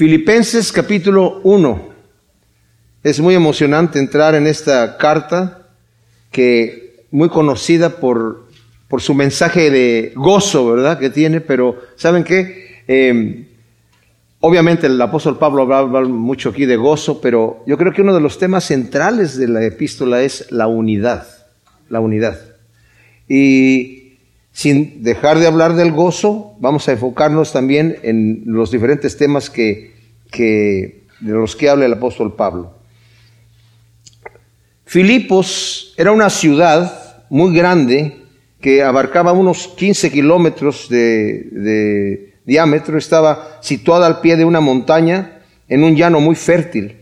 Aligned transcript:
Filipenses 0.00 0.72
capítulo 0.72 1.42
1. 1.42 1.88
Es 3.02 3.20
muy 3.20 3.34
emocionante 3.34 3.98
entrar 3.98 4.34
en 4.34 4.46
esta 4.46 4.96
carta 4.96 5.68
que 6.30 7.04
muy 7.10 7.28
conocida 7.28 8.00
por, 8.00 8.46
por 8.88 9.02
su 9.02 9.12
mensaje 9.12 9.70
de 9.70 10.14
gozo, 10.16 10.70
¿verdad? 10.70 10.98
Que 10.98 11.10
tiene, 11.10 11.42
pero 11.42 11.78
¿saben 11.96 12.24
qué? 12.24 12.82
Eh, 12.88 13.46
obviamente 14.40 14.86
el 14.86 14.98
apóstol 15.02 15.36
Pablo 15.36 15.70
habla 15.70 16.00
mucho 16.00 16.48
aquí 16.48 16.64
de 16.64 16.76
gozo, 16.76 17.20
pero 17.20 17.62
yo 17.66 17.76
creo 17.76 17.92
que 17.92 18.00
uno 18.00 18.14
de 18.14 18.22
los 18.22 18.38
temas 18.38 18.64
centrales 18.64 19.36
de 19.36 19.48
la 19.48 19.62
epístola 19.62 20.22
es 20.22 20.50
la 20.50 20.66
unidad, 20.66 21.26
la 21.90 22.00
unidad. 22.00 22.40
Y 23.28 24.14
sin 24.50 25.02
dejar 25.02 25.38
de 25.40 25.46
hablar 25.46 25.74
del 25.74 25.92
gozo, 25.92 26.54
vamos 26.58 26.88
a 26.88 26.92
enfocarnos 26.92 27.52
también 27.52 27.98
en 28.02 28.44
los 28.46 28.70
diferentes 28.70 29.18
temas 29.18 29.50
que, 29.50 29.89
de 30.38 31.02
los 31.20 31.56
que 31.56 31.68
habla 31.68 31.86
el 31.86 31.92
apóstol 31.92 32.34
Pablo. 32.34 32.74
Filipos 34.84 35.94
era 35.96 36.12
una 36.12 36.30
ciudad 36.30 37.24
muy 37.28 37.54
grande 37.54 38.16
que 38.60 38.82
abarcaba 38.82 39.32
unos 39.32 39.68
15 39.68 40.10
kilómetros 40.10 40.88
de, 40.88 41.48
de 41.52 42.34
diámetro, 42.44 42.98
estaba 42.98 43.58
situada 43.60 44.06
al 44.06 44.20
pie 44.20 44.36
de 44.36 44.44
una 44.44 44.60
montaña 44.60 45.40
en 45.68 45.84
un 45.84 45.94
llano 45.96 46.20
muy 46.20 46.34
fértil. 46.34 46.96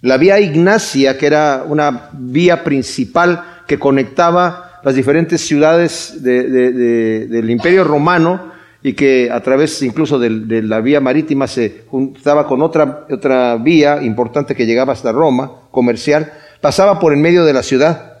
La 0.00 0.16
vía 0.16 0.38
Ignacia, 0.38 1.18
que 1.18 1.26
era 1.26 1.64
una 1.66 2.10
vía 2.12 2.62
principal 2.62 3.62
que 3.66 3.78
conectaba 3.78 4.80
las 4.84 4.94
diferentes 4.94 5.40
ciudades 5.40 6.22
del 6.22 7.50
Imperio 7.50 7.84
Romano 7.84 8.52
y 8.82 8.92
que 8.92 9.30
a 9.30 9.42
través 9.42 9.82
incluso 9.82 10.18
de, 10.18 10.62
la 10.62 10.80
vía 10.80 11.00
marítima 11.00 11.46
se 11.46 11.84
juntaba 11.88 12.46
con 12.46 12.62
otra, 12.62 13.06
otra 13.10 13.56
vía 13.56 14.02
importante 14.02 14.54
que 14.54 14.66
llegaba 14.66 14.92
hasta 14.92 15.12
Roma, 15.12 15.62
comercial, 15.70 16.32
pasaba 16.60 17.00
por 17.00 17.12
en 17.12 17.20
medio 17.20 17.44
de 17.44 17.52
la 17.52 17.62
ciudad. 17.62 18.18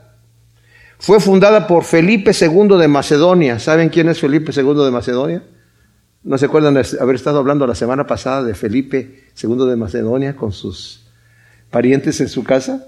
Fue 0.98 1.20
fundada 1.20 1.68
por 1.68 1.84
Felipe 1.84 2.32
II 2.38 2.76
de 2.76 2.88
Macedonia. 2.88 3.60
¿Saben 3.60 3.88
quién 3.88 4.08
es 4.08 4.20
Felipe 4.20 4.50
II 4.54 4.84
de 4.84 4.90
Macedonia? 4.90 5.44
¿No 6.24 6.36
se 6.36 6.46
acuerdan 6.46 6.74
de 6.74 6.84
haber 7.00 7.14
estado 7.14 7.38
hablando 7.38 7.66
la 7.66 7.76
semana 7.76 8.06
pasada 8.06 8.42
de 8.42 8.54
Felipe 8.54 9.28
II 9.40 9.68
de 9.68 9.76
Macedonia 9.76 10.34
con 10.34 10.50
sus 10.50 11.06
parientes 11.70 12.20
en 12.20 12.28
su 12.28 12.42
casa? 12.42 12.84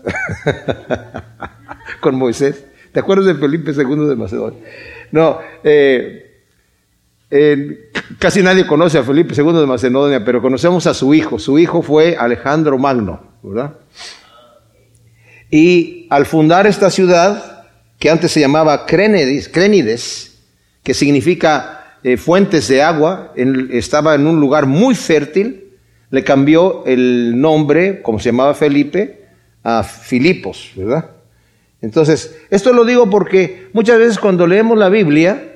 con 2.00 2.16
Moisés. 2.16 2.64
¿Te 2.92 2.98
acuerdas 2.98 3.26
de 3.26 3.36
Felipe 3.36 3.70
II 3.70 4.08
de 4.08 4.16
Macedonia? 4.16 4.58
No, 5.12 5.38
eh, 5.62 6.29
casi 8.18 8.42
nadie 8.42 8.66
conoce 8.66 8.98
a 8.98 9.02
Felipe 9.02 9.34
II 9.36 9.52
de 9.52 9.66
Macedonia, 9.66 10.24
pero 10.24 10.42
conocemos 10.42 10.86
a 10.86 10.94
su 10.94 11.14
hijo. 11.14 11.38
Su 11.38 11.58
hijo 11.58 11.82
fue 11.82 12.16
Alejandro 12.16 12.76
Magno, 12.78 13.20
¿verdad? 13.42 13.74
Y 15.50 16.06
al 16.10 16.26
fundar 16.26 16.66
esta 16.66 16.90
ciudad, 16.90 17.66
que 17.98 18.10
antes 18.10 18.32
se 18.32 18.40
llamaba 18.40 18.86
Crénides, 18.86 20.38
que 20.82 20.94
significa 20.94 21.98
eh, 22.02 22.16
fuentes 22.16 22.68
de 22.68 22.82
agua, 22.82 23.32
estaba 23.70 24.14
en 24.14 24.26
un 24.26 24.40
lugar 24.40 24.66
muy 24.66 24.94
fértil, 24.94 25.74
le 26.10 26.24
cambió 26.24 26.84
el 26.86 27.40
nombre, 27.40 28.02
como 28.02 28.18
se 28.18 28.30
llamaba 28.30 28.54
Felipe, 28.54 29.26
a 29.62 29.82
Filipos, 29.82 30.72
¿verdad? 30.74 31.10
Entonces, 31.82 32.36
esto 32.50 32.72
lo 32.72 32.84
digo 32.84 33.08
porque 33.08 33.68
muchas 33.72 33.98
veces 33.98 34.18
cuando 34.18 34.46
leemos 34.46 34.78
la 34.78 34.88
Biblia, 34.88 35.49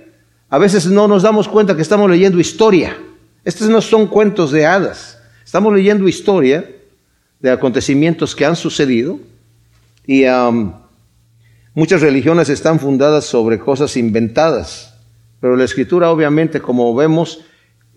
a 0.54 0.58
veces 0.58 0.86
no 0.86 1.08
nos 1.08 1.24
damos 1.24 1.48
cuenta 1.48 1.74
que 1.74 1.82
estamos 1.82 2.08
leyendo 2.08 2.38
historia. 2.38 2.96
Estos 3.44 3.68
no 3.68 3.80
son 3.80 4.06
cuentos 4.06 4.52
de 4.52 4.64
hadas. 4.64 5.20
Estamos 5.44 5.74
leyendo 5.74 6.06
historia 6.06 6.70
de 7.40 7.50
acontecimientos 7.50 8.36
que 8.36 8.44
han 8.44 8.54
sucedido 8.54 9.18
y 10.06 10.26
muchas 11.74 12.02
religiones 12.02 12.50
están 12.50 12.78
fundadas 12.78 13.24
sobre 13.24 13.58
cosas 13.58 13.96
inventadas. 13.96 14.94
Pero 15.40 15.56
la 15.56 15.64
escritura, 15.64 16.12
obviamente, 16.12 16.60
como 16.60 16.94
vemos, 16.94 17.40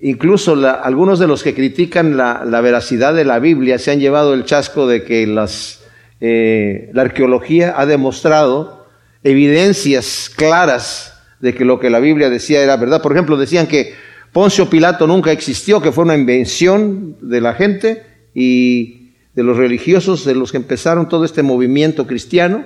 incluso 0.02 0.54
algunos 0.66 1.20
de 1.20 1.28
los 1.28 1.44
que 1.44 1.54
critican 1.54 2.18
la, 2.18 2.44
la 2.44 2.62
veracidad 2.62 3.14
de 3.14 3.26
la 3.26 3.38
Biblia 3.38 3.78
se 3.78 3.92
han 3.92 4.00
llevado 4.00 4.34
el 4.34 4.46
chasco 4.46 4.88
de 4.88 5.04
que 5.04 5.28
las 5.28 5.82
eh, 6.22 6.90
la 6.94 7.04
arqueología 7.04 7.76
ha 7.78 7.86
demostrado 7.86 8.88
evidencias 9.22 10.32
claras 10.36 11.17
de 11.40 11.54
que 11.54 11.66
lo 11.66 11.80
que 11.80 11.90
la 11.90 12.00
Biblia 12.00 12.30
decía 12.30 12.62
era 12.62 12.78
verdad. 12.78 13.02
Por 13.02 13.12
ejemplo, 13.12 13.38
decían 13.38 13.68
que 13.68 13.94
Poncio 14.34 14.70
Pilato 14.70 15.08
nunca 15.08 15.32
existió, 15.32 15.82
que 15.82 15.92
fue 15.92 16.04
una 16.04 16.16
invención 16.16 17.18
de 17.22 17.42
la 17.42 17.54
gente 17.54 18.04
y 18.34 19.12
de 19.34 19.44
los 19.44 19.58
religiosos, 19.58 20.26
de 20.26 20.36
los 20.36 20.52
que 20.52 20.58
empezaron 20.58 21.10
todo 21.10 21.26
este 21.26 21.44
movimiento 21.44 22.08
cristiano. 22.08 22.66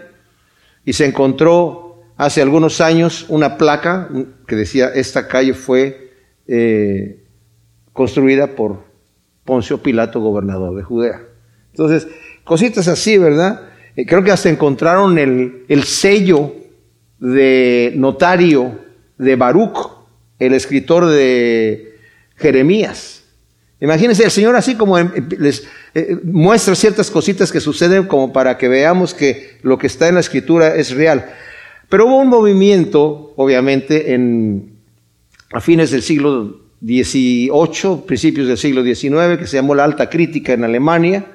Y 0.85 0.93
se 0.93 1.05
encontró 1.05 2.01
hace 2.17 2.41
algunos 2.41 2.81
años 2.81 3.25
una 3.29 3.57
placa 3.57 4.09
que 4.47 4.55
decía, 4.55 4.87
esta 4.93 5.27
calle 5.27 5.53
fue 5.53 6.11
eh, 6.47 7.23
construida 7.93 8.55
por 8.55 8.83
Poncio 9.45 9.81
Pilato, 9.81 10.19
gobernador 10.19 10.75
de 10.75 10.83
Judea. 10.83 11.21
Entonces, 11.71 12.07
Cositas 12.43 12.87
así, 12.87 13.17
¿verdad? 13.17 13.61
Eh, 13.95 14.05
creo 14.05 14.23
que 14.23 14.31
hasta 14.31 14.49
encontraron 14.49 15.17
el, 15.17 15.65
el 15.67 15.83
sello 15.83 16.53
de 17.21 17.93
notario 17.95 18.79
de 19.17 19.35
Baruch, 19.35 19.77
el 20.39 20.53
escritor 20.53 21.05
de 21.05 21.95
Jeremías. 22.35 23.23
Imagínense, 23.79 24.23
el 24.23 24.31
Señor 24.31 24.55
así 24.55 24.75
como 24.75 24.97
em, 24.97 25.11
les 25.37 25.67
eh, 25.93 26.17
muestra 26.23 26.75
ciertas 26.75 27.09
cositas 27.09 27.51
que 27.51 27.59
suceden 27.59 28.05
como 28.05 28.33
para 28.33 28.57
que 28.57 28.67
veamos 28.67 29.13
que 29.13 29.59
lo 29.61 29.77
que 29.77 29.87
está 29.87 30.07
en 30.07 30.15
la 30.15 30.21
escritura 30.21 30.75
es 30.75 30.91
real. 30.91 31.31
Pero 31.89 32.07
hubo 32.07 32.17
un 32.17 32.29
movimiento, 32.29 33.33
obviamente, 33.37 34.13
en, 34.13 34.73
a 35.53 35.61
fines 35.61 35.91
del 35.91 36.01
siglo 36.01 36.59
XVIII, 36.83 38.03
principios 38.07 38.47
del 38.47 38.57
siglo 38.57 38.83
XIX, 38.83 39.37
que 39.37 39.45
se 39.45 39.57
llamó 39.57 39.75
la 39.75 39.83
Alta 39.83 40.09
Crítica 40.09 40.53
en 40.53 40.63
Alemania, 40.63 41.25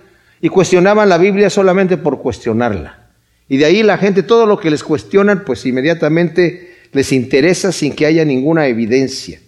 y 0.40 0.48
cuestionaban 0.48 1.08
la 1.08 1.18
Biblia 1.18 1.48
solamente 1.48 1.96
por 1.96 2.20
cuestionarla. 2.20 3.05
Y 3.48 3.58
de 3.58 3.64
ahí 3.64 3.82
la 3.82 3.98
gente, 3.98 4.22
todo 4.22 4.46
lo 4.46 4.58
que 4.58 4.70
les 4.70 4.82
cuestionan, 4.82 5.44
pues 5.44 5.64
inmediatamente 5.66 6.76
les 6.92 7.12
interesa 7.12 7.72
sin 7.72 7.94
que 7.94 8.06
haya 8.06 8.24
ninguna 8.24 8.66
evidencia. 8.66 9.40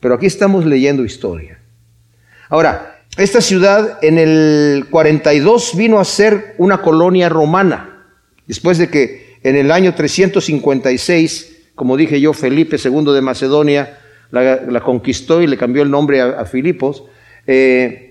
Pero 0.00 0.14
aquí 0.14 0.26
estamos 0.26 0.66
leyendo 0.66 1.04
historia. 1.04 1.58
Ahora, 2.48 3.02
esta 3.16 3.40
ciudad 3.40 3.98
en 4.02 4.18
el 4.18 4.86
42 4.90 5.76
vino 5.76 5.98
a 5.98 6.04
ser 6.04 6.54
una 6.58 6.82
colonia 6.82 7.28
romana, 7.28 8.04
después 8.46 8.78
de 8.78 8.88
que 8.88 9.38
en 9.42 9.56
el 9.56 9.70
año 9.72 9.94
356, 9.94 11.56
como 11.74 11.96
dije 11.96 12.20
yo, 12.20 12.32
Felipe 12.32 12.76
II 12.82 13.12
de 13.12 13.20
Macedonia 13.20 13.98
la, 14.30 14.80
conquistó 14.80 15.42
y 15.42 15.46
le 15.46 15.56
cambió 15.56 15.82
el 15.82 15.90
nombre 15.90 16.20
a, 16.20 16.44
Filipos. 16.44 17.04
Eh, 17.46 18.07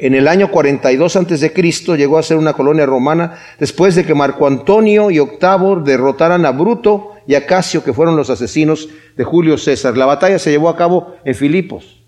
en 0.00 0.14
el 0.14 0.28
año 0.28 0.50
42 0.50 1.16
antes 1.16 1.40
de 1.40 1.52
Cristo 1.52 1.94
llegó 1.94 2.18
a 2.18 2.22
ser 2.22 2.38
una 2.38 2.54
colonia 2.54 2.86
romana 2.86 3.38
después 3.58 3.94
de 3.94 4.04
que 4.04 4.14
Marco 4.14 4.46
Antonio 4.46 5.10
y 5.10 5.18
Octavo 5.18 5.76
derrotaran 5.76 6.46
a 6.46 6.52
Bruto 6.52 7.12
y 7.26 7.34
a 7.34 7.46
Casio, 7.46 7.84
que 7.84 7.92
fueron 7.92 8.16
los 8.16 8.30
asesinos 8.30 8.88
de 9.16 9.24
Julio 9.24 9.58
César. 9.58 9.96
La 9.96 10.06
batalla 10.06 10.38
se 10.38 10.50
llevó 10.50 10.70
a 10.70 10.76
cabo 10.76 11.16
en 11.24 11.34
Filipos. 11.34 12.02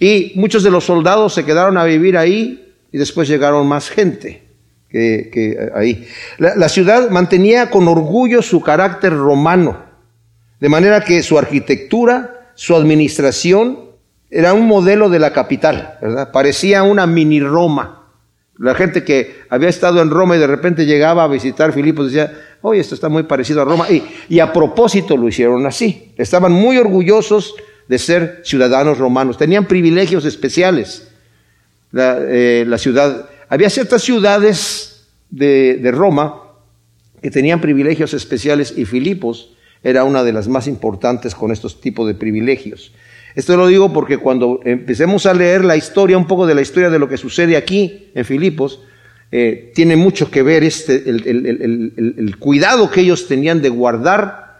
Y 0.00 0.32
muchos 0.36 0.62
de 0.62 0.70
los 0.70 0.84
soldados 0.84 1.34
se 1.34 1.44
quedaron 1.44 1.76
a 1.76 1.84
vivir 1.84 2.16
ahí 2.16 2.74
y 2.90 2.98
después 2.98 3.28
llegaron 3.28 3.66
más 3.66 3.90
gente 3.90 4.42
que, 4.88 5.58
ahí. 5.74 6.08
la 6.38 6.68
ciudad 6.68 7.10
mantenía 7.10 7.68
con 7.68 7.88
orgullo 7.88 8.40
su 8.40 8.62
carácter 8.62 9.12
romano, 9.12 9.84
de 10.60 10.68
manera 10.70 11.04
que 11.04 11.22
su 11.22 11.38
arquitectura, 11.38 12.52
su 12.54 12.74
administración 12.74 13.87
era 14.30 14.52
un 14.52 14.66
modelo 14.66 15.08
de 15.08 15.18
la 15.18 15.32
capital, 15.32 15.98
¿verdad? 16.00 16.30
Parecía 16.32 16.82
una 16.82 17.06
mini 17.06 17.40
Roma. 17.40 18.06
La 18.58 18.74
gente 18.74 19.04
que 19.04 19.42
había 19.48 19.68
estado 19.68 20.02
en 20.02 20.10
Roma 20.10 20.36
y 20.36 20.40
de 20.40 20.46
repente 20.46 20.84
llegaba 20.84 21.24
a 21.24 21.28
visitar 21.28 21.72
Filipos 21.72 22.06
decía, 22.06 22.32
oye, 22.60 22.80
esto 22.80 22.94
está 22.94 23.08
muy 23.08 23.22
parecido 23.22 23.62
a 23.62 23.64
Roma. 23.64 23.86
Y, 24.28 24.40
a 24.40 24.52
propósito 24.52 25.16
lo 25.16 25.28
hicieron 25.28 25.64
así. 25.66 26.12
Estaban 26.16 26.52
muy 26.52 26.76
orgullosos 26.76 27.54
de 27.86 27.98
ser 27.98 28.42
ciudadanos 28.44 28.98
romanos. 28.98 29.38
Tenían 29.38 29.66
privilegios 29.66 30.24
especiales. 30.24 31.08
La, 31.92 32.18
eh, 32.20 32.66
ciudad, 32.76 33.30
había 33.48 33.70
ciertas 33.70 34.02
ciudades 34.02 35.06
de, 35.30 35.78
de 35.80 35.90
Roma 35.92 36.42
que 37.22 37.30
tenían 37.30 37.60
privilegios 37.60 38.12
especiales 38.12 38.74
y 38.76 38.84
Filipos 38.84 39.54
era 39.82 40.04
una 40.04 40.24
de 40.24 40.32
las 40.32 40.48
más 40.48 40.66
importantes 40.66 41.34
con 41.34 41.52
estos 41.52 41.80
tipos 41.80 42.06
de 42.06 42.14
privilegios. 42.14 42.92
Esto 43.38 43.56
lo 43.56 43.68
digo 43.68 43.92
porque 43.92 44.18
cuando 44.18 44.58
empecemos 44.64 45.24
a 45.24 45.32
leer 45.32 45.64
la 45.64 45.76
historia, 45.76 46.18
un 46.18 46.26
poco 46.26 46.44
de 46.44 46.56
la 46.56 46.60
historia 46.60 46.90
de 46.90 46.98
lo 46.98 47.08
que 47.08 47.16
sucede 47.16 47.56
aquí 47.56 48.10
en 48.12 48.24
Filipos, 48.24 48.80
eh, 49.30 49.70
tiene 49.76 49.94
mucho 49.94 50.28
que 50.28 50.42
ver 50.42 50.64
este, 50.64 51.08
el, 51.08 52.34
cuidado 52.40 52.90
que 52.90 53.02
ellos 53.02 53.28
tenían 53.28 53.62
de 53.62 53.68
guardar 53.68 54.58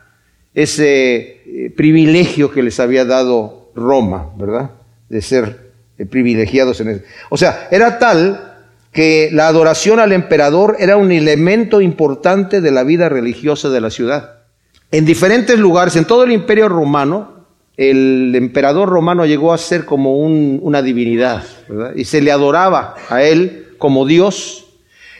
ese 0.55 1.41
eh, 1.45 1.73
privilegio 1.77 2.53
que 2.53 2.63
les 2.63 2.79
había 2.79 3.05
dado 3.05 3.73
Roma, 3.75 4.31
¿verdad? 4.39 4.71
De 5.09 5.23
ser 5.23 5.73
eh, 5.99 6.07
privilegiados 6.07 6.81
en 6.81 6.91
eso. 6.91 7.03
O 7.31 7.37
sea, 7.37 7.67
era 7.73 7.99
tal 7.99 8.61
que 8.93 9.29
la 9.33 9.49
adoración 9.49 9.99
al 9.99 10.13
emperador 10.13 10.77
era 10.79 10.97
un 10.97 11.11
elemento 11.11 11.81
importante 11.81 12.61
de 12.61 12.71
la 12.71 12.85
vida 12.85 13.09
religiosa 13.09 13.71
de 13.71 13.81
la 13.81 13.91
ciudad. 13.91 14.37
En 14.93 15.05
diferentes 15.05 15.59
lugares, 15.59 15.97
en 15.97 16.05
todo 16.05 16.23
el 16.23 16.31
imperio 16.31 16.69
romano, 16.69 17.38
el 17.79 18.35
emperador 18.35 18.89
romano 18.89 19.25
llegó 19.25 19.53
a 19.53 19.59
ser 19.59 19.85
como 19.85 20.19
una 20.19 20.83
divinidad, 20.83 21.45
y 21.95 22.05
se 22.05 22.21
le 22.21 22.33
adoraba 22.33 22.97
a 23.09 23.23
él 23.23 23.69
como 23.79 24.05
Dios. 24.05 24.67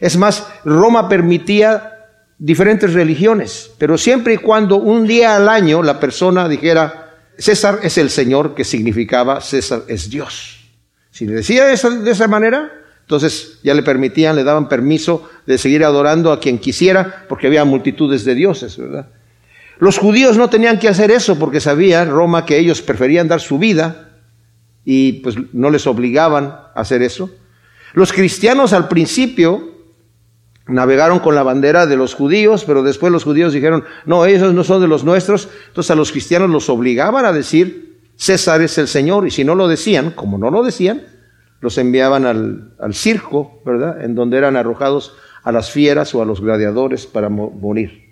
Es 0.01 0.17
más, 0.17 0.45
Roma 0.65 1.09
permitía 1.09 1.95
diferentes 2.37 2.93
religiones, 2.93 3.71
pero 3.79 3.97
siempre 3.97 4.35
y 4.35 4.39
cuando 4.39 4.77
un 4.77 5.07
día 5.07 5.37
al 5.37 5.49
año 5.49 5.85
la 5.85 6.01
persona 6.01 6.49
dijera, 6.49 7.15
César 7.39 7.79
es 7.85 7.97
el 7.97 8.11
Señor, 8.11 8.57
que 8.57 8.65
significaba 8.65 9.41
César 9.41 9.83
es 9.87 10.11
Dios. 10.11 10.59
Si 11.13 11.27
le 11.27 11.35
decía 11.35 11.73
eso 11.73 11.91
de 11.91 12.11
esa 12.11 12.27
manera, 12.27 12.73
entonces 13.03 13.61
ya 13.63 13.73
le 13.73 13.85
permitían, 13.85 14.35
le 14.35 14.43
daban 14.43 14.69
permiso 14.69 15.31
de 15.47 15.59
seguir 15.59 15.85
adorando 15.85 16.33
a 16.33 16.41
quien 16.41 16.59
quisiera, 16.59 17.25
porque 17.29 17.47
había 17.47 17.65
multitudes 17.65 18.25
de 18.25 18.35
dioses, 18.35 18.77
¿verdad? 18.77 19.07
Los 19.79 19.99
judíos 19.99 20.37
no 20.37 20.51
tenían 20.51 20.79
que 20.79 20.89
hacer 20.89 21.11
eso 21.11 21.39
porque 21.39 21.61
sabían 21.61 22.11
Roma 22.11 22.45
que 22.45 22.59
ellos 22.59 22.83
preferían 22.83 23.29
dar 23.29 23.41
su 23.41 23.59
vida 23.59 24.09
y 24.85 25.15
pues 25.21 25.37
no 25.53 25.71
les 25.71 25.87
obligaban 25.87 26.47
a 26.47 26.73
hacer 26.75 27.03
eso. 27.03 27.31
Los 27.95 28.13
cristianos 28.13 28.73
al 28.73 28.89
principio 28.89 29.75
navegaron 30.67 31.21
con 31.21 31.35
la 31.35 31.43
bandera 31.43 31.87
de 31.87 31.97
los 31.97 32.15
judíos, 32.15 32.65
pero 32.65 32.83
después 32.83 33.13
los 33.13 33.25
judíos 33.25 33.53
dijeron, 33.53 33.85
no, 34.05 34.27
ellos 34.27 34.53
no 34.53 34.65
son 34.65 34.81
de 34.81 34.89
los 34.89 35.05
nuestros, 35.05 35.49
entonces 35.69 35.91
a 35.91 35.95
los 35.95 36.13
cristianos 36.13 36.51
los 36.51 36.69
obligaban 36.69 37.25
a 37.25 37.33
decir, 37.33 38.01
César 38.17 38.61
es 38.63 38.77
el 38.79 38.89
Señor, 38.89 39.27
y 39.27 39.31
si 39.31 39.45
no 39.45 39.55
lo 39.55 39.69
decían, 39.69 40.11
como 40.11 40.39
no 40.39 40.51
lo 40.51 40.63
decían, 40.63 41.03
los 41.61 41.79
enviaban 41.79 42.27
al, 42.27 42.95
circo, 42.95 43.63
¿verdad? 43.65 44.03
En 44.05 44.15
donde 44.15 44.39
eran 44.39 44.57
arrojados 44.57 45.15
a 45.43 45.53
las 45.53 45.71
fieras 45.71 46.15
o 46.15 46.23
a 46.23 46.25
los 46.25 46.41
gladiadores 46.41 47.07
para 47.07 47.29
morir. 47.29 48.08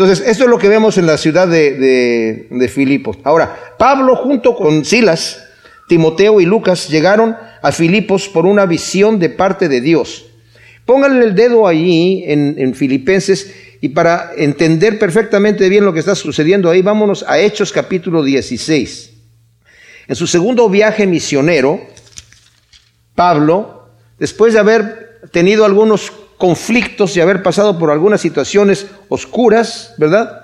Entonces, 0.00 0.26
esto 0.26 0.44
es 0.44 0.50
lo 0.50 0.56
que 0.56 0.70
vemos 0.70 0.96
en 0.96 1.04
la 1.04 1.18
ciudad 1.18 1.46
de, 1.46 1.74
de, 1.74 2.46
de 2.48 2.68
Filipos. 2.68 3.18
Ahora, 3.22 3.74
Pablo 3.78 4.16
junto 4.16 4.56
con 4.56 4.82
Silas, 4.86 5.44
Timoteo 5.88 6.40
y 6.40 6.46
Lucas 6.46 6.88
llegaron 6.88 7.36
a 7.60 7.70
Filipos 7.70 8.26
por 8.26 8.46
una 8.46 8.64
visión 8.64 9.18
de 9.18 9.28
parte 9.28 9.68
de 9.68 9.82
Dios. 9.82 10.24
Pónganle 10.86 11.26
el 11.26 11.34
dedo 11.34 11.66
allí 11.66 12.24
en, 12.26 12.54
en, 12.56 12.74
Filipenses 12.74 13.54
y 13.82 13.90
para 13.90 14.30
entender 14.38 14.98
perfectamente 14.98 15.68
bien 15.68 15.84
lo 15.84 15.92
que 15.92 16.00
está 16.00 16.14
sucediendo 16.14 16.70
ahí, 16.70 16.80
vámonos 16.80 17.22
a 17.28 17.38
Hechos 17.38 17.70
capítulo 17.70 18.22
16. 18.22 19.10
En 20.08 20.16
su 20.16 20.26
segundo 20.26 20.70
viaje 20.70 21.06
misionero, 21.06 21.78
Pablo, 23.14 23.90
después 24.18 24.54
de 24.54 24.60
haber 24.60 25.20
tenido 25.30 25.66
algunos 25.66 26.10
conflictos 26.40 27.14
y 27.16 27.20
haber 27.20 27.42
pasado 27.42 27.78
por 27.78 27.90
algunas 27.90 28.22
situaciones 28.22 28.86
oscuras, 29.10 29.92
¿verdad? 29.98 30.40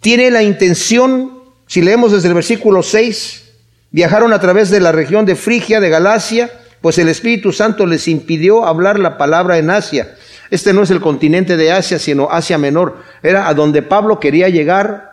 Tiene 0.00 0.30
la 0.30 0.42
intención, 0.42 1.32
si 1.66 1.80
leemos 1.80 2.12
desde 2.12 2.28
el 2.28 2.34
versículo 2.34 2.82
6, 2.82 3.44
viajaron 3.90 4.34
a 4.34 4.40
través 4.40 4.68
de 4.70 4.78
la 4.78 4.92
región 4.92 5.24
de 5.24 5.34
Frigia, 5.34 5.80
de 5.80 5.88
Galacia, 5.88 6.50
pues 6.82 6.98
el 6.98 7.08
Espíritu 7.08 7.50
Santo 7.52 7.86
les 7.86 8.06
impidió 8.08 8.66
hablar 8.66 8.98
la 8.98 9.16
palabra 9.16 9.56
en 9.56 9.70
Asia. 9.70 10.14
Este 10.50 10.74
no 10.74 10.82
es 10.82 10.90
el 10.90 11.00
continente 11.00 11.56
de 11.56 11.72
Asia, 11.72 11.98
sino 11.98 12.28
Asia 12.30 12.58
Menor. 12.58 12.98
Era 13.22 13.48
a 13.48 13.54
donde 13.54 13.80
Pablo 13.80 14.20
quería 14.20 14.50
llegar 14.50 15.12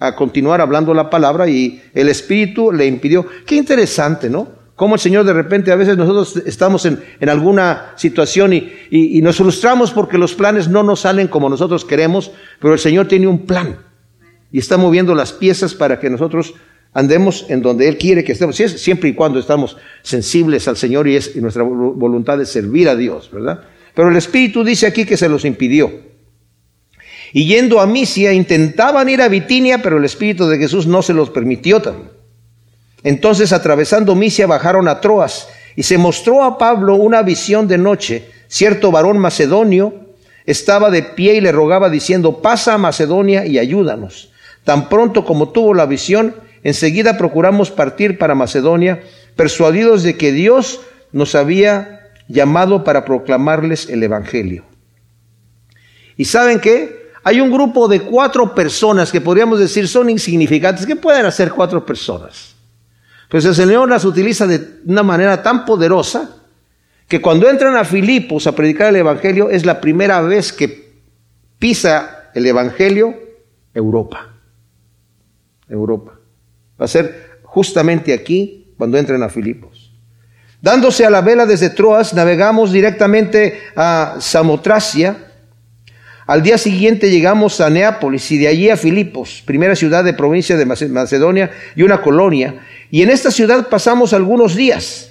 a 0.00 0.16
continuar 0.16 0.60
hablando 0.60 0.92
la 0.94 1.08
palabra 1.10 1.48
y 1.48 1.80
el 1.94 2.08
Espíritu 2.08 2.72
le 2.72 2.86
impidió. 2.86 3.24
Qué 3.46 3.54
interesante, 3.54 4.28
¿no? 4.28 4.63
Cómo 4.76 4.96
el 4.96 5.00
Señor 5.00 5.24
de 5.24 5.32
repente 5.32 5.70
a 5.70 5.76
veces 5.76 5.96
nosotros 5.96 6.42
estamos 6.46 6.84
en, 6.84 6.98
alguna 7.28 7.92
situación 7.96 8.52
y, 8.52 8.72
y, 8.90 9.22
nos 9.22 9.36
frustramos 9.36 9.92
porque 9.92 10.18
los 10.18 10.34
planes 10.34 10.68
no 10.68 10.82
nos 10.82 11.00
salen 11.00 11.28
como 11.28 11.48
nosotros 11.48 11.84
queremos, 11.84 12.32
pero 12.60 12.74
el 12.74 12.80
Señor 12.80 13.06
tiene 13.06 13.28
un 13.28 13.46
plan 13.46 13.78
y 14.50 14.58
está 14.58 14.76
moviendo 14.76 15.14
las 15.14 15.32
piezas 15.32 15.74
para 15.74 16.00
que 16.00 16.10
nosotros 16.10 16.54
andemos 16.92 17.46
en 17.48 17.62
donde 17.62 17.88
Él 17.88 17.98
quiere 17.98 18.24
que 18.24 18.32
estemos, 18.32 18.56
siempre 18.56 19.10
y 19.10 19.14
cuando 19.14 19.38
estamos 19.38 19.76
sensibles 20.02 20.66
al 20.66 20.76
Señor 20.76 21.06
y, 21.06 21.16
es, 21.16 21.36
nuestra 21.36 21.62
voluntad 21.62 22.38
de 22.38 22.46
servir 22.46 22.88
a 22.88 22.96
Dios, 22.96 23.30
¿verdad? 23.32 23.64
Pero 23.94 24.08
el 24.08 24.16
Espíritu 24.16 24.64
dice 24.64 24.86
aquí 24.86 25.04
que 25.04 25.16
se 25.16 25.28
los 25.28 25.44
impidió. 25.44 25.90
Y 27.32 27.46
yendo 27.46 27.80
a 27.80 27.86
Misia 27.86 28.32
intentaban 28.32 29.08
ir 29.08 29.22
a 29.22 29.28
Bitinia, 29.28 29.82
pero 29.82 29.98
el 29.98 30.04
Espíritu 30.04 30.46
de 30.46 30.58
Jesús 30.58 30.86
no 30.86 31.02
se 31.02 31.12
los 31.12 31.30
permitió 31.30 31.82
también. 31.82 32.13
Entonces, 33.04 33.52
atravesando 33.52 34.14
Misia, 34.14 34.46
bajaron 34.46 34.88
a 34.88 35.00
Troas 35.00 35.48
y 35.76 35.82
se 35.82 35.98
mostró 35.98 36.42
a 36.42 36.58
Pablo 36.58 36.96
una 36.96 37.22
visión 37.22 37.68
de 37.68 37.78
noche. 37.78 38.30
Cierto 38.48 38.90
varón 38.90 39.18
macedonio 39.18 39.94
estaba 40.46 40.90
de 40.90 41.02
pie 41.02 41.34
y 41.34 41.40
le 41.40 41.52
rogaba 41.52 41.90
diciendo, 41.90 42.40
pasa 42.40 42.74
a 42.74 42.78
Macedonia 42.78 43.46
y 43.46 43.58
ayúdanos. 43.58 44.32
Tan 44.64 44.88
pronto 44.88 45.24
como 45.24 45.50
tuvo 45.50 45.74
la 45.74 45.84
visión, 45.84 46.34
enseguida 46.62 47.18
procuramos 47.18 47.70
partir 47.70 48.18
para 48.18 48.34
Macedonia, 48.34 49.02
persuadidos 49.36 50.02
de 50.02 50.16
que 50.16 50.32
Dios 50.32 50.80
nos 51.12 51.34
había 51.34 52.10
llamado 52.28 52.84
para 52.84 53.04
proclamarles 53.04 53.90
el 53.90 54.02
Evangelio. 54.02 54.64
¿Y 56.16 56.24
saben 56.24 56.58
qué? 56.58 57.04
Hay 57.22 57.40
un 57.40 57.50
grupo 57.50 57.86
de 57.88 58.00
cuatro 58.00 58.54
personas 58.54 59.12
que 59.12 59.20
podríamos 59.20 59.58
decir 59.58 59.88
son 59.88 60.08
insignificantes. 60.08 60.86
¿Qué 60.86 60.96
pueden 60.96 61.26
hacer 61.26 61.50
cuatro 61.50 61.84
personas? 61.84 62.53
Pues 63.28 63.44
el 63.44 63.54
Señor 63.54 63.88
las 63.88 64.04
utiliza 64.04 64.46
de 64.46 64.80
una 64.86 65.02
manera 65.02 65.42
tan 65.42 65.64
poderosa 65.64 66.36
que 67.08 67.20
cuando 67.20 67.48
entran 67.48 67.76
a 67.76 67.84
Filipos 67.84 68.46
a 68.46 68.54
predicar 68.54 68.88
el 68.88 68.96
Evangelio 68.96 69.50
es 69.50 69.66
la 69.66 69.80
primera 69.80 70.20
vez 70.20 70.52
que 70.52 70.94
pisa 71.58 72.30
el 72.34 72.46
Evangelio 72.46 73.14
Europa. 73.72 74.34
Europa. 75.68 76.18
Va 76.80 76.84
a 76.84 76.88
ser 76.88 77.40
justamente 77.42 78.12
aquí 78.12 78.74
cuando 78.76 78.98
entren 78.98 79.22
a 79.22 79.28
Filipos. 79.28 79.92
Dándose 80.60 81.04
a 81.04 81.10
la 81.10 81.20
vela 81.20 81.46
desde 81.46 81.70
Troas, 81.70 82.14
navegamos 82.14 82.72
directamente 82.72 83.60
a 83.76 84.16
Samotracia. 84.18 85.32
Al 86.26 86.42
día 86.42 86.56
siguiente 86.56 87.10
llegamos 87.10 87.60
a 87.60 87.68
Neápolis 87.68 88.30
y 88.32 88.38
de 88.38 88.48
allí 88.48 88.70
a 88.70 88.76
Filipos, 88.78 89.42
primera 89.44 89.76
ciudad 89.76 90.04
de 90.04 90.14
provincia 90.14 90.56
de 90.56 90.64
Macedonia 90.64 91.50
y 91.76 91.82
una 91.82 92.00
colonia. 92.00 92.64
Y 92.90 93.02
en 93.02 93.10
esta 93.10 93.30
ciudad 93.30 93.68
pasamos 93.68 94.14
algunos 94.14 94.54
días. 94.54 95.10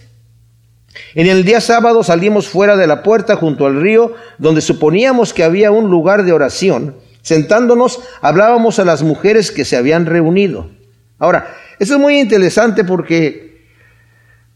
En 1.13 1.27
el 1.27 1.45
día 1.45 1.61
sábado 1.61 2.03
salimos 2.03 2.47
fuera 2.47 2.75
de 2.75 2.87
la 2.87 3.03
puerta 3.03 3.35
junto 3.35 3.67
al 3.67 3.79
río, 3.79 4.13
donde 4.39 4.61
suponíamos 4.61 5.33
que 5.33 5.43
había 5.43 5.71
un 5.71 5.89
lugar 5.89 6.23
de 6.23 6.33
oración. 6.33 6.95
Sentándonos, 7.21 7.99
hablábamos 8.21 8.79
a 8.79 8.85
las 8.85 9.03
mujeres 9.03 9.51
que 9.51 9.65
se 9.65 9.77
habían 9.77 10.07
reunido. 10.07 10.71
Ahora, 11.19 11.55
eso 11.79 11.93
es 11.93 11.99
muy 11.99 12.19
interesante 12.19 12.83
porque 12.83 13.65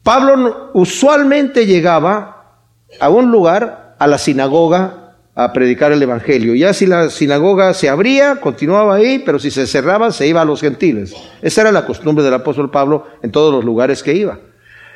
Pablo 0.01 0.71
usualmente 0.73 1.65
llegaba 1.65 2.61
a 2.99 3.09
un 3.09 3.31
lugar, 3.31 3.95
a 3.99 4.07
la 4.07 4.17
sinagoga, 4.17 5.06
a 5.39 5.53
predicar 5.53 5.91
el 5.91 6.01
Evangelio. 6.01 6.55
Ya 6.55 6.73
si 6.73 6.87
la 6.87 7.11
sinagoga 7.11 7.75
se 7.75 7.89
abría, 7.89 8.37
continuaba 8.37 8.95
ahí, 8.95 9.19
pero 9.19 9.37
si 9.37 9.51
se 9.51 9.67
cerraba, 9.67 10.11
se 10.11 10.25
iba 10.25 10.41
a 10.41 10.45
los 10.45 10.61
gentiles. 10.61 11.13
Esa 11.43 11.61
era 11.61 11.71
la 11.71 11.85
costumbre 11.85 12.25
del 12.25 12.33
apóstol 12.33 12.71
Pablo 12.71 13.05
en 13.21 13.31
todos 13.31 13.53
los 13.53 13.63
lugares 13.63 14.01
que 14.01 14.15
iba. 14.15 14.39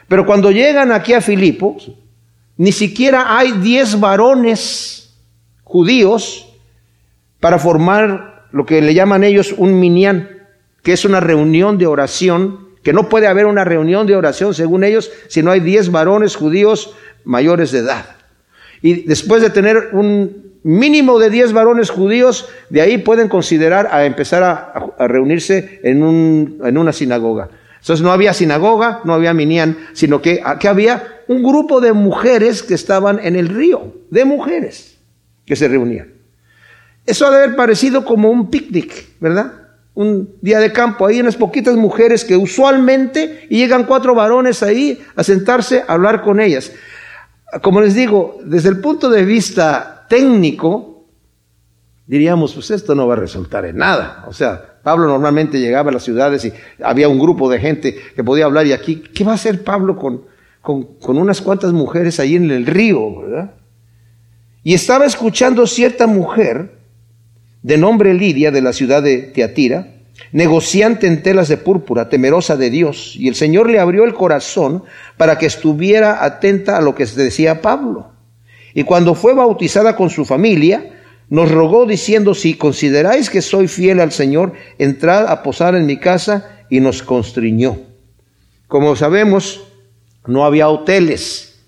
Pero 0.08 0.26
cuando 0.26 0.50
llegan 0.50 0.92
aquí 0.92 1.14
a 1.14 1.22
Filipos, 1.22 1.92
ni 2.58 2.72
siquiera 2.72 3.38
hay 3.38 3.52
diez 3.52 4.00
varones 4.00 5.14
judíos 5.64 6.50
para 7.40 7.60
formar 7.60 8.48
lo 8.52 8.66
que 8.66 8.82
le 8.82 8.96
llaman 8.96 9.24
ellos 9.24 9.54
un 9.56 9.80
minián, 9.80 10.28
que 10.82 10.94
es 10.94 11.06
una 11.06 11.20
reunión 11.20 11.78
de 11.78 11.86
oración, 11.86 12.70
que 12.82 12.94
no 12.94 13.10
puede 13.10 13.28
haber 13.28 13.46
una 13.46 13.64
reunión 13.64 14.08
de 14.08 14.16
oración, 14.16 14.56
según 14.56 14.84
ellos, 14.84 15.12
si 15.28 15.44
no 15.44 15.52
hay 15.52 15.60
diez 15.60 15.92
varones 15.92 16.36
judíos 16.36 16.96
mayores 17.26 17.72
de 17.72 17.80
edad. 17.80 18.21
Y 18.82 19.04
después 19.04 19.42
de 19.42 19.50
tener 19.50 19.90
un 19.94 20.52
mínimo 20.64 21.20
de 21.20 21.30
10 21.30 21.54
varones 21.54 21.90
judíos, 21.90 22.50
de 22.70 22.82
ahí 22.82 22.98
pueden 22.98 23.28
considerar 23.28 23.90
a 23.92 24.06
empezar 24.06 24.44
a, 24.44 25.08
reunirse 25.08 25.80
en, 25.84 26.04
un, 26.04 26.62
en, 26.64 26.78
una 26.78 26.94
sinagoga. 26.94 27.50
Entonces 27.80 28.04
no 28.04 28.12
había 28.12 28.34
sinagoga, 28.34 29.02
no 29.06 29.14
había 29.14 29.34
minián, 29.34 29.78
sino 29.94 30.22
que, 30.22 30.42
que 30.60 30.68
había 30.68 31.22
un 31.28 31.42
grupo 31.42 31.82
de 31.82 31.94
mujeres 31.94 32.62
que 32.62 32.76
estaban 32.76 33.20
en 33.24 33.36
el 33.36 33.50
río, 33.50 33.96
de 34.10 34.26
mujeres 34.26 34.98
que 35.46 35.56
se 35.56 35.68
reunían. 35.68 36.10
Eso 37.06 37.26
ha 37.26 37.32
de 37.32 37.38
haber 37.38 37.56
parecido 37.56 38.06
como 38.06 38.30
un 38.30 38.52
picnic, 38.52 39.20
¿verdad? 39.20 39.54
Un 39.96 40.36
día 40.42 40.60
de 40.60 40.72
campo. 40.72 41.08
Hay 41.08 41.20
unas 41.20 41.36
poquitas 41.36 41.76
mujeres 41.76 42.24
que 42.24 42.38
usualmente 42.38 43.48
llegan 43.50 43.86
cuatro 43.86 44.14
varones 44.14 44.62
ahí 44.62 45.02
a 45.16 45.24
sentarse 45.24 45.84
a 45.88 45.94
hablar 45.94 46.22
con 46.22 46.40
ellas 46.40 46.72
como 47.62 47.82
les 47.82 47.96
digo, 47.96 48.40
desde 48.44 48.70
el 48.70 48.80
punto 48.80 49.10
de 49.10 49.26
vista 49.26 50.06
técnico, 50.08 51.06
diríamos, 52.08 52.54
pues 52.54 52.72
esto 52.72 52.96
no 52.96 53.08
va 53.08 53.14
a 53.14 53.18
resultar 53.18 53.66
en 53.66 53.78
nada. 53.78 54.26
O 54.28 54.34
sea, 54.34 54.80
Pablo 54.84 55.08
normalmente 55.08 55.60
llegaba 55.60 55.90
a 55.90 55.94
las 55.94 56.04
ciudades 56.04 56.46
y 56.46 56.54
había 56.84 57.10
un 57.10 57.20
grupo 57.20 57.50
de 57.50 57.60
gente 57.60 57.96
que 58.16 58.24
podía 58.24 58.46
hablar 58.46 58.66
y 58.68 58.74
aquí, 58.74 59.04
¿qué 59.14 59.24
va 59.24 59.34
a 59.34 59.36
hacer 59.36 59.64
Pablo 59.64 59.98
con, 59.98 60.24
con, 60.62 61.18
unas 61.18 61.42
cuantas 61.42 61.74
mujeres 61.74 62.20
ahí 62.20 62.36
en 62.36 62.50
el 62.52 62.66
río. 62.66 63.00
Y 64.64 64.74
estaba 64.74 65.06
escuchando 65.06 65.66
cierta 65.66 66.08
mujer 66.08 66.78
de 67.64 67.78
nombre 67.78 68.14
Lidia 68.14 68.52
de 68.52 68.62
la 68.62 68.74
ciudad 68.74 69.02
de 69.02 69.18
Teatira, 69.18 69.88
negociante 70.32 71.08
en 71.08 71.24
telas 71.24 71.48
de 71.48 71.58
púrpura, 71.58 72.10
temerosa 72.10 72.58
de 72.58 72.70
Dios, 72.70 73.16
y 73.18 73.28
el 73.28 73.36
Señor 73.36 73.70
le 73.70 73.80
abrió 73.80 74.04
el 74.04 74.14
corazón 74.14 74.84
para 75.18 75.38
que 75.38 75.46
estuviera 75.46 76.24
atenta 76.24 76.78
a 76.78 76.82
lo 76.82 76.96
que 76.96 77.06
decía 77.06 77.62
Pablo. 77.62 78.12
Y 78.74 78.84
cuando 78.84 79.16
fue 79.16 79.34
bautizada 79.34 79.96
con 79.96 80.10
su 80.10 80.26
familia, 80.26 80.92
nos 81.30 81.52
rogó 81.52 81.86
diciendo, 81.86 82.34
si 82.34 82.56
consideráis 82.56 83.30
que 83.30 83.42
soy 83.42 83.68
fiel 83.68 84.00
al 84.00 84.12
Señor, 84.12 84.54
entrad 84.78 85.28
a 85.28 85.44
posar 85.44 85.76
en 85.76 85.86
mi 85.86 85.98
casa, 85.98 86.58
y 86.72 86.80
nos 86.80 87.04
constriñó. 87.04 87.78
Como 88.68 88.96
sabemos, 88.96 89.62
no 90.26 90.46
había 90.46 90.70
hoteles, 90.70 91.60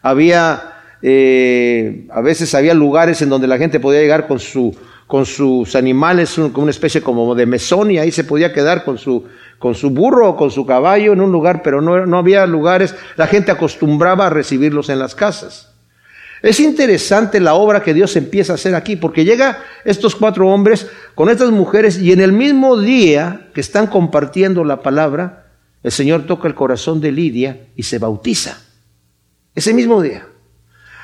había, 0.00 0.74
eh, 1.02 2.06
a 2.10 2.20
veces 2.20 2.54
había 2.54 2.72
lugares 2.72 3.20
en 3.20 3.28
donde 3.28 3.48
la 3.48 3.58
gente 3.58 3.80
podía 3.80 4.00
llegar 4.00 4.28
con 4.28 4.38
su 4.38 4.74
con 5.12 5.26
sus 5.26 5.76
animales, 5.76 6.36
con 6.36 6.62
una 6.62 6.70
especie 6.70 7.02
como 7.02 7.34
de 7.34 7.44
mesón, 7.44 7.90
y 7.90 7.98
ahí 7.98 8.10
se 8.10 8.24
podía 8.24 8.50
quedar 8.50 8.82
con 8.82 8.96
su, 8.96 9.26
con 9.58 9.74
su 9.74 9.90
burro 9.90 10.30
o 10.30 10.36
con 10.38 10.50
su 10.50 10.64
caballo 10.64 11.12
en 11.12 11.20
un 11.20 11.30
lugar, 11.30 11.60
pero 11.62 11.82
no, 11.82 12.06
no 12.06 12.16
había 12.16 12.46
lugares, 12.46 12.94
la 13.16 13.26
gente 13.26 13.52
acostumbraba 13.52 14.28
a 14.28 14.30
recibirlos 14.30 14.88
en 14.88 14.98
las 14.98 15.14
casas. 15.14 15.70
Es 16.40 16.60
interesante 16.60 17.40
la 17.40 17.52
obra 17.52 17.82
que 17.82 17.92
Dios 17.92 18.16
empieza 18.16 18.52
a 18.52 18.54
hacer 18.54 18.74
aquí, 18.74 18.96
porque 18.96 19.26
llega 19.26 19.62
estos 19.84 20.16
cuatro 20.16 20.48
hombres 20.48 20.86
con 21.14 21.28
estas 21.28 21.50
mujeres 21.50 22.00
y 22.00 22.12
en 22.12 22.22
el 22.22 22.32
mismo 22.32 22.78
día 22.78 23.50
que 23.52 23.60
están 23.60 23.88
compartiendo 23.88 24.64
la 24.64 24.80
palabra, 24.80 25.50
el 25.82 25.92
Señor 25.92 26.22
toca 26.22 26.48
el 26.48 26.54
corazón 26.54 27.02
de 27.02 27.12
Lidia 27.12 27.66
y 27.76 27.82
se 27.82 27.98
bautiza. 27.98 28.62
Ese 29.54 29.74
mismo 29.74 30.00
día. 30.00 30.26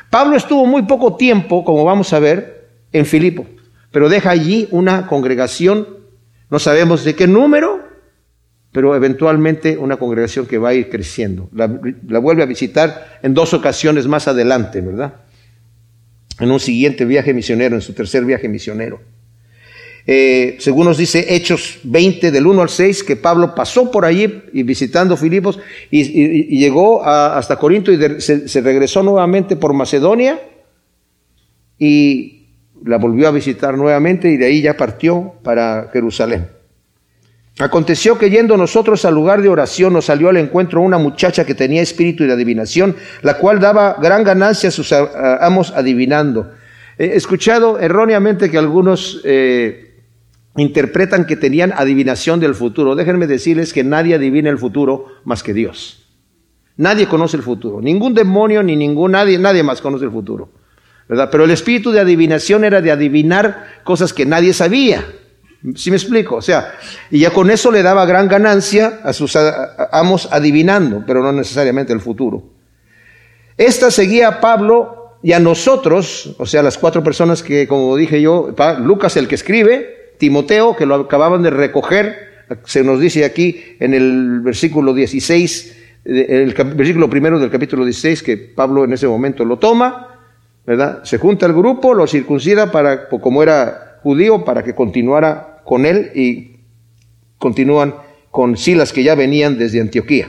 Pablo 0.08 0.34
estuvo 0.34 0.64
muy 0.64 0.84
poco 0.84 1.16
tiempo, 1.16 1.62
como 1.62 1.84
vamos 1.84 2.14
a 2.14 2.20
ver, 2.20 2.70
en 2.90 3.04
Filipo 3.04 3.44
pero 3.90 4.08
deja 4.08 4.30
allí 4.30 4.68
una 4.70 5.06
congregación, 5.06 5.88
no 6.50 6.58
sabemos 6.58 7.04
de 7.04 7.14
qué 7.14 7.26
número, 7.26 7.88
pero 8.72 8.94
eventualmente 8.94 9.78
una 9.78 9.96
congregación 9.96 10.46
que 10.46 10.58
va 10.58 10.70
a 10.70 10.74
ir 10.74 10.90
creciendo. 10.90 11.48
La, 11.52 11.66
vuelve 12.18 12.42
a 12.42 12.46
visitar 12.46 13.18
en 13.22 13.34
dos 13.34 13.54
ocasiones 13.54 14.06
más 14.06 14.28
adelante, 14.28 14.80
¿verdad? 14.80 15.14
En 16.38 16.50
un 16.50 16.60
siguiente 16.60 17.04
viaje 17.04 17.32
misionero, 17.32 17.74
en 17.74 17.80
su 17.80 17.94
tercer 17.94 18.24
viaje 18.24 18.48
misionero. 18.48 19.00
Eh, 20.06 20.56
según 20.60 20.86
nos 20.86 20.96
dice 20.96 21.34
Hechos 21.34 21.80
20 21.82 22.30
del 22.30 22.46
1 22.46 22.62
al 22.62 22.68
6, 22.68 23.04
que 23.04 23.16
Pablo 23.16 23.54
pasó 23.54 23.90
por 23.90 24.04
allí 24.04 24.42
y 24.52 24.62
visitando 24.62 25.16
Filipos 25.16 25.58
y, 25.90 26.56
llegó 26.56 27.04
hasta 27.04 27.56
Corinto 27.56 27.92
y 27.92 28.20
se, 28.20 28.48
se 28.48 28.60
regresó 28.60 29.02
nuevamente 29.02 29.56
por 29.56 29.74
Macedonia 29.74 30.40
y 31.78 32.37
la 32.84 32.96
volvió 32.98 33.28
a 33.28 33.32
visitar 33.32 33.76
nuevamente 33.76 34.30
y 34.30 34.36
de 34.36 34.46
ahí 34.46 34.62
ya 34.62 34.76
partió 34.76 35.34
para 35.42 35.90
Jerusalén. 35.92 36.48
Aconteció 37.58 38.16
que 38.18 38.30
yendo 38.30 38.56
nosotros 38.56 39.04
al 39.04 39.14
lugar 39.14 39.42
de 39.42 39.48
oración 39.48 39.92
nos 39.92 40.04
salió 40.04 40.28
al 40.28 40.36
encuentro 40.36 40.80
una 40.80 40.98
muchacha 40.98 41.44
que 41.44 41.54
tenía 41.54 41.82
espíritu 41.82 42.24
de 42.24 42.32
adivinación, 42.32 42.94
la 43.22 43.38
cual 43.38 43.58
daba 43.58 43.96
gran 44.00 44.22
ganancia 44.22 44.68
a 44.68 44.72
sus 44.72 44.92
amos 44.92 45.72
adivinando. 45.74 46.52
He 46.98 47.16
escuchado 47.16 47.80
erróneamente 47.80 48.48
que 48.50 48.58
algunos 48.58 49.20
eh, 49.24 50.02
interpretan 50.56 51.26
que 51.26 51.36
tenían 51.36 51.72
adivinación 51.72 52.38
del 52.38 52.54
futuro. 52.54 52.94
Déjenme 52.94 53.26
decirles 53.26 53.72
que 53.72 53.82
nadie 53.82 54.14
adivina 54.14 54.50
el 54.50 54.58
futuro 54.58 55.06
más 55.24 55.42
que 55.42 55.52
Dios. 55.52 56.06
Nadie 56.76 57.08
conoce 57.08 57.36
el 57.36 57.42
futuro. 57.42 57.80
Ningún 57.80 58.14
demonio 58.14 58.62
ni 58.62 58.76
ningún 58.76 59.12
nadie, 59.12 59.36
nadie 59.36 59.64
más 59.64 59.80
conoce 59.80 60.04
el 60.04 60.12
futuro. 60.12 60.48
Pero 61.08 61.44
el 61.44 61.50
espíritu 61.50 61.90
de 61.90 62.00
adivinación 62.00 62.64
era 62.64 62.80
de 62.80 62.90
adivinar 62.90 63.66
cosas 63.82 64.12
que 64.12 64.26
nadie 64.26 64.52
sabía. 64.52 65.04
¿Sí 65.74 65.90
me 65.90 65.96
explico? 65.96 66.36
O 66.36 66.42
sea, 66.42 66.74
y 67.10 67.20
ya 67.20 67.30
con 67.30 67.50
eso 67.50 67.72
le 67.72 67.82
daba 67.82 68.06
gran 68.06 68.28
ganancia 68.28 69.00
a 69.02 69.12
sus 69.12 69.34
amos 69.90 70.28
adivinando, 70.30 71.02
pero 71.06 71.22
no 71.22 71.32
necesariamente 71.32 71.92
el 71.92 72.00
futuro. 72.00 72.44
Esta 73.56 73.90
seguía 73.90 74.28
a 74.28 74.40
Pablo 74.40 75.16
y 75.22 75.32
a 75.32 75.40
nosotros, 75.40 76.36
o 76.38 76.46
sea, 76.46 76.62
las 76.62 76.78
cuatro 76.78 77.02
personas 77.02 77.42
que, 77.42 77.66
como 77.66 77.96
dije 77.96 78.22
yo, 78.22 78.54
Lucas 78.78 79.16
el 79.16 79.26
que 79.26 79.34
escribe, 79.34 80.14
Timoteo, 80.18 80.76
que 80.76 80.86
lo 80.86 80.94
acababan 80.94 81.42
de 81.42 81.50
recoger, 81.50 82.28
se 82.64 82.84
nos 82.84 83.00
dice 83.00 83.24
aquí 83.24 83.76
en 83.80 83.94
el 83.94 84.40
versículo 84.40 84.94
16, 84.94 85.76
el 86.04 86.54
versículo 86.54 87.10
primero 87.10 87.40
del 87.40 87.50
capítulo 87.50 87.84
16, 87.84 88.22
que 88.22 88.36
Pablo 88.36 88.84
en 88.84 88.92
ese 88.92 89.08
momento 89.08 89.44
lo 89.44 89.58
toma, 89.58 90.17
Se 91.04 91.18
junta 91.18 91.46
el 91.46 91.54
grupo, 91.54 91.94
lo 91.94 92.06
circuncida 92.06 92.70
para, 92.70 93.08
como 93.08 93.42
era 93.42 93.98
judío, 94.02 94.44
para 94.44 94.62
que 94.62 94.74
continuara 94.74 95.62
con 95.64 95.86
él 95.86 96.10
y 96.14 96.60
continúan 97.38 97.94
con 98.30 98.56
Silas 98.56 98.92
que 98.92 99.02
ya 99.02 99.14
venían 99.14 99.56
desde 99.56 99.80
Antioquía. 99.80 100.28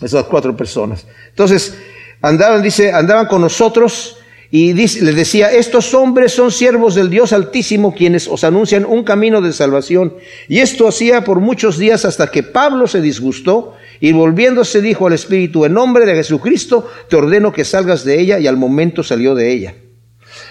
Esas 0.00 0.24
cuatro 0.24 0.56
personas. 0.56 1.06
Entonces, 1.28 1.76
andaban, 2.22 2.62
dice, 2.62 2.92
andaban 2.92 3.26
con 3.26 3.40
nosotros 3.40 4.18
y 4.52 4.72
les 4.72 5.14
decía, 5.16 5.50
estos 5.52 5.94
hombres 5.94 6.32
son 6.32 6.50
siervos 6.50 6.94
del 6.94 7.10
Dios 7.10 7.32
Altísimo 7.32 7.94
quienes 7.94 8.26
os 8.26 8.42
anuncian 8.44 8.84
un 8.84 9.04
camino 9.04 9.40
de 9.40 9.52
salvación. 9.52 10.14
Y 10.48 10.58
esto 10.58 10.88
hacía 10.88 11.22
por 11.22 11.40
muchos 11.40 11.78
días 11.78 12.04
hasta 12.04 12.30
que 12.30 12.42
Pablo 12.42 12.86
se 12.86 13.00
disgustó 13.00 13.74
y 14.00 14.12
volviéndose 14.12 14.80
dijo 14.80 15.06
al 15.06 15.12
Espíritu, 15.12 15.64
en 15.64 15.74
nombre 15.74 16.06
de 16.06 16.14
Jesucristo 16.14 16.90
te 17.08 17.16
ordeno 17.16 17.52
que 17.52 17.64
salgas 17.64 18.04
de 18.04 18.18
ella, 18.18 18.38
y 18.38 18.46
al 18.46 18.56
momento 18.56 19.02
salió 19.02 19.34
de 19.34 19.52
ella. 19.52 19.74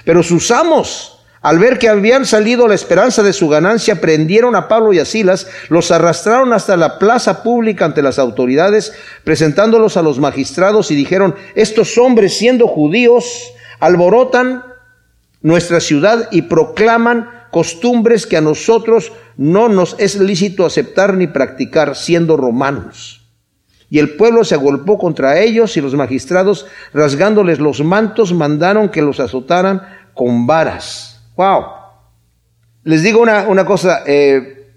Pero 0.05 0.21
sus 0.21 0.51
amos, 0.51 1.19
al 1.41 1.57
ver 1.57 1.79
que 1.79 1.89
habían 1.89 2.25
salido 2.25 2.67
la 2.67 2.75
esperanza 2.75 3.23
de 3.23 3.33
su 3.33 3.49
ganancia, 3.49 3.99
prendieron 3.99 4.55
a 4.55 4.67
Pablo 4.67 4.93
y 4.93 4.99
a 4.99 5.05
Silas, 5.05 5.47
los 5.69 5.89
arrastraron 5.89 6.53
hasta 6.53 6.77
la 6.77 6.99
plaza 6.99 7.41
pública 7.43 7.85
ante 7.85 8.03
las 8.03 8.19
autoridades, 8.19 8.93
presentándolos 9.23 9.97
a 9.97 10.03
los 10.03 10.19
magistrados 10.19 10.91
y 10.91 10.95
dijeron, 10.95 11.35
estos 11.55 11.97
hombres 11.97 12.37
siendo 12.37 12.67
judíos, 12.67 13.51
alborotan 13.79 14.63
nuestra 15.41 15.79
ciudad 15.79 16.27
y 16.31 16.43
proclaman 16.43 17.29
costumbres 17.51 18.27
que 18.27 18.37
a 18.37 18.41
nosotros 18.41 19.11
no 19.37 19.69
nos 19.69 19.95
es 19.97 20.19
lícito 20.19 20.65
aceptar 20.65 21.15
ni 21.15 21.27
practicar 21.27 21.95
siendo 21.95 22.37
romanos. 22.37 23.18
Y 23.89 23.99
el 23.99 24.15
pueblo 24.15 24.43
se 24.43 24.55
agolpó 24.55 24.97
contra 24.97 25.39
ellos 25.39 25.75
y 25.75 25.81
los 25.81 25.95
magistrados, 25.95 26.65
rasgándoles 26.93 27.59
los 27.59 27.83
mantos, 27.83 28.33
mandaron 28.33 28.89
que 28.89 29.01
los 29.01 29.19
azotaran 29.19 29.81
con 30.13 30.45
varas. 30.45 31.21
¡Wow! 31.35 31.63
Les 32.83 33.03
digo 33.03 33.21
una, 33.21 33.47
una 33.47 33.65
cosa, 33.65 34.03
eh, 34.05 34.67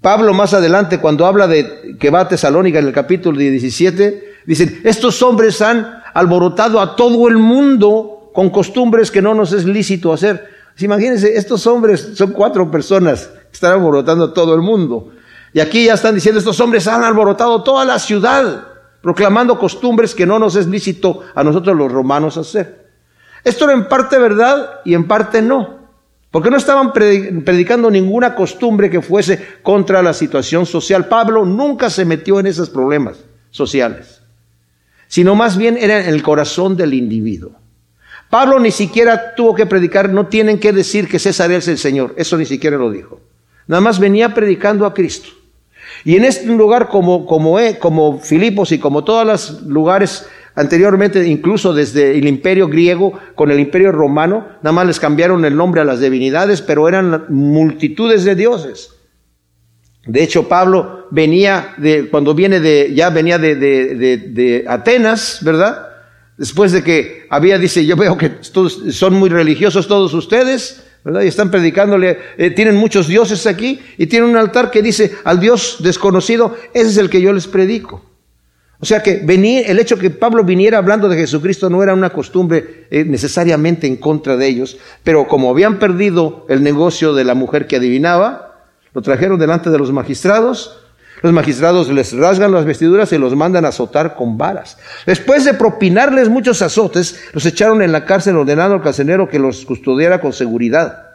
Pablo 0.00 0.34
más 0.34 0.52
adelante 0.52 0.98
cuando 0.98 1.26
habla 1.26 1.46
de 1.46 1.96
que 1.98 2.10
va 2.10 2.20
a 2.20 2.28
Tesalónica 2.28 2.78
en 2.78 2.86
el 2.86 2.92
capítulo 2.92 3.38
17, 3.38 4.34
dicen, 4.46 4.80
estos 4.84 5.22
hombres 5.22 5.62
han 5.62 6.02
alborotado 6.12 6.80
a 6.80 6.96
todo 6.96 7.28
el 7.28 7.38
mundo 7.38 8.30
con 8.34 8.50
costumbres 8.50 9.10
que 9.10 9.22
no 9.22 9.34
nos 9.34 9.52
es 9.52 9.64
lícito 9.64 10.12
hacer. 10.12 10.48
imagínense, 10.78 11.36
estos 11.36 11.66
hombres 11.66 12.10
son 12.14 12.32
cuatro 12.32 12.70
personas 12.70 13.30
están 13.52 13.72
alborotando 13.72 14.24
a 14.24 14.34
todo 14.34 14.54
el 14.54 14.62
mundo. 14.62 15.12
Y 15.52 15.60
aquí 15.60 15.86
ya 15.86 15.94
están 15.94 16.14
diciendo, 16.14 16.38
estos 16.38 16.60
hombres 16.60 16.86
han 16.86 17.04
alborotado 17.04 17.62
toda 17.62 17.84
la 17.84 17.98
ciudad, 17.98 18.68
proclamando 19.02 19.58
costumbres 19.58 20.14
que 20.14 20.26
no 20.26 20.38
nos 20.38 20.56
es 20.56 20.66
lícito 20.66 21.20
a 21.34 21.44
nosotros 21.44 21.76
los 21.76 21.92
romanos 21.92 22.36
hacer. 22.38 22.90
Esto 23.44 23.64
era 23.64 23.74
en 23.74 23.88
parte 23.88 24.18
verdad 24.18 24.80
y 24.84 24.94
en 24.94 25.06
parte 25.06 25.42
no. 25.42 25.82
Porque 26.30 26.50
no 26.50 26.56
estaban 26.56 26.92
predicando 26.92 27.90
ninguna 27.90 28.34
costumbre 28.34 28.88
que 28.88 29.02
fuese 29.02 29.46
contra 29.62 30.02
la 30.02 30.14
situación 30.14 30.64
social. 30.64 31.06
Pablo 31.06 31.44
nunca 31.44 31.90
se 31.90 32.06
metió 32.06 32.40
en 32.40 32.46
esos 32.46 32.70
problemas 32.70 33.18
sociales, 33.50 34.22
sino 35.08 35.34
más 35.34 35.58
bien 35.58 35.76
era 35.78 36.00
en 36.00 36.08
el 36.08 36.22
corazón 36.22 36.74
del 36.74 36.94
individuo. 36.94 37.52
Pablo 38.30 38.58
ni 38.58 38.70
siquiera 38.70 39.34
tuvo 39.34 39.54
que 39.54 39.66
predicar, 39.66 40.08
no 40.08 40.28
tienen 40.28 40.58
que 40.58 40.72
decir 40.72 41.06
que 41.06 41.18
César 41.18 41.52
es 41.52 41.68
el 41.68 41.76
Señor, 41.76 42.14
eso 42.16 42.38
ni 42.38 42.46
siquiera 42.46 42.78
lo 42.78 42.90
dijo. 42.90 43.20
Nada 43.66 43.82
más 43.82 43.98
venía 43.98 44.32
predicando 44.32 44.86
a 44.86 44.94
Cristo. 44.94 45.41
Y 46.04 46.16
en 46.16 46.24
este 46.24 46.46
lugar 46.46 46.88
como, 46.88 47.26
como, 47.26 47.58
como 47.78 48.18
Filipos 48.18 48.72
y 48.72 48.78
como 48.78 49.04
todos 49.04 49.26
los 49.26 49.62
lugares 49.62 50.26
anteriormente, 50.54 51.26
incluso 51.26 51.72
desde 51.72 52.18
el 52.18 52.26
imperio 52.26 52.68
griego 52.68 53.18
con 53.34 53.50
el 53.50 53.60
imperio 53.60 53.92
romano, 53.92 54.46
nada 54.62 54.72
más 54.72 54.86
les 54.86 55.00
cambiaron 55.00 55.44
el 55.44 55.56
nombre 55.56 55.80
a 55.80 55.84
las 55.84 56.00
divinidades, 56.00 56.60
pero 56.60 56.88
eran 56.88 57.26
multitudes 57.28 58.24
de 58.24 58.34
dioses. 58.34 58.90
De 60.06 60.22
hecho, 60.22 60.48
Pablo 60.48 61.06
venía 61.10 61.74
de, 61.78 62.08
cuando 62.08 62.34
viene 62.34 62.58
de, 62.58 62.92
ya 62.94 63.10
venía 63.10 63.38
de, 63.38 63.54
de, 63.54 64.16
de 64.16 64.64
Atenas, 64.66 65.38
¿verdad? 65.42 65.88
Después 66.36 66.72
de 66.72 66.82
que 66.82 67.26
había, 67.30 67.58
dice, 67.58 67.86
yo 67.86 67.96
veo 67.96 68.18
que 68.18 68.38
son 68.40 69.14
muy 69.14 69.28
religiosos 69.28 69.86
todos 69.86 70.12
ustedes, 70.12 70.84
y 71.04 71.26
están 71.26 71.50
predicándole, 71.50 72.18
eh, 72.38 72.50
tienen 72.50 72.76
muchos 72.76 73.08
dioses 73.08 73.46
aquí 73.46 73.80
y 73.98 74.06
tienen 74.06 74.30
un 74.30 74.36
altar 74.36 74.70
que 74.70 74.82
dice 74.82 75.12
al 75.24 75.40
Dios 75.40 75.78
desconocido, 75.80 76.56
ese 76.72 76.90
es 76.90 76.96
el 76.96 77.10
que 77.10 77.20
yo 77.20 77.32
les 77.32 77.48
predico. 77.48 78.02
O 78.78 78.84
sea 78.84 79.02
que 79.02 79.20
venir, 79.22 79.64
el 79.68 79.78
hecho 79.78 79.96
que 79.98 80.10
Pablo 80.10 80.42
viniera 80.42 80.78
hablando 80.78 81.08
de 81.08 81.16
Jesucristo 81.16 81.70
no 81.70 81.82
era 81.82 81.94
una 81.94 82.10
costumbre 82.10 82.86
eh, 82.90 83.04
necesariamente 83.04 83.86
en 83.86 83.96
contra 83.96 84.36
de 84.36 84.46
ellos, 84.46 84.76
pero 85.04 85.28
como 85.28 85.50
habían 85.50 85.78
perdido 85.78 86.46
el 86.48 86.62
negocio 86.62 87.14
de 87.14 87.24
la 87.24 87.34
mujer 87.34 87.66
que 87.66 87.76
adivinaba, 87.76 88.64
lo 88.92 89.02
trajeron 89.02 89.38
delante 89.38 89.70
de 89.70 89.78
los 89.78 89.92
magistrados. 89.92 90.81
Los 91.22 91.32
magistrados 91.32 91.88
les 91.88 92.12
rasgan 92.12 92.50
las 92.50 92.64
vestiduras 92.64 93.12
y 93.12 93.18
los 93.18 93.36
mandan 93.36 93.64
a 93.64 93.68
azotar 93.68 94.16
con 94.16 94.36
varas. 94.36 94.76
Después 95.06 95.44
de 95.44 95.54
propinarles 95.54 96.28
muchos 96.28 96.62
azotes, 96.62 97.20
los 97.32 97.46
echaron 97.46 97.80
en 97.80 97.92
la 97.92 98.04
cárcel 98.04 98.36
ordenando 98.36 98.74
al 98.74 98.82
carcelero 98.82 99.28
que 99.28 99.38
los 99.38 99.64
custodiara 99.64 100.20
con 100.20 100.32
seguridad. 100.32 101.10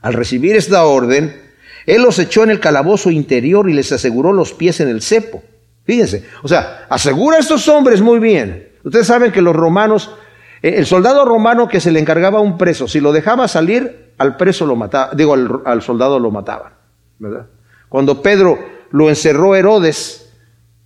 Al 0.00 0.14
recibir 0.14 0.56
esta 0.56 0.84
orden, 0.84 1.40
él 1.86 2.02
los 2.02 2.18
echó 2.18 2.42
en 2.42 2.50
el 2.50 2.60
calabozo 2.60 3.10
interior 3.10 3.68
y 3.68 3.74
les 3.74 3.92
aseguró 3.92 4.32
los 4.32 4.54
pies 4.54 4.80
en 4.80 4.88
el 4.88 5.02
cepo. 5.02 5.42
Fíjense, 5.84 6.24
o 6.42 6.48
sea, 6.48 6.86
asegura 6.88 7.36
a 7.36 7.40
estos 7.40 7.68
hombres 7.68 8.00
muy 8.00 8.18
bien. 8.18 8.70
Ustedes 8.84 9.06
saben 9.06 9.32
que 9.32 9.42
los 9.42 9.54
romanos, 9.54 10.10
eh, 10.62 10.74
el 10.76 10.86
soldado 10.86 11.24
romano 11.24 11.68
que 11.68 11.80
se 11.80 11.90
le 11.90 12.00
encargaba 12.00 12.38
a 12.38 12.42
un 12.42 12.56
preso, 12.56 12.88
si 12.88 13.00
lo 13.00 13.12
dejaba 13.12 13.48
salir, 13.48 14.12
al 14.18 14.36
preso 14.36 14.66
lo 14.66 14.76
mataba, 14.76 15.12
digo, 15.14 15.34
al, 15.34 15.82
soldado 15.82 16.18
lo 16.18 16.30
mataban, 16.30 16.72
¿verdad? 17.18 17.46
Cuando 17.88 18.22
Pedro 18.22 18.58
lo 18.92 19.08
encerró 19.08 19.56
Herodes 19.56 20.32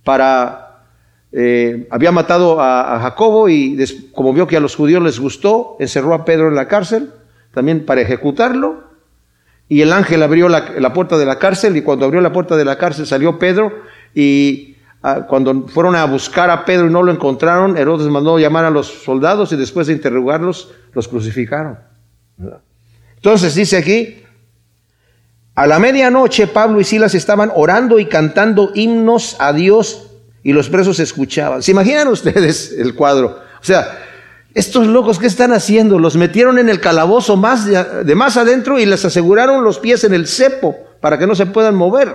para, 0.03 0.85
eh, 1.31 1.87
había 1.91 2.11
matado 2.11 2.59
a, 2.59 2.99
Jacobo 2.99 3.47
y 3.49 3.77
como 4.13 4.33
vio 4.33 4.47
que 4.47 4.57
a 4.57 4.59
los 4.59 4.75
judíos 4.75 5.03
les 5.03 5.19
gustó, 5.19 5.77
encerró 5.79 6.13
a 6.13 6.25
Pedro 6.25 6.47
en 6.47 6.55
la 6.55 6.67
cárcel, 6.67 7.11
también 7.53 7.85
para 7.85 8.01
ejecutarlo, 8.01 8.87
y 9.69 9.81
el 9.81 9.93
ángel 9.93 10.23
abrió 10.23 10.49
la, 10.49 10.71
la 10.79 10.93
puerta 10.93 11.17
de 11.17 11.25
la 11.25 11.37
cárcel 11.37 11.77
y 11.77 11.81
cuando 11.81 12.05
abrió 12.05 12.21
la 12.21 12.33
puerta 12.33 12.57
de 12.57 12.65
la 12.65 12.77
cárcel 12.77 13.05
salió 13.05 13.37
Pedro 13.37 13.71
y 14.15 14.77
Ah, 15.03 15.27
cuando 15.27 15.67
fueron 15.67 15.95
a 15.95 16.05
buscar 16.05 16.49
a 16.49 16.65
Pedro 16.65 16.87
y 16.87 16.91
no 16.91 17.03
lo 17.03 17.11
encontraron, 17.11 17.77
Herodes 17.77 18.07
mandó 18.07 18.39
llamar 18.39 18.65
a 18.65 18.71
los 18.71 18.87
soldados 18.87 19.51
y 19.51 19.55
después 19.55 19.87
de 19.87 19.93
interrogarlos, 19.93 20.73
los 20.93 21.07
crucificaron. 21.07 21.77
Entonces 23.15 23.53
dice 23.53 23.77
aquí, 23.77 24.23
a 25.57 25.65
la 25.65 25.79
medianoche 25.79 26.45
Pablo 26.45 26.79
y 26.79 26.83
Silas 26.83 27.15
estaban 27.15 27.51
orando 27.55 27.97
y 27.97 28.05
cantando 28.05 28.69
himnos 28.75 29.35
a 29.39 29.53
Dios 29.53 30.05
y 30.43 30.53
los 30.53 30.69
presos 30.69 30.99
escuchaban. 30.99 31.63
¿Se 31.63 31.71
imaginan 31.71 32.09
ustedes 32.09 32.75
el 32.77 32.93
cuadro? 32.93 33.39
O 33.59 33.63
sea, 33.63 33.97
estos 34.53 34.85
locos, 34.85 35.17
¿qué 35.17 35.25
están 35.25 35.53
haciendo? 35.53 35.97
Los 35.97 36.15
metieron 36.15 36.59
en 36.59 36.69
el 36.69 36.79
calabozo 36.79 37.37
más 37.37 37.65
de, 37.65 38.13
más 38.13 38.37
adentro 38.37 38.77
y 38.77 38.85
les 38.85 39.03
aseguraron 39.03 39.63
los 39.63 39.79
pies 39.79 40.03
en 40.03 40.13
el 40.13 40.27
cepo 40.27 40.77
para 41.01 41.17
que 41.17 41.25
no 41.25 41.33
se 41.33 41.47
puedan 41.47 41.73
mover. 41.73 42.13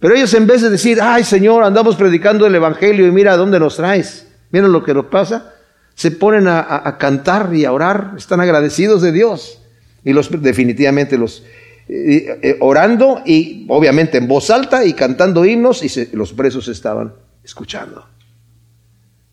Pero 0.00 0.16
ellos 0.16 0.34
en 0.34 0.48
vez 0.48 0.60
de 0.60 0.70
decir, 0.70 0.98
ay 1.00 1.22
Señor, 1.22 1.62
andamos 1.62 1.94
predicando 1.94 2.48
el 2.48 2.54
Evangelio 2.56 3.06
y 3.06 3.12
mira 3.12 3.34
a 3.34 3.36
dónde 3.36 3.60
nos 3.60 3.76
traes, 3.76 4.26
mira 4.50 4.66
lo 4.66 4.82
que 4.82 4.92
nos 4.92 5.06
pasa, 5.06 5.54
se 5.94 6.10
ponen 6.10 6.48
a, 6.48 6.96
cantar 6.98 7.54
y 7.54 7.64
a 7.64 7.70
orar, 7.70 8.14
están 8.16 8.40
agradecidos 8.40 9.02
de 9.02 9.12
Dios. 9.12 9.60
Y 10.04 10.12
los 10.12 10.28
definitivamente 10.42 11.16
los 11.16 11.44
eh, 11.88 12.56
orando 12.60 13.22
y 13.24 13.66
obviamente 13.68 14.18
en 14.18 14.28
voz 14.28 14.50
alta 14.50 14.84
y 14.84 14.92
cantando 14.94 15.44
himnos 15.44 15.82
y 15.82 16.16
los 16.16 16.32
presos 16.32 16.68
estaban 16.68 17.12
escuchando. 17.44 18.06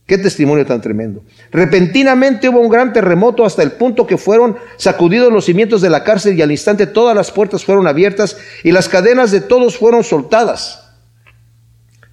Qué 0.09 0.17
testimonio 0.17 0.65
tan 0.65 0.81
tremendo. 0.81 1.23
Repentinamente 1.51 2.49
hubo 2.49 2.59
un 2.59 2.69
gran 2.69 2.93
terremoto 2.93 3.45
hasta 3.45 3.61
el 3.61 3.73
punto 3.73 4.07
que 4.07 4.17
fueron 4.17 4.57
sacudidos 4.75 5.31
los 5.31 5.45
cimientos 5.45 5.81
de 5.81 5.91
la 5.91 6.03
cárcel 6.03 6.35
y 6.35 6.41
al 6.41 6.49
instante 6.49 6.87
todas 6.87 7.15
las 7.15 7.29
puertas 7.29 7.63
fueron 7.63 7.85
abiertas 7.85 8.35
y 8.63 8.71
las 8.71 8.89
cadenas 8.89 9.29
de 9.29 9.39
todos 9.39 9.77
fueron 9.77 10.03
soltadas. 10.03 10.89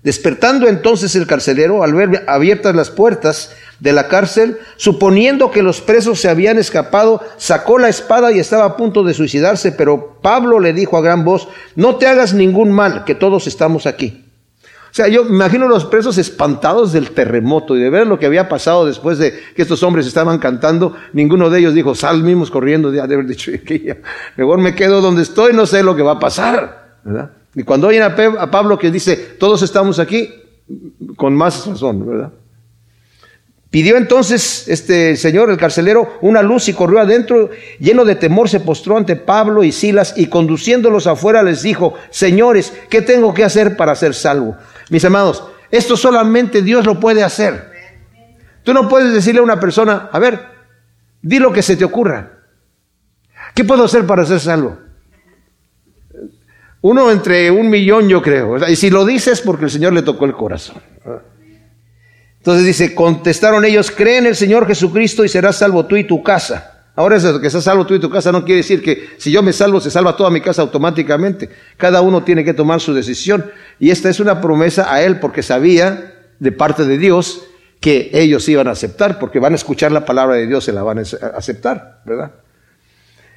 Despertando 0.03 0.69
entonces 0.69 1.17
el 1.17 1.27
carcelero 1.27 1.83
al 1.83 1.95
ver 1.95 2.25
abiertas 2.29 2.77
las 2.77 2.91
puertas 2.91 3.53
de 3.81 3.93
la 3.93 4.09
cárcel, 4.09 4.59
suponiendo 4.77 5.51
que 5.51 5.63
los 5.63 5.81
presos 5.81 6.21
se 6.21 6.29
habían 6.29 6.59
escapado, 6.59 7.23
sacó 7.37 7.79
la 7.79 7.89
espada 7.89 8.33
y 8.33 8.39
estaba 8.39 8.65
a 8.65 8.77
punto 8.77 9.03
de 9.03 9.15
suicidarse, 9.15 9.73
pero 9.73 10.19
Pablo 10.23 10.61
le 10.61 10.73
dijo 10.73 10.97
a 10.97 11.03
gran 11.03 11.25
voz, 11.25 11.49
no 11.75 11.97
te 11.97 12.07
hagas 12.07 12.33
ningún 12.33 12.73
mal, 12.73 13.05
que 13.05 13.15
todos 13.15 13.47
estamos 13.47 13.87
aquí. 13.87 14.23
O 14.91 14.95
sea, 14.97 15.09
yo 15.09 15.25
me 15.25 15.35
imagino 15.35 15.69
los 15.69 15.85
presos 15.85 16.17
espantados 16.17 16.91
del 16.91 17.11
terremoto 17.11 17.77
y 17.77 17.81
de 17.81 17.91
ver 17.91 18.07
lo 18.07 18.19
que 18.19 18.25
había 18.25 18.49
pasado 18.49 18.87
después 18.87 19.19
de 19.19 19.35
que 19.55 19.61
estos 19.61 19.83
hombres 19.83 20.07
estaban 20.07 20.39
cantando. 20.39 20.95
Ninguno 21.13 21.51
de 21.51 21.59
ellos 21.59 21.75
dijo, 21.75 21.95
sal 21.95 22.25
corriendo, 22.51 22.91
de 22.91 23.03
haber 23.03 23.27
dicho, 23.27 23.51
mejor 24.37 24.59
me 24.59 24.75
quedo 24.75 25.03
donde 25.03 25.21
estoy, 25.21 25.53
no 25.53 25.67
sé 25.67 25.83
lo 25.83 25.95
que 25.95 26.03
va 26.03 26.13
a 26.13 26.19
pasar. 26.19 26.97
¿verdad? 27.05 27.31
Y 27.55 27.63
cuando 27.63 27.89
oyen 27.89 28.05
a 28.05 28.51
Pablo 28.51 28.79
que 28.79 28.91
dice, 28.91 29.17
todos 29.39 29.61
estamos 29.61 29.99
aquí, 29.99 30.31
con 31.17 31.35
más 31.35 31.67
razón, 31.67 32.07
¿verdad? 32.07 32.33
Pidió 33.71 33.97
entonces 33.97 34.69
este 34.69 35.17
señor, 35.17 35.51
el 35.51 35.59
carcelero, 35.59 36.19
una 36.21 36.43
luz 36.43 36.69
y 36.69 36.73
corrió 36.73 37.01
adentro, 37.01 37.51
lleno 37.79 38.05
de 38.05 38.15
temor, 38.15 38.49
se 38.49 38.61
postró 38.61 38.97
ante 38.97 39.17
Pablo 39.17 39.65
y 39.65 39.73
Silas 39.73 40.15
y 40.17 40.27
conduciéndolos 40.27 41.07
afuera 41.07 41.43
les 41.43 41.63
dijo, 41.63 41.95
señores, 42.11 42.73
¿qué 42.89 43.03
tengo 43.03 43.35
que 43.35 43.45
hacer 43.45 43.77
para 43.77 43.95
ser 43.95 44.15
salvo? 44.15 44.57
Mis 44.89 45.05
amados, 45.05 45.43
esto 45.71 45.97
solamente 45.97 46.63
Dios 46.63 46.87
lo 46.87 47.01
puede 47.01 47.25
hacer. 47.25 47.73
Tú 48.63 48.73
no 48.73 48.89
puedes 48.89 49.13
decirle 49.13 49.41
a 49.41 49.45
una 49.45 49.61
persona, 49.61 50.09
a 50.13 50.19
ver, 50.19 50.41
di 51.21 51.39
lo 51.39 51.53
que 51.53 51.63
se 51.63 51.77
te 51.77 51.85
ocurra. 51.85 52.33
¿Qué 53.55 53.65
puedo 53.65 53.85
hacer 53.85 54.07
para 54.07 54.25
ser 54.25 54.41
salvo? 54.41 54.79
Uno 56.83 57.11
entre 57.11 57.51
un 57.51 57.69
millón, 57.69 58.09
yo 58.09 58.23
creo. 58.23 58.69
Y 58.69 58.77
si 58.77 58.91
lo 58.91 59.05
dices, 59.05 59.41
porque 59.41 59.65
el 59.65 59.71
Señor 59.71 59.93
le 59.93 60.03
tocó 60.03 60.25
el 60.25 60.35
corazón. 60.35 60.77
Entonces 62.47 62.65
dice, 62.65 62.95
contestaron 62.95 63.65
ellos, 63.65 63.91
cree 63.91 64.19
en 64.19 64.27
el 64.27 64.37
Señor 64.37 64.69
Jesucristo 64.69 65.25
y 65.25 65.29
serás 65.29 65.59
salvo 65.59 65.85
tú 65.87 65.97
y 65.97 66.05
tu 66.05 66.23
casa. 66.23 66.85
Ahora 66.95 67.17
eso 67.17 67.41
que 67.41 67.51
seas 67.51 67.65
salvo 67.65 67.85
tú 67.87 67.95
y 67.95 67.99
tu 67.99 68.09
casa 68.09 68.31
no 68.31 68.45
quiere 68.45 68.59
decir 68.59 68.85
que 68.85 69.17
si 69.19 69.33
yo 69.33 69.43
me 69.43 69.53
salvo 69.53 69.81
se 69.81 69.91
salva 69.91 70.17
toda 70.17 70.31
mi 70.31 70.41
casa 70.41 70.63
automáticamente. 70.63 71.51
Cada 71.77 72.03
uno 72.03 72.23
tiene 72.23 72.45
que 72.45 72.55
tomar 72.55 72.81
su 72.81 72.95
decisión. 72.95 73.51
Y 73.81 73.91
esta 73.91 74.09
es 74.11 74.21
una 74.21 74.41
promesa 74.41 74.95
a 74.95 75.03
él 75.03 75.19
porque 75.19 75.43
sabía 75.43 76.15
de 76.39 76.53
parte 76.53 76.85
de 76.85 76.99
Dios 76.99 77.43
que 77.81 78.11
ellos 78.13 78.49
iban 78.49 78.69
a 78.69 78.71
aceptar, 78.71 79.19
porque 79.19 79.41
van 79.41 79.55
a 79.55 79.57
escuchar 79.57 79.91
la 79.91 80.05
palabra 80.05 80.37
de 80.37 80.47
Dios, 80.47 80.63
se 80.63 80.73
la 80.73 80.85
van 80.85 81.01
a 81.01 81.03
aceptar, 81.37 82.01
¿verdad? 82.05 82.31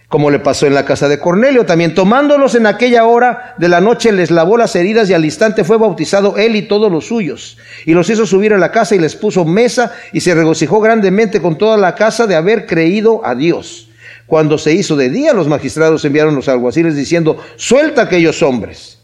Como 0.09 0.31
le 0.31 0.39
pasó 0.39 0.65
en 0.65 0.73
la 0.73 0.85
casa 0.85 1.07
de 1.07 1.19
Cornelio. 1.19 1.65
También 1.65 1.93
tomándolos 1.93 2.55
en 2.55 2.65
aquella 2.65 3.05
hora 3.05 3.53
de 3.57 3.69
la 3.69 3.79
noche 3.79 4.11
les 4.11 4.31
lavó 4.31 4.57
las 4.57 4.75
heridas 4.75 5.09
y 5.09 5.13
al 5.13 5.23
instante 5.23 5.63
fue 5.63 5.77
bautizado 5.77 6.35
él 6.35 6.55
y 6.55 6.63
todos 6.63 6.91
los 6.91 7.07
suyos. 7.07 7.57
Y 7.85 7.93
los 7.93 8.09
hizo 8.09 8.25
subir 8.25 8.53
a 8.53 8.57
la 8.57 8.71
casa 8.71 8.95
y 8.95 8.99
les 8.99 9.15
puso 9.15 9.45
mesa 9.45 9.93
y 10.11 10.19
se 10.19 10.33
regocijó 10.33 10.81
grandemente 10.81 11.41
con 11.41 11.57
toda 11.57 11.77
la 11.77 11.95
casa 11.95 12.25
de 12.25 12.35
haber 12.35 12.65
creído 12.65 13.23
a 13.23 13.35
Dios. 13.35 13.89
Cuando 14.25 14.57
se 14.57 14.73
hizo 14.73 14.95
de 14.95 15.09
día, 15.09 15.33
los 15.33 15.47
magistrados 15.47 16.03
enviaron 16.05 16.35
los 16.35 16.49
alguaciles 16.49 16.95
diciendo, 16.95 17.37
suelta 17.55 18.01
a 18.01 18.05
aquellos 18.05 18.41
hombres. 18.41 18.99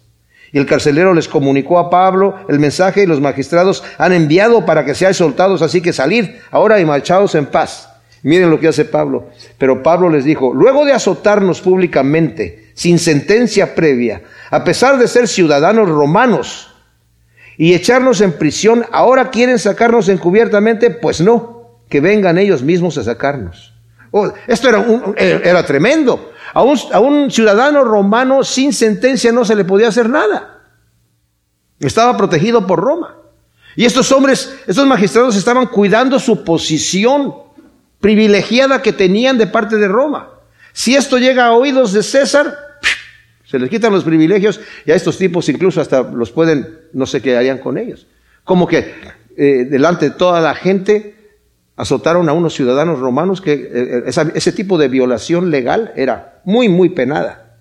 Y 0.51 0.57
el 0.57 0.65
carcelero 0.65 1.13
les 1.13 1.27
comunicó 1.27 1.77
a 1.77 1.89
Pablo 1.89 2.35
el 2.47 2.59
mensaje 2.59 3.03
y 3.03 3.05
los 3.05 3.21
magistrados 3.21 3.83
han 3.97 4.13
enviado 4.13 4.65
para 4.65 4.85
que 4.85 4.95
seáis 4.95 5.17
soltados, 5.17 5.61
así 5.61 5.81
que 5.81 5.93
salid 5.93 6.29
ahora 6.49 6.79
y 6.79 6.85
marchaos 6.85 7.35
en 7.35 7.45
paz. 7.47 7.89
Miren 8.25 8.49
lo 8.49 8.59
que 8.59 8.67
hace 8.67 8.85
Pablo. 8.85 9.29
Pero 9.59 9.83
Pablo 9.83 10.09
les 10.09 10.25
dijo, 10.25 10.51
luego 10.51 10.83
de 10.83 10.93
azotarnos 10.93 11.61
públicamente, 11.61 12.71
sin 12.73 12.97
sentencia 12.97 13.75
previa, 13.75 14.23
a 14.49 14.63
pesar 14.63 14.97
de 14.97 15.07
ser 15.07 15.27
ciudadanos 15.27 15.87
romanos, 15.87 16.73
y 17.55 17.75
echarnos 17.75 18.21
en 18.21 18.33
prisión, 18.33 18.83
ahora 18.91 19.29
quieren 19.29 19.59
sacarnos 19.59 20.09
encubiertamente, 20.09 20.89
pues 20.89 21.21
no, 21.21 21.81
que 21.87 22.01
vengan 22.01 22.39
ellos 22.39 22.63
mismos 22.63 22.97
a 22.97 23.03
sacarnos. 23.03 23.75
Oh, 24.09 24.33
esto 24.47 24.69
era, 24.69 24.83
eh, 25.17 25.41
era 25.43 25.63
tremendo. 25.63 26.31
A 26.51 26.63
un, 26.63 26.79
a 26.91 26.99
un 26.99 27.29
ciudadano 27.29 27.83
romano 27.83 28.43
sin 28.43 28.73
sentencia 28.73 29.31
no 29.31 29.45
se 29.45 29.55
le 29.55 29.65
podía 29.65 29.89
hacer 29.89 30.09
nada. 30.09 30.63
Estaba 31.79 32.17
protegido 32.17 32.65
por 32.65 32.79
Roma. 32.79 33.17
Y 33.75 33.85
estos 33.85 34.11
hombres, 34.11 34.55
estos 34.65 34.87
magistrados 34.87 35.35
estaban 35.35 35.67
cuidando 35.67 36.17
su 36.17 36.43
posición 36.43 37.44
privilegiada 38.05 38.83
que 38.83 38.93
tenían 38.93 39.39
de 39.39 39.47
parte 39.47 39.77
de 39.77 39.87
Roma. 39.87 40.29
Si 40.73 40.95
esto 40.95 41.17
llega 41.17 41.47
a 41.47 41.53
oídos 41.53 41.91
de 41.91 42.03
César, 42.03 42.55
se 43.43 43.57
les 43.57 43.67
quitan 43.67 43.91
los 43.91 44.03
privilegios 44.03 44.61
y 44.85 44.91
a 44.91 44.95
estos 44.95 45.17
tipos 45.17 45.49
incluso 45.49 45.81
hasta 45.81 46.03
los 46.03 46.29
pueden, 46.29 46.81
no 46.93 47.07
sé 47.07 47.19
qué 47.19 47.35
harían 47.35 47.57
con 47.57 47.79
ellos. 47.79 48.05
Como 48.43 48.67
que 48.67 48.93
eh, 49.35 49.65
delante 49.67 50.11
de 50.11 50.15
toda 50.15 50.39
la 50.39 50.53
gente 50.53 51.15
azotaron 51.77 52.29
a 52.29 52.33
unos 52.33 52.53
ciudadanos 52.53 52.99
romanos 52.99 53.41
que 53.41 53.53
eh, 53.53 53.69
eh, 53.73 54.31
ese 54.35 54.51
tipo 54.51 54.77
de 54.77 54.87
violación 54.87 55.49
legal 55.49 55.91
era 55.95 56.41
muy, 56.45 56.69
muy 56.69 56.89
penada. 56.89 57.57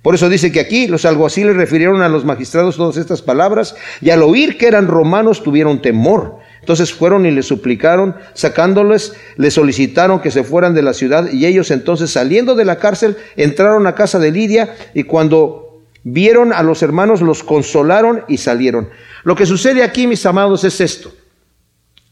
Por 0.00 0.14
eso 0.14 0.30
dice 0.30 0.50
que 0.50 0.60
aquí 0.60 0.86
los 0.86 1.04
alguaciles 1.04 1.56
refirieron 1.56 2.00
a 2.00 2.08
los 2.08 2.24
magistrados 2.24 2.78
todas 2.78 2.96
estas 2.96 3.20
palabras 3.20 3.76
y 4.00 4.08
al 4.08 4.22
oír 4.22 4.56
que 4.56 4.66
eran 4.66 4.88
romanos 4.88 5.42
tuvieron 5.42 5.82
temor 5.82 6.38
entonces 6.64 6.92
fueron 6.92 7.26
y 7.26 7.30
le 7.30 7.42
suplicaron, 7.42 8.16
sacándoles, 8.32 9.12
le 9.36 9.50
solicitaron 9.50 10.20
que 10.20 10.30
se 10.30 10.44
fueran 10.44 10.74
de 10.74 10.82
la 10.82 10.94
ciudad 10.94 11.30
y 11.30 11.46
ellos 11.46 11.70
entonces 11.70 12.10
saliendo 12.10 12.54
de 12.54 12.64
la 12.64 12.78
cárcel 12.78 13.16
entraron 13.36 13.86
a 13.86 13.94
casa 13.94 14.18
de 14.18 14.32
Lidia 14.32 14.74
y 14.94 15.04
cuando 15.04 15.64
Vieron 16.04 16.52
a 16.52 16.62
los 16.62 16.82
hermanos, 16.82 17.22
los 17.22 17.42
consolaron 17.42 18.24
y 18.28 18.36
salieron. 18.36 18.90
Lo 19.24 19.34
que 19.34 19.46
sucede 19.46 19.82
aquí, 19.82 20.06
mis 20.06 20.24
amados, 20.26 20.62
es 20.64 20.80
esto. 20.82 21.10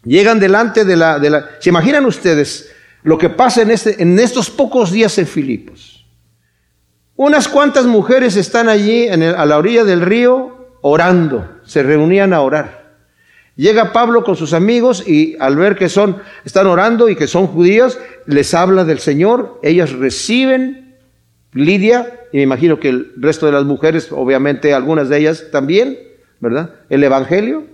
Llegan 0.03 0.41
delante 0.41 0.87
de 0.87 0.97
la... 0.97 1.19
De 1.19 1.29
la 1.29 1.51
¿Se 1.61 1.69
imaginan 1.69 2.07
ustedes 2.07 2.73
lo 3.03 3.19
que 3.19 3.29
pasa 3.29 3.61
en, 3.61 3.71
este, 3.71 4.03
en 4.03 4.19
estos 4.19 4.49
pocos 4.49 4.91
días 4.91 5.19
en 5.19 5.27
Filipos? 5.27 6.07
Unas 7.17 7.49
cuantas 7.49 7.85
mujeres 7.85 8.37
están 8.37 8.71
allí 8.71 9.09
a 9.09 9.45
la 9.45 9.59
orilla 9.59 9.85
del 9.85 10.01
río 10.01 10.79
orando, 10.81 11.61
se 11.63 11.83
reunían 11.83 12.33
a 12.33 12.41
orar. 12.41 12.82
Llega 13.57 13.93
Pablo 13.93 14.25
con 14.25 14.37
sus 14.37 14.55
amigos 14.55 15.07
y 15.07 15.37
al 15.39 15.57
ver 15.57 15.77
que 15.77 15.89
son, 15.89 16.19
están 16.45 16.67
orando 16.67 17.09
y 17.09 17.17
que 17.17 17.27
son 17.27 17.47
judíos, 17.47 17.99
les 18.27 18.55
habla 18.55 18.85
del 18.85 18.99
Señor, 18.99 19.61
ellas 19.63 19.93
reciben 19.93 20.83
Lidia, 21.55 22.21
y 22.33 22.39
me 22.39 22.45
imagino 22.45 22.81
que 22.81 22.89
el 22.89 23.13
resto 23.17 23.45
de 23.47 23.53
las 23.53 23.65
mujeres, 23.65 24.09
obviamente 24.11 24.73
algunas 24.73 25.11
de 25.11 25.19
ellas 25.19 25.51
también, 25.53 25.99
¿verdad? 26.41 26.71
El 26.89 27.05
Evangelio. 27.05 27.65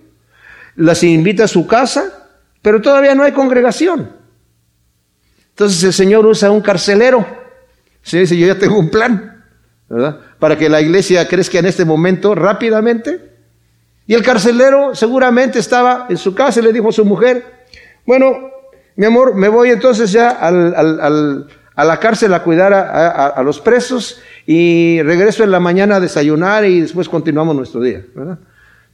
Las 0.75 1.05
invita 1.05 1.45
a 1.45 1.49
su 1.49 1.67
casa, 1.67 2.29
pero 2.61 2.83
todavía 2.83 3.15
no 3.15 3.23
hay 3.23 3.33
congregación. 3.33 4.13
Entonces 5.51 5.83
el 5.85 5.93
Señor 5.93 6.27
usa 6.27 6.51
un 6.51 6.61
carcelero. 6.61 7.25
Se 8.03 8.19
dice, 8.19 8.37
yo 8.37 8.49
ya 8.49 8.59
tengo 8.59 8.79
un 8.79 8.91
plan, 8.91 9.45
¿verdad? 9.89 10.21
Para 10.41 10.59
que 10.59 10.69
la 10.69 10.81
iglesia 10.81 11.27
crezca 11.29 11.61
en 11.61 11.67
este 11.67 11.85
momento 11.85 12.35
rápidamente. 12.35 13.38
Y 14.09 14.15
el 14.15 14.23
carcelero 14.23 14.95
seguramente 14.95 15.59
estaba 15.59 16.07
en 16.09 16.17
su 16.17 16.35
casa 16.35 16.61
y 16.61 16.63
le 16.63 16.73
dijo 16.73 16.89
a 16.89 16.93
su 16.93 17.05
mujer, 17.05 17.45
bueno, 18.07 18.51
mi 18.97 19.05
amor, 19.05 19.35
me 19.35 19.51
voy 19.51 19.69
entonces 19.69 20.11
ya 20.11 20.31
a 20.31 21.85
la 21.85 22.01
cárcel 22.01 22.33
a 22.33 22.43
cuidar 22.43 22.73
a, 22.73 23.43
los 23.43 23.61
presos 23.61 24.19
y 24.47 25.03
regreso 25.03 25.45
en 25.45 25.51
la 25.51 25.61
mañana 25.61 25.97
a 25.97 26.01
desayunar 26.01 26.65
y 26.65 26.81
después 26.81 27.07
continuamos 27.07 27.55
nuestro 27.55 27.83
día. 27.83 28.03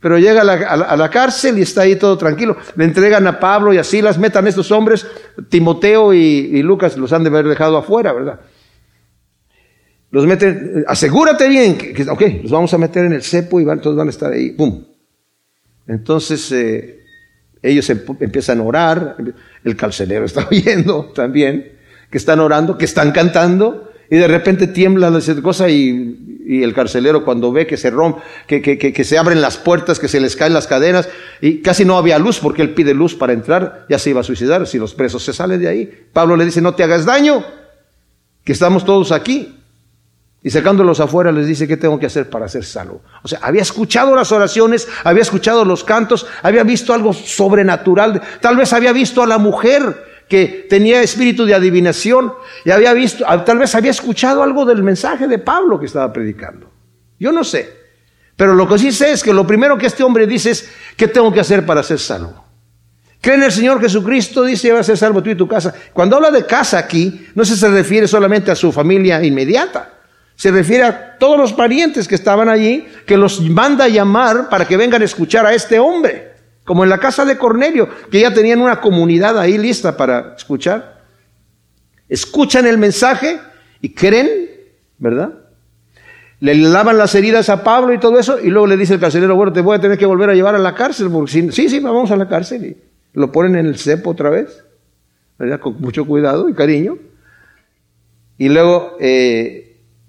Pero 0.00 0.18
llega 0.18 0.40
a 0.40 0.96
la, 0.96 1.11
cárcel 1.11 1.61
y 1.61 1.62
está 1.62 1.83
ahí 1.83 1.94
todo 1.94 2.18
tranquilo. 2.18 2.57
Le 2.74 2.85
entregan 2.85 3.24
a 3.29 3.38
Pablo 3.38 3.72
y 3.72 3.79
así 3.79 4.03
las 4.03 4.18
metan 4.18 4.48
estos 4.48 4.72
hombres, 4.72 5.07
Timoteo 5.48 6.12
y, 6.12 6.61
Lucas 6.64 6.96
los 6.96 7.12
han 7.12 7.22
de 7.22 7.29
haber 7.29 7.46
dejado 7.46 7.77
afuera, 7.77 8.12
¿verdad? 8.12 8.40
Los 10.11 10.27
meten, 10.27 10.85
asegúrate 10.88 11.48
bien, 11.48 11.79
que, 11.79 12.03
ok, 12.03 12.22
los 12.42 12.50
vamos 12.50 12.74
a 12.74 12.79
meter 12.79 13.05
en 13.05 13.12
el 13.12 13.22
cepo 13.22 13.61
y 13.61 13.64
van, 13.64 13.81
todos 13.81 13.96
van 13.96 14.09
a 14.09 14.11
estar 14.11 14.33
ahí, 14.33 14.50
¡pum! 14.50 14.93
Entonces 15.86 16.50
eh, 16.52 17.04
ellos 17.62 17.88
empiezan 17.90 18.60
a 18.60 18.62
orar, 18.62 19.16
el 19.64 19.76
carcelero 19.76 20.24
está 20.26 20.46
oyendo 20.50 21.12
también, 21.14 21.72
que 22.10 22.18
están 22.18 22.40
orando, 22.40 22.78
que 22.78 22.84
están 22.84 23.12
cantando, 23.12 23.90
y 24.10 24.16
de 24.16 24.28
repente 24.28 24.66
tiembla 24.66 25.10
la 25.10 25.20
cosa 25.42 25.68
y, 25.68 26.20
el 26.46 26.74
carcelero 26.74 27.24
cuando 27.24 27.52
ve 27.52 27.66
que 27.66 27.78
se 27.78 27.88
rompe, 27.88 28.20
que, 28.46 28.60
que, 28.60 28.76
que, 28.76 29.04
se 29.04 29.16
abren 29.16 29.40
las 29.40 29.56
puertas, 29.56 29.98
que 29.98 30.08
se 30.08 30.20
les 30.20 30.36
caen 30.36 30.52
las 30.52 30.66
cadenas, 30.66 31.08
y 31.40 31.62
casi 31.62 31.86
no 31.86 31.96
había 31.96 32.18
luz 32.18 32.38
porque 32.38 32.60
él 32.60 32.74
pide 32.74 32.92
luz 32.92 33.14
para 33.14 33.32
entrar, 33.32 33.86
ya 33.88 33.98
se 33.98 34.10
iba 34.10 34.20
a 34.20 34.24
suicidar 34.24 34.66
si 34.66 34.78
los 34.78 34.92
presos 34.92 35.24
se 35.24 35.32
salen 35.32 35.58
de 35.58 35.68
ahí. 35.68 36.06
Pablo 36.12 36.36
le 36.36 36.44
dice, 36.44 36.60
no 36.60 36.74
te 36.74 36.82
hagas 36.82 37.06
daño, 37.06 37.42
que 38.44 38.52
estamos 38.52 38.84
todos 38.84 39.10
aquí. 39.10 39.56
Y 40.46 40.50
sacándolos 40.50 41.00
afuera 41.00 41.33
les 41.33 41.46
dice, 41.46 41.66
¿qué 41.66 41.78
tengo 41.78 41.98
que 41.98 42.04
hacer 42.04 42.28
para 42.28 42.46
ser 42.48 42.66
salvo? 42.66 43.00
O 43.22 43.28
sea, 43.28 43.38
había 43.40 43.62
escuchado 43.62 44.14
las 44.14 44.30
oraciones, 44.30 44.87
había 45.02 45.22
escuchado 45.22 45.64
los 45.64 45.85
cantos, 45.85 46.26
había 46.42 46.62
visto 46.64 46.92
algo 46.92 47.14
sobrenatural, 47.14 48.20
tal 48.42 48.54
vez 48.54 48.74
había 48.74 48.92
visto 48.92 49.22
a 49.22 49.26
la 49.26 49.38
mujer 49.38 50.04
que 50.28 50.66
tenía 50.68 51.00
espíritu 51.00 51.46
de 51.46 51.54
adivinación 51.54 52.35
y 52.62 52.72
había 52.72 52.92
visto, 52.92 53.24
tal 53.46 53.57
vez 53.57 53.74
había 53.74 53.90
escuchado 53.90 54.42
algo 54.42 54.66
del 54.66 54.83
mensaje 54.83 55.26
de 55.26 55.38
Pablo 55.38 55.80
que 55.80 55.87
estaba 55.87 56.12
predicando. 56.12 56.70
Yo 57.18 57.33
no 57.33 57.42
sé. 57.42 57.83
Pero 58.37 58.52
lo 58.52 58.68
que 58.68 58.78
sí 58.78 58.92
sé 58.92 59.12
es 59.12 59.22
que 59.22 59.33
lo 59.33 59.46
primero 59.46 59.78
que 59.78 59.87
este 59.87 60.02
hombre 60.02 60.26
dice 60.26 60.50
es, 60.50 60.70
¿qué 60.94 61.09
tengo 61.09 61.33
que 61.33 61.40
hacer 61.40 61.64
para 61.64 61.83
ser 61.83 61.98
salvo? 61.98 62.44
Cree 63.22 63.37
en 63.37 63.44
el 63.44 63.52
Señor 63.52 63.80
Jesucristo, 63.80 64.44
dice, 64.44 64.72
va 64.72 64.80
a 64.80 64.85
ser 64.85 64.98
salvo 64.98 65.22
tú 65.22 65.30
y 65.30 65.35
tu 65.37 65.48
casa. 65.48 65.72
Cuando 65.94 66.16
habla 66.16 66.30
de 66.30 66.44
casa 66.44 66.76
aquí, 66.76 67.28
no 67.35 67.46
se 67.46 67.66
refiere 67.68 68.07
solamente 68.07 68.50
a 68.50 68.54
su 68.54 68.70
familia 68.70 69.24
inmediata. 69.24 69.93
Se 70.36 70.50
refiere 70.50 70.84
a 70.84 71.18
todos 71.18 71.38
los 71.38 71.52
parientes 71.52 72.08
que 72.08 72.14
estaban 72.14 72.48
allí, 72.48 72.86
que 73.06 73.16
los 73.16 73.40
manda 73.40 73.84
a 73.84 73.88
llamar 73.88 74.48
para 74.48 74.66
que 74.66 74.76
vengan 74.76 75.02
a 75.02 75.04
escuchar 75.04 75.46
a 75.46 75.54
este 75.54 75.78
hombre, 75.78 76.32
como 76.64 76.82
en 76.82 76.90
la 76.90 76.98
casa 76.98 77.24
de 77.24 77.38
Cornelio, 77.38 77.88
que 78.10 78.20
ya 78.20 78.34
tenían 78.34 78.60
una 78.60 78.80
comunidad 78.80 79.38
ahí 79.38 79.58
lista 79.58 79.96
para 79.96 80.34
escuchar. 80.36 81.02
Escuchan 82.08 82.66
el 82.66 82.78
mensaje 82.78 83.38
y 83.80 83.90
creen, 83.90 84.50
¿verdad? 84.98 85.32
Le 86.40 86.54
lavan 86.56 86.98
las 86.98 87.14
heridas 87.14 87.48
a 87.48 87.62
Pablo 87.62 87.94
y 87.94 87.98
todo 87.98 88.18
eso, 88.18 88.40
y 88.40 88.48
luego 88.48 88.66
le 88.66 88.76
dice 88.76 88.94
el 88.94 89.00
carcelero, 89.00 89.36
bueno, 89.36 89.52
te 89.52 89.60
voy 89.60 89.76
a 89.76 89.80
tener 89.80 89.96
que 89.96 90.04
volver 90.04 90.30
a 90.30 90.34
llevar 90.34 90.54
a 90.54 90.58
la 90.58 90.74
cárcel, 90.74 91.08
porque 91.10 91.30
sí, 91.30 91.68
sí, 91.68 91.80
vamos 91.80 92.10
a 92.10 92.16
la 92.16 92.28
cárcel, 92.28 92.64
y 92.64 92.76
lo 93.14 93.30
ponen 93.30 93.56
en 93.56 93.66
el 93.66 93.78
cepo 93.78 94.10
otra 94.10 94.30
vez, 94.30 94.64
¿verdad? 95.38 95.60
Con 95.60 95.80
mucho 95.80 96.04
cuidado 96.04 96.48
y 96.48 96.54
cariño. 96.54 96.98
Y 98.36 98.48
luego 98.48 98.96
eh, 99.00 99.63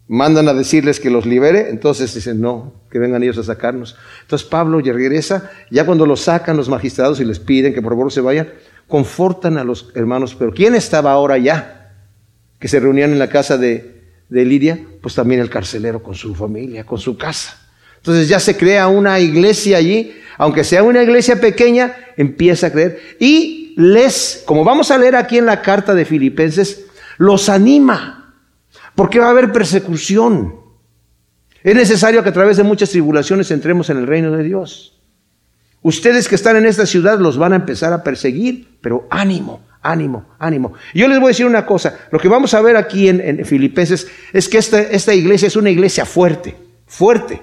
mandan 0.07 0.47
a 0.47 0.53
decirles 0.53 0.99
que 0.99 1.09
los 1.09 1.25
libere, 1.25 1.69
entonces 1.69 2.13
dicen, 2.13 2.39
no, 2.39 2.73
que 2.91 2.99
vengan 2.99 3.23
ellos 3.23 3.37
a 3.37 3.43
sacarnos. 3.43 3.95
Entonces 4.21 4.47
Pablo 4.47 4.79
ya 4.79 4.93
regresa, 4.93 5.49
ya 5.71 5.85
cuando 5.85 6.05
los 6.05 6.21
sacan 6.21 6.57
los 6.57 6.69
magistrados 6.69 7.19
y 7.19 7.25
les 7.25 7.39
piden 7.39 7.73
que 7.73 7.81
por 7.81 7.93
favor 7.93 8.11
se 8.11 8.21
vayan, 8.21 8.49
confortan 8.87 9.57
a 9.57 9.63
los 9.63 9.91
hermanos, 9.95 10.35
pero 10.37 10.53
¿quién 10.53 10.75
estaba 10.75 11.11
ahora 11.11 11.37
ya? 11.37 11.93
Que 12.59 12.67
se 12.67 12.79
reunían 12.79 13.11
en 13.11 13.19
la 13.19 13.29
casa 13.29 13.57
de, 13.57 14.03
de 14.29 14.45
Lidia, 14.45 14.79
pues 15.01 15.15
también 15.15 15.41
el 15.41 15.49
carcelero 15.49 16.03
con 16.03 16.13
su 16.13 16.35
familia, 16.35 16.85
con 16.85 16.99
su 16.99 17.17
casa. 17.17 17.59
Entonces 17.97 18.29
ya 18.29 18.39
se 18.39 18.55
crea 18.55 18.87
una 18.87 19.19
iglesia 19.19 19.77
allí, 19.77 20.13
aunque 20.37 20.63
sea 20.63 20.83
una 20.83 21.01
iglesia 21.01 21.41
pequeña, 21.41 21.95
empieza 22.17 22.67
a 22.67 22.71
creer. 22.71 22.99
Y 23.19 23.73
les, 23.77 24.43
como 24.45 24.63
vamos 24.63 24.91
a 24.91 24.97
leer 24.99 25.15
aquí 25.15 25.39
en 25.39 25.47
la 25.47 25.63
carta 25.63 25.95
de 25.95 26.05
Filipenses, 26.05 26.85
los 27.17 27.49
anima 27.49 28.24
porque 28.95 29.19
va 29.19 29.27
a 29.27 29.31
haber 29.31 29.51
persecución. 29.51 30.55
Es 31.63 31.75
necesario 31.75 32.23
que 32.23 32.29
a 32.29 32.33
través 32.33 32.57
de 32.57 32.63
muchas 32.63 32.89
tribulaciones 32.89 33.51
entremos 33.51 33.89
en 33.89 33.97
el 33.97 34.07
reino 34.07 34.31
de 34.31 34.43
Dios. 34.43 34.99
Ustedes 35.81 36.27
que 36.27 36.35
están 36.35 36.55
en 36.55 36.65
esta 36.65 36.85
ciudad 36.85 37.19
los 37.19 37.37
van 37.37 37.53
a 37.53 37.57
empezar 37.57 37.93
a 37.93 38.03
perseguir, 38.03 38.77
pero 38.81 39.07
ánimo, 39.09 39.61
ánimo, 39.81 40.25
ánimo. 40.39 40.73
Yo 40.93 41.07
les 41.07 41.19
voy 41.19 41.27
a 41.27 41.29
decir 41.29 41.45
una 41.45 41.65
cosa, 41.65 41.97
lo 42.11 42.19
que 42.19 42.27
vamos 42.27 42.53
a 42.53 42.61
ver 42.61 42.75
aquí 42.75 43.07
en, 43.07 43.45
Filipenses 43.45 44.07
es 44.33 44.49
que 44.49 44.57
esta, 44.57 44.81
esta 44.81 45.13
iglesia 45.13 45.47
es 45.47 45.55
una 45.55 45.69
iglesia 45.69 46.05
fuerte, 46.05 46.55
fuerte, 46.87 47.41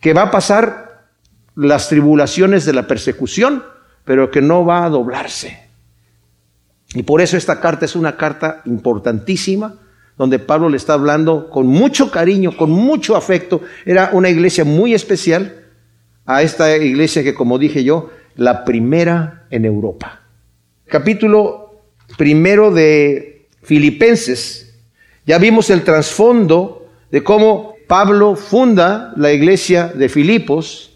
que 0.00 0.14
va 0.14 0.22
a 0.22 0.30
pasar 0.30 1.08
las 1.56 1.88
tribulaciones 1.88 2.64
de 2.64 2.72
la 2.72 2.86
persecución, 2.86 3.64
pero 4.04 4.30
que 4.30 4.40
no 4.40 4.64
va 4.64 4.84
a 4.84 4.88
doblarse. 4.88 5.68
Y 6.94 7.02
por 7.02 7.20
eso 7.20 7.36
esta 7.36 7.60
carta 7.60 7.84
es 7.84 7.96
una 7.96 8.16
carta 8.16 8.62
importantísima 8.64 9.74
donde 10.18 10.40
Pablo 10.40 10.68
le 10.68 10.76
está 10.76 10.94
hablando 10.94 11.48
con 11.48 11.66
mucho 11.66 12.10
cariño, 12.10 12.56
con 12.56 12.70
mucho 12.70 13.16
afecto. 13.16 13.62
Era 13.86 14.10
una 14.12 14.28
iglesia 14.28 14.64
muy 14.64 14.92
especial 14.92 15.64
a 16.26 16.42
esta 16.42 16.76
iglesia 16.76 17.22
que, 17.22 17.34
como 17.34 17.58
dije 17.58 17.84
yo, 17.84 18.10
la 18.34 18.64
primera 18.64 19.46
en 19.50 19.64
Europa. 19.64 20.20
Capítulo 20.86 21.82
primero 22.16 22.72
de 22.72 23.48
Filipenses. 23.62 24.74
Ya 25.24 25.38
vimos 25.38 25.70
el 25.70 25.84
trasfondo 25.84 26.88
de 27.10 27.22
cómo 27.22 27.74
Pablo 27.86 28.34
funda 28.34 29.12
la 29.16 29.32
iglesia 29.32 29.88
de 29.88 30.08
Filipos 30.08 30.87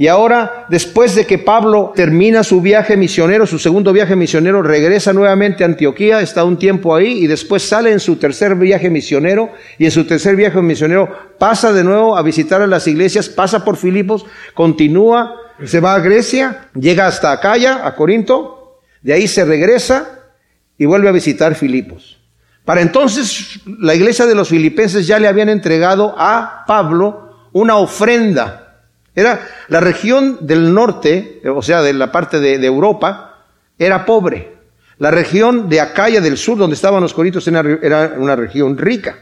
y 0.00 0.06
ahora, 0.06 0.66
después 0.68 1.16
de 1.16 1.26
que 1.26 1.38
Pablo 1.38 1.92
termina 1.92 2.44
su 2.44 2.60
viaje 2.60 2.96
misionero, 2.96 3.48
su 3.48 3.58
segundo 3.58 3.92
viaje 3.92 4.14
misionero, 4.14 4.62
regresa 4.62 5.12
nuevamente 5.12 5.64
a 5.64 5.66
Antioquía, 5.66 6.20
está 6.20 6.44
un 6.44 6.56
tiempo 6.56 6.94
ahí 6.94 7.24
y 7.24 7.26
después 7.26 7.64
sale 7.64 7.90
en 7.90 7.98
su 7.98 8.14
tercer 8.14 8.54
viaje 8.54 8.90
misionero 8.90 9.50
y 9.76 9.86
en 9.86 9.90
su 9.90 10.04
tercer 10.04 10.36
viaje 10.36 10.62
misionero 10.62 11.12
pasa 11.36 11.72
de 11.72 11.82
nuevo 11.82 12.16
a 12.16 12.22
visitar 12.22 12.62
a 12.62 12.68
las 12.68 12.86
iglesias, 12.86 13.28
pasa 13.28 13.64
por 13.64 13.76
Filipos, 13.76 14.24
continúa, 14.54 15.34
se 15.64 15.80
va 15.80 15.96
a 15.96 15.98
Grecia, 15.98 16.68
llega 16.76 17.08
hasta 17.08 17.32
Acaya, 17.32 17.84
a 17.84 17.96
Corinto, 17.96 18.78
de 19.02 19.14
ahí 19.14 19.26
se 19.26 19.44
regresa 19.44 20.28
y 20.78 20.86
vuelve 20.86 21.08
a 21.08 21.12
visitar 21.12 21.56
Filipos. 21.56 22.20
Para 22.64 22.82
entonces 22.82 23.58
la 23.66 23.96
iglesia 23.96 24.26
de 24.26 24.36
los 24.36 24.50
filipenses 24.50 25.08
ya 25.08 25.18
le 25.18 25.26
habían 25.26 25.48
entregado 25.48 26.14
a 26.16 26.62
Pablo 26.68 27.48
una 27.52 27.78
ofrenda 27.78 28.67
era 29.18 29.48
la 29.68 29.80
región 29.80 30.38
del 30.46 30.72
norte, 30.72 31.42
o 31.52 31.62
sea, 31.62 31.82
de 31.82 31.92
la 31.92 32.12
parte 32.12 32.38
de, 32.38 32.64
Europa, 32.64 33.44
era 33.78 34.04
pobre. 34.04 34.52
La 34.98 35.10
región 35.10 35.68
de 35.68 35.80
Acaya 35.80 36.20
del 36.20 36.36
sur, 36.36 36.56
donde 36.56 36.74
estaban 36.74 37.02
los 37.02 37.14
corintios, 37.14 37.48
era 37.48 38.14
una 38.16 38.36
región 38.36 38.78
rica. 38.78 39.18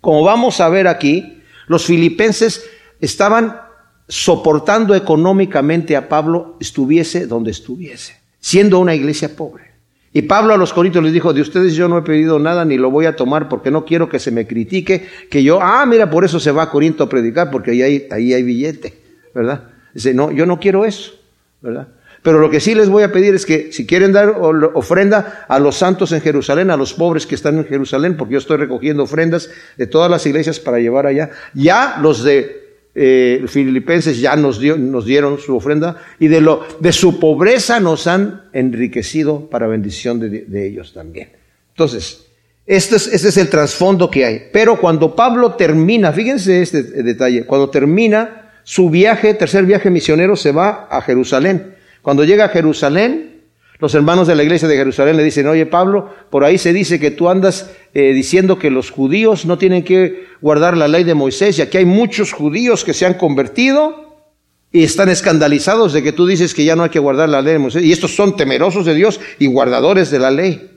Como 0.00 0.22
vamos 0.22 0.60
a 0.60 0.68
ver 0.68 0.86
aquí, 0.86 1.42
los 1.66 1.86
filipenses 1.86 2.64
estaban 3.00 3.60
soportando 4.06 4.94
económicamente 4.94 5.96
a 5.96 6.08
Pablo, 6.08 6.56
estuviese 6.60 7.26
donde 7.26 7.50
estuviese, 7.50 8.16
siendo 8.38 8.78
una 8.78 8.94
iglesia 8.94 9.34
pobre. 9.34 9.66
Y 10.12 10.22
Pablo 10.22 10.54
a 10.54 10.56
los 10.56 10.72
corintios 10.72 11.04
les 11.04 11.12
dijo, 11.12 11.34
de 11.34 11.42
ustedes 11.42 11.74
yo 11.74 11.88
no 11.88 11.98
he 11.98 12.02
pedido 12.02 12.38
nada 12.38 12.64
ni 12.64 12.78
lo 12.78 12.90
voy 12.90 13.04
a 13.04 13.16
tomar 13.16 13.50
porque 13.50 13.70
no 13.70 13.84
quiero 13.84 14.08
que 14.08 14.18
se 14.18 14.30
me 14.30 14.46
critique, 14.46 15.06
que 15.28 15.42
yo, 15.42 15.60
ah, 15.60 15.84
mira, 15.84 16.08
por 16.08 16.24
eso 16.24 16.40
se 16.40 16.52
va 16.52 16.62
a 16.62 16.70
Corinto 16.70 17.04
a 17.04 17.08
predicar, 17.10 17.50
porque 17.50 17.72
ahí 17.72 17.82
hay, 17.82 18.08
ahí 18.10 18.32
hay 18.32 18.42
billete, 18.42 18.94
¿verdad? 19.36 19.64
Dice, 19.92 20.14
no, 20.14 20.32
yo 20.32 20.46
no 20.46 20.58
quiero 20.58 20.86
eso, 20.86 21.12
¿verdad? 21.60 21.88
Pero 22.22 22.40
lo 22.40 22.50
que 22.50 22.58
sí 22.58 22.74
les 22.74 22.88
voy 22.88 23.02
a 23.02 23.12
pedir 23.12 23.34
es 23.34 23.44
que 23.44 23.70
si 23.70 23.86
quieren 23.86 24.12
dar 24.12 24.30
ofrenda 24.74 25.44
a 25.46 25.58
los 25.58 25.76
santos 25.76 26.10
en 26.12 26.22
Jerusalén, 26.22 26.70
a 26.70 26.76
los 26.76 26.94
pobres 26.94 27.26
que 27.26 27.34
están 27.34 27.58
en 27.58 27.66
Jerusalén, 27.66 28.16
porque 28.16 28.32
yo 28.32 28.38
estoy 28.38 28.56
recogiendo 28.56 29.02
ofrendas 29.04 29.50
de 29.76 29.86
todas 29.86 30.10
las 30.10 30.26
iglesias 30.26 30.58
para 30.58 30.80
llevar 30.80 31.06
allá, 31.06 31.30
ya 31.54 31.98
los 32.00 32.24
de 32.24 32.64
eh, 32.94 33.44
filipenses 33.46 34.18
ya 34.18 34.34
nos, 34.36 34.58
dio, 34.58 34.78
nos 34.78 35.04
dieron 35.04 35.38
su 35.38 35.54
ofrenda 35.54 36.02
y 36.18 36.28
de, 36.28 36.40
lo, 36.40 36.66
de 36.80 36.92
su 36.92 37.20
pobreza 37.20 37.78
nos 37.78 38.06
han 38.06 38.44
enriquecido 38.54 39.50
para 39.50 39.66
bendición 39.66 40.18
de, 40.18 40.66
ellos 40.66 40.94
también. 40.94 41.28
Entonces, 41.74 42.26
este 42.66 42.96
es, 42.96 43.06
este 43.06 43.28
es 43.28 43.36
el 43.36 43.50
trasfondo 43.50 44.10
que 44.10 44.24
hay. 44.24 44.42
Pero 44.50 44.80
cuando 44.80 45.14
Pablo 45.14 45.52
termina, 45.52 46.10
fíjense 46.10 46.62
este 46.62 46.82
detalle, 46.82 47.44
cuando 47.44 47.70
termina 47.70 48.45
su 48.68 48.90
viaje, 48.90 49.32
tercer 49.32 49.64
viaje 49.64 49.90
misionero, 49.90 50.34
se 50.34 50.50
va 50.50 50.88
a 50.90 51.00
Jerusalén. 51.00 51.76
Cuando 52.02 52.24
llega 52.24 52.46
a 52.46 52.48
Jerusalén, 52.48 53.42
los 53.78 53.94
hermanos 53.94 54.26
de 54.26 54.34
la 54.34 54.42
iglesia 54.42 54.66
de 54.66 54.76
Jerusalén 54.76 55.16
le 55.16 55.22
dicen, 55.22 55.46
oye 55.46 55.66
Pablo, 55.66 56.10
por 56.30 56.42
ahí 56.42 56.58
se 56.58 56.72
dice 56.72 56.98
que 56.98 57.12
tú 57.12 57.28
andas 57.28 57.70
eh, 57.94 58.12
diciendo 58.12 58.58
que 58.58 58.72
los 58.72 58.90
judíos 58.90 59.46
no 59.46 59.56
tienen 59.56 59.84
que 59.84 60.26
guardar 60.40 60.76
la 60.76 60.88
ley 60.88 61.04
de 61.04 61.14
Moisés 61.14 61.56
y 61.56 61.62
aquí 61.62 61.78
hay 61.78 61.84
muchos 61.84 62.32
judíos 62.32 62.82
que 62.82 62.92
se 62.92 63.06
han 63.06 63.14
convertido 63.14 64.24
y 64.72 64.82
están 64.82 65.10
escandalizados 65.10 65.92
de 65.92 66.02
que 66.02 66.10
tú 66.10 66.26
dices 66.26 66.52
que 66.52 66.64
ya 66.64 66.74
no 66.74 66.82
hay 66.82 66.90
que 66.90 66.98
guardar 66.98 67.28
la 67.28 67.42
ley 67.42 67.52
de 67.52 67.60
Moisés 67.60 67.84
y 67.84 67.92
estos 67.92 68.16
son 68.16 68.36
temerosos 68.36 68.84
de 68.84 68.94
Dios 68.94 69.20
y 69.38 69.46
guardadores 69.46 70.10
de 70.10 70.18
la 70.18 70.32
ley. 70.32 70.72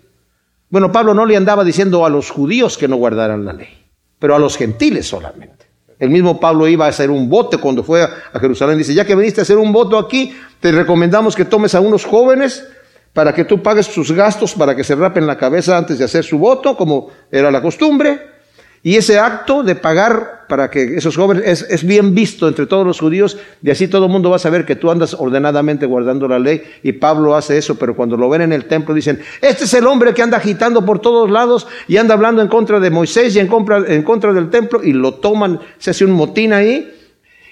Bueno, 0.70 0.92
Pablo 0.92 1.16
no 1.16 1.26
le 1.26 1.36
andaba 1.36 1.64
diciendo 1.64 2.06
a 2.06 2.10
los 2.12 2.30
judíos 2.30 2.78
que 2.78 2.88
no 2.88 2.98
guardaran 2.98 3.46
la 3.46 3.54
ley, 3.54 3.88
pero 4.20 4.36
a 4.36 4.40
los 4.40 4.58
gentiles 4.58 5.08
solamente. 5.08 5.69
El 6.00 6.10
mismo 6.10 6.40
Pablo 6.40 6.68
iba 6.68 6.86
a 6.86 6.90
hacer 6.90 7.12
un 7.12 7.30
voto 7.30 7.60
cuando 7.60 7.84
fue 7.84 8.02
a 8.02 8.40
Jerusalén. 8.40 8.78
Dice, 8.78 8.94
ya 8.94 9.06
que 9.06 9.16
viniste 9.16 9.42
a 9.42 9.44
hacer 9.44 9.58
un 9.58 9.74
voto 9.74 9.98
aquí, 9.98 10.34
te 10.62 10.72
recomendamos 10.72 11.36
que 11.36 11.46
tomes 11.46 11.76
a 11.76 11.82
unos 11.82 12.06
jóvenes 12.06 12.66
para 13.14 13.34
que 13.34 13.44
tú 13.44 13.62
pagues 13.62 13.88
sus 13.88 14.12
gastos 14.12 14.54
para 14.54 14.76
que 14.76 14.84
se 14.84 14.96
rapen 14.96 15.28
la 15.28 15.38
cabeza 15.38 15.78
antes 15.78 16.00
de 16.00 16.06
hacer 16.06 16.24
su 16.24 16.38
voto, 16.38 16.78
como 16.78 17.10
era 17.32 17.52
la 17.52 17.62
costumbre. 17.62 18.39
Y 18.82 18.96
ese 18.96 19.20
acto 19.20 19.62
de 19.64 19.76
pagar 19.76 20.46
para 20.48 20.70
que 20.72 20.96
esos 20.96 21.16
jóvenes 21.16 21.66
es, 21.70 21.84
bien 21.84 22.16
visto 22.16 22.48
entre 22.48 22.66
todos 22.66 22.88
los 22.88 23.00
judíos, 23.00 23.38
y 23.62 23.70
así 23.70 23.88
todo 23.88 24.06
el 24.06 24.12
mundo 24.12 24.30
va 24.30 24.38
a 24.38 24.40
saber 24.40 24.66
que 24.66 24.76
tú 24.76 24.90
andas 24.90 25.14
ordenadamente 25.14 25.86
guardando 25.86 26.28
la 26.28 26.40
ley. 26.40 26.64
Y 26.82 26.94
Pablo 26.94 27.36
hace 27.36 27.58
eso, 27.58 27.78
pero 27.78 27.96
cuando 27.96 28.16
lo 28.16 28.30
ven 28.30 28.42
en 28.42 28.54
el 28.54 28.66
templo 28.66 28.96
dicen, 28.96 29.20
este 29.42 29.66
es 29.66 29.74
el 29.74 29.86
hombre 29.86 30.14
que 30.14 30.24
anda 30.24 30.38
agitando 30.38 30.86
por 30.86 31.00
todos 31.00 31.30
lados 31.30 31.68
y 31.88 31.98
anda 31.98 32.14
hablando 32.14 32.42
en 32.42 32.48
contra 32.48 32.80
de 32.80 32.90
Moisés 32.90 33.36
y 33.36 33.40
en 33.40 33.48
contra, 33.48 33.82
del 33.82 34.50
templo, 34.50 34.82
y 34.84 34.94
lo 34.94 35.16
toman, 35.16 35.60
se 35.78 35.92
hace 35.92 36.06
un 36.06 36.12
motín 36.12 36.54
ahí. 36.54 36.92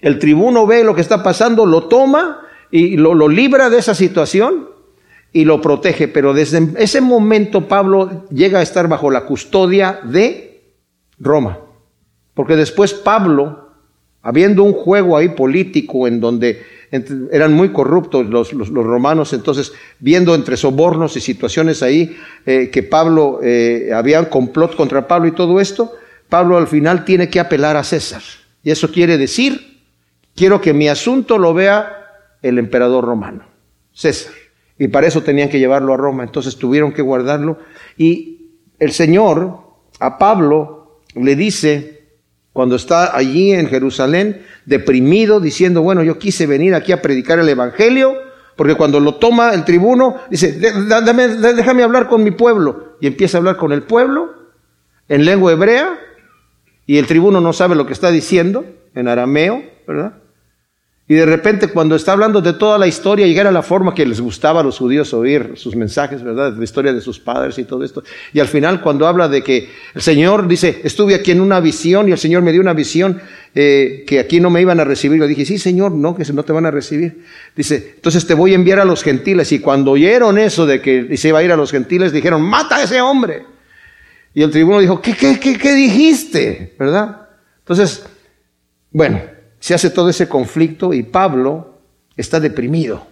El 0.02 0.20
tribuno 0.20 0.66
ve 0.66 0.84
lo 0.84 0.96
que 0.96 1.02
está 1.02 1.22
pasando, 1.24 1.66
lo 1.66 1.84
toma 1.84 2.42
y 2.72 2.98
lo 2.98 3.28
libra 3.28 3.70
de 3.70 3.80
esa 3.80 3.94
situación 3.94 4.70
y 5.34 5.46
lo 5.46 5.62
protege. 5.62 6.08
Pero 6.08 6.34
desde 6.34 6.70
ese 6.78 7.02
momento 7.02 7.68
Pablo 7.68 8.26
llega 8.32 8.60
a 8.60 8.64
estar 8.64 8.88
bajo 8.88 9.12
la 9.12 9.26
custodia 9.26 10.00
de 10.04 10.57
Roma. 11.20 11.60
Porque 12.34 12.56
después 12.56 12.94
Pablo, 12.94 13.72
habiendo 14.22 14.64
un 14.64 14.74
juego 14.74 15.18
ahí 15.18 15.30
político 15.30 16.08
en 16.08 16.20
donde 16.20 16.64
eran 17.32 17.54
muy 17.54 17.70
corruptos 17.70 18.28
los, 18.28 18.54
los, 18.54 18.70
romanos, 18.70 19.34
entonces 19.34 19.74
viendo 20.00 20.34
entre 20.36 20.56
sobornos 20.56 21.18
y 21.18 21.22
situaciones 21.22 21.84
ahí 21.84 22.16
eh, 22.46 22.70
que 22.72 22.84
Pablo, 22.84 23.40
eh, 23.44 23.92
había 23.94 24.30
complot 24.30 24.76
contra 24.76 25.08
Pablo 25.08 25.28
y 25.28 25.32
todo 25.32 25.60
esto, 25.60 25.92
Pablo 26.30 26.58
al 26.58 26.68
final 26.68 27.04
tiene 27.04 27.30
que 27.30 27.40
apelar 27.40 27.76
a 27.76 27.84
César. 27.84 28.22
Y 28.64 28.72
eso 28.72 28.92
quiere 28.92 29.18
decir, 29.18 29.82
quiero 30.36 30.62
que 30.62 30.74
mi 30.74 30.88
asunto 30.88 31.38
lo 31.38 31.54
vea 31.54 31.94
el 32.42 32.58
emperador 32.60 33.04
romano, 33.04 33.46
César. 33.92 34.34
Y 34.80 34.90
para 34.90 35.08
eso 35.08 35.24
tenían 35.24 35.50
que 35.50 35.60
llevarlo 35.60 35.94
a 35.94 35.98
Roma. 35.98 36.24
Entonces 36.24 36.58
tuvieron 36.58 36.92
que 36.92 37.02
guardarlo. 37.02 37.58
Y 37.98 38.52
el 38.80 38.92
Señor 38.92 39.60
a 40.00 40.18
Pablo 40.18 40.77
le 41.22 41.36
dice, 41.36 42.08
cuando 42.54 42.76
está 42.76 43.16
allí 43.16 43.54
en 43.54 43.68
Jerusalén, 43.68 44.46
deprimido, 44.66 45.40
diciendo, 45.40 45.82
bueno, 45.82 46.04
yo 46.04 46.18
quise 46.18 46.48
venir 46.48 46.74
aquí 46.74 46.92
a 46.92 47.02
predicar 47.02 47.40
el 47.40 47.50
Evangelio, 47.50 48.16
porque 48.56 48.76
cuando 48.76 49.00
lo 49.00 49.16
toma 49.16 49.54
el 49.54 49.64
tribuno, 49.64 50.18
dice, 50.30 50.54
déjame 50.54 51.84
hablar 51.84 52.08
con 52.08 52.24
mi 52.24 52.32
pueblo. 52.32 52.98
Y 53.00 53.08
empieza 53.08 53.38
a 53.38 53.40
hablar 53.40 53.58
con 53.58 53.72
el 53.72 53.84
pueblo 53.84 54.34
en 55.08 55.24
lengua 55.26 55.52
hebrea, 55.52 56.00
y 56.86 56.98
el 56.98 57.06
tribuno 57.06 57.42
no 57.42 57.54
sabe 57.54 57.76
lo 57.76 57.86
que 57.86 57.94
está 57.94 58.10
diciendo, 58.10 58.66
en 58.96 59.08
arameo, 59.08 59.64
¿verdad? 59.88 60.14
Y 61.10 61.16
de 61.16 61.26
repente 61.26 61.70
cuando 61.70 61.96
está 61.96 62.12
hablando 62.12 62.42
de 62.42 62.52
toda 62.52 62.78
la 62.78 62.86
historia, 62.86 63.26
llegar 63.26 63.48
a 63.48 63.52
la 63.52 63.64
forma 63.64 63.96
que 63.96 64.06
les 64.06 64.20
gustaba 64.20 64.60
a 64.60 64.64
los 64.64 64.78
judíos 64.78 65.14
oír 65.14 65.54
sus 65.56 65.74
mensajes, 65.74 66.22
¿verdad? 66.22 66.54
La 66.58 66.64
historia 66.66 66.92
de 66.92 67.00
sus 67.00 67.18
padres 67.18 67.58
y 67.58 67.64
todo 67.64 67.86
esto. 67.86 68.04
Y 68.34 68.42
al 68.42 68.50
final 68.50 68.82
cuando 68.82 69.08
habla 69.08 69.30
de 69.30 69.42
que 69.42 69.70
el 69.96 70.02
Señor 70.02 70.50
dice, 70.50 70.82
estuve 70.84 71.16
aquí 71.16 71.32
en 71.32 71.40
una 71.40 71.62
visión 71.62 72.10
y 72.10 72.12
el 72.12 72.18
Señor 72.18 72.42
me 72.42 72.52
dio 72.52 72.60
una 72.60 72.74
visión 72.74 73.22
eh, 73.56 74.04
que 74.06 74.20
aquí 74.20 74.42
no 74.42 74.50
me 74.50 74.60
iban 74.60 74.82
a 74.82 74.84
recibir. 74.84 75.18
Yo 75.18 75.28
dije, 75.28 75.46
sí 75.46 75.58
Señor, 75.58 75.94
no, 75.94 76.14
que 76.14 76.26
no 76.34 76.44
te 76.44 76.52
van 76.52 76.66
a 76.66 76.72
recibir. 76.72 77.24
Dice, 77.56 77.94
entonces 77.96 78.28
te 78.28 78.34
voy 78.34 78.52
a 78.52 78.56
enviar 78.56 78.82
a 78.82 78.86
los 78.86 79.02
gentiles. 79.02 79.50
Y 79.54 79.60
cuando 79.60 79.92
oyeron 79.92 80.38
eso 80.38 80.66
de 80.66 80.82
que 80.82 81.16
se 81.16 81.30
iba 81.30 81.40
a 81.40 81.44
ir 81.44 81.54
a 81.54 81.58
los 81.58 81.72
gentiles, 81.72 82.12
dijeron, 82.12 82.42
mata 82.42 82.76
a 82.76 82.84
ese 82.84 83.00
hombre. 83.00 83.46
Y 84.34 84.44
el 84.44 84.52
tribuno 84.52 84.82
dijo, 84.82 85.02
¿qué, 85.02 85.14
qué, 85.14 85.40
qué, 85.40 85.58
qué 85.58 85.74
dijiste? 85.74 86.76
¿Verdad? 86.78 87.30
Entonces, 87.60 88.06
bueno 88.92 89.37
se 89.60 89.74
hace 89.74 89.90
todo 89.90 90.10
ese 90.10 90.28
conflicto 90.28 90.94
y 90.94 91.04
Pablo 91.04 91.80
está 92.16 92.40
deprimido. 92.40 93.08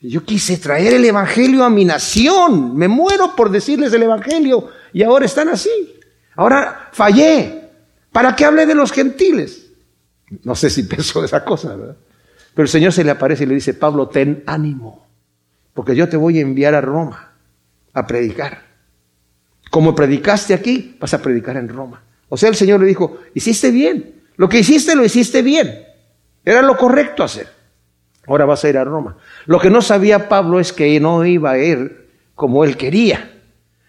Yo 0.00 0.24
quise 0.24 0.56
traer 0.56 0.94
el 0.94 1.04
Evangelio 1.04 1.62
a 1.62 1.70
mi 1.70 1.84
nación, 1.84 2.74
me 2.76 2.88
muero 2.88 3.36
por 3.36 3.50
decirles 3.50 3.92
el 3.92 4.02
Evangelio 4.02 4.68
y 4.92 5.02
ahora 5.02 5.26
están 5.26 5.48
así. 5.48 5.70
Ahora 6.36 6.88
fallé. 6.92 7.68
¿Para 8.10 8.34
qué 8.34 8.44
hable 8.44 8.66
de 8.66 8.74
los 8.74 8.92
gentiles? 8.92 9.66
No 10.42 10.54
sé 10.54 10.70
si 10.70 10.82
pensó 10.84 11.22
esa 11.24 11.44
cosa, 11.44 11.76
¿verdad? 11.76 11.96
Pero 12.54 12.64
el 12.64 12.68
Señor 12.68 12.92
se 12.92 13.04
le 13.04 13.10
aparece 13.10 13.44
y 13.44 13.46
le 13.46 13.54
dice, 13.54 13.74
Pablo, 13.74 14.08
ten 14.08 14.42
ánimo, 14.46 15.06
porque 15.72 15.94
yo 15.94 16.08
te 16.08 16.16
voy 16.16 16.38
a 16.38 16.42
enviar 16.42 16.74
a 16.74 16.80
Roma 16.80 17.32
a 17.92 18.06
predicar. 18.06 18.62
Como 19.70 19.94
predicaste 19.94 20.54
aquí, 20.54 20.96
vas 20.98 21.14
a 21.14 21.22
predicar 21.22 21.56
en 21.56 21.68
Roma. 21.68 22.02
O 22.28 22.36
sea, 22.36 22.48
el 22.48 22.56
Señor 22.56 22.80
le 22.80 22.86
dijo, 22.86 23.18
hiciste 23.34 23.70
bien, 23.70 24.19
lo 24.40 24.48
que 24.48 24.60
hiciste 24.60 24.96
lo 24.96 25.04
hiciste 25.04 25.42
bien. 25.42 25.84
Era 26.42 26.62
lo 26.62 26.74
correcto 26.74 27.22
hacer. 27.22 27.46
Ahora 28.26 28.46
vas 28.46 28.64
a 28.64 28.70
ir 28.70 28.78
a 28.78 28.84
Roma. 28.84 29.18
Lo 29.44 29.60
que 29.60 29.68
no 29.68 29.82
sabía 29.82 30.30
Pablo 30.30 30.58
es 30.58 30.72
que 30.72 30.98
no 30.98 31.26
iba 31.26 31.50
a 31.50 31.58
ir 31.58 32.08
como 32.34 32.64
él 32.64 32.78
quería. 32.78 33.38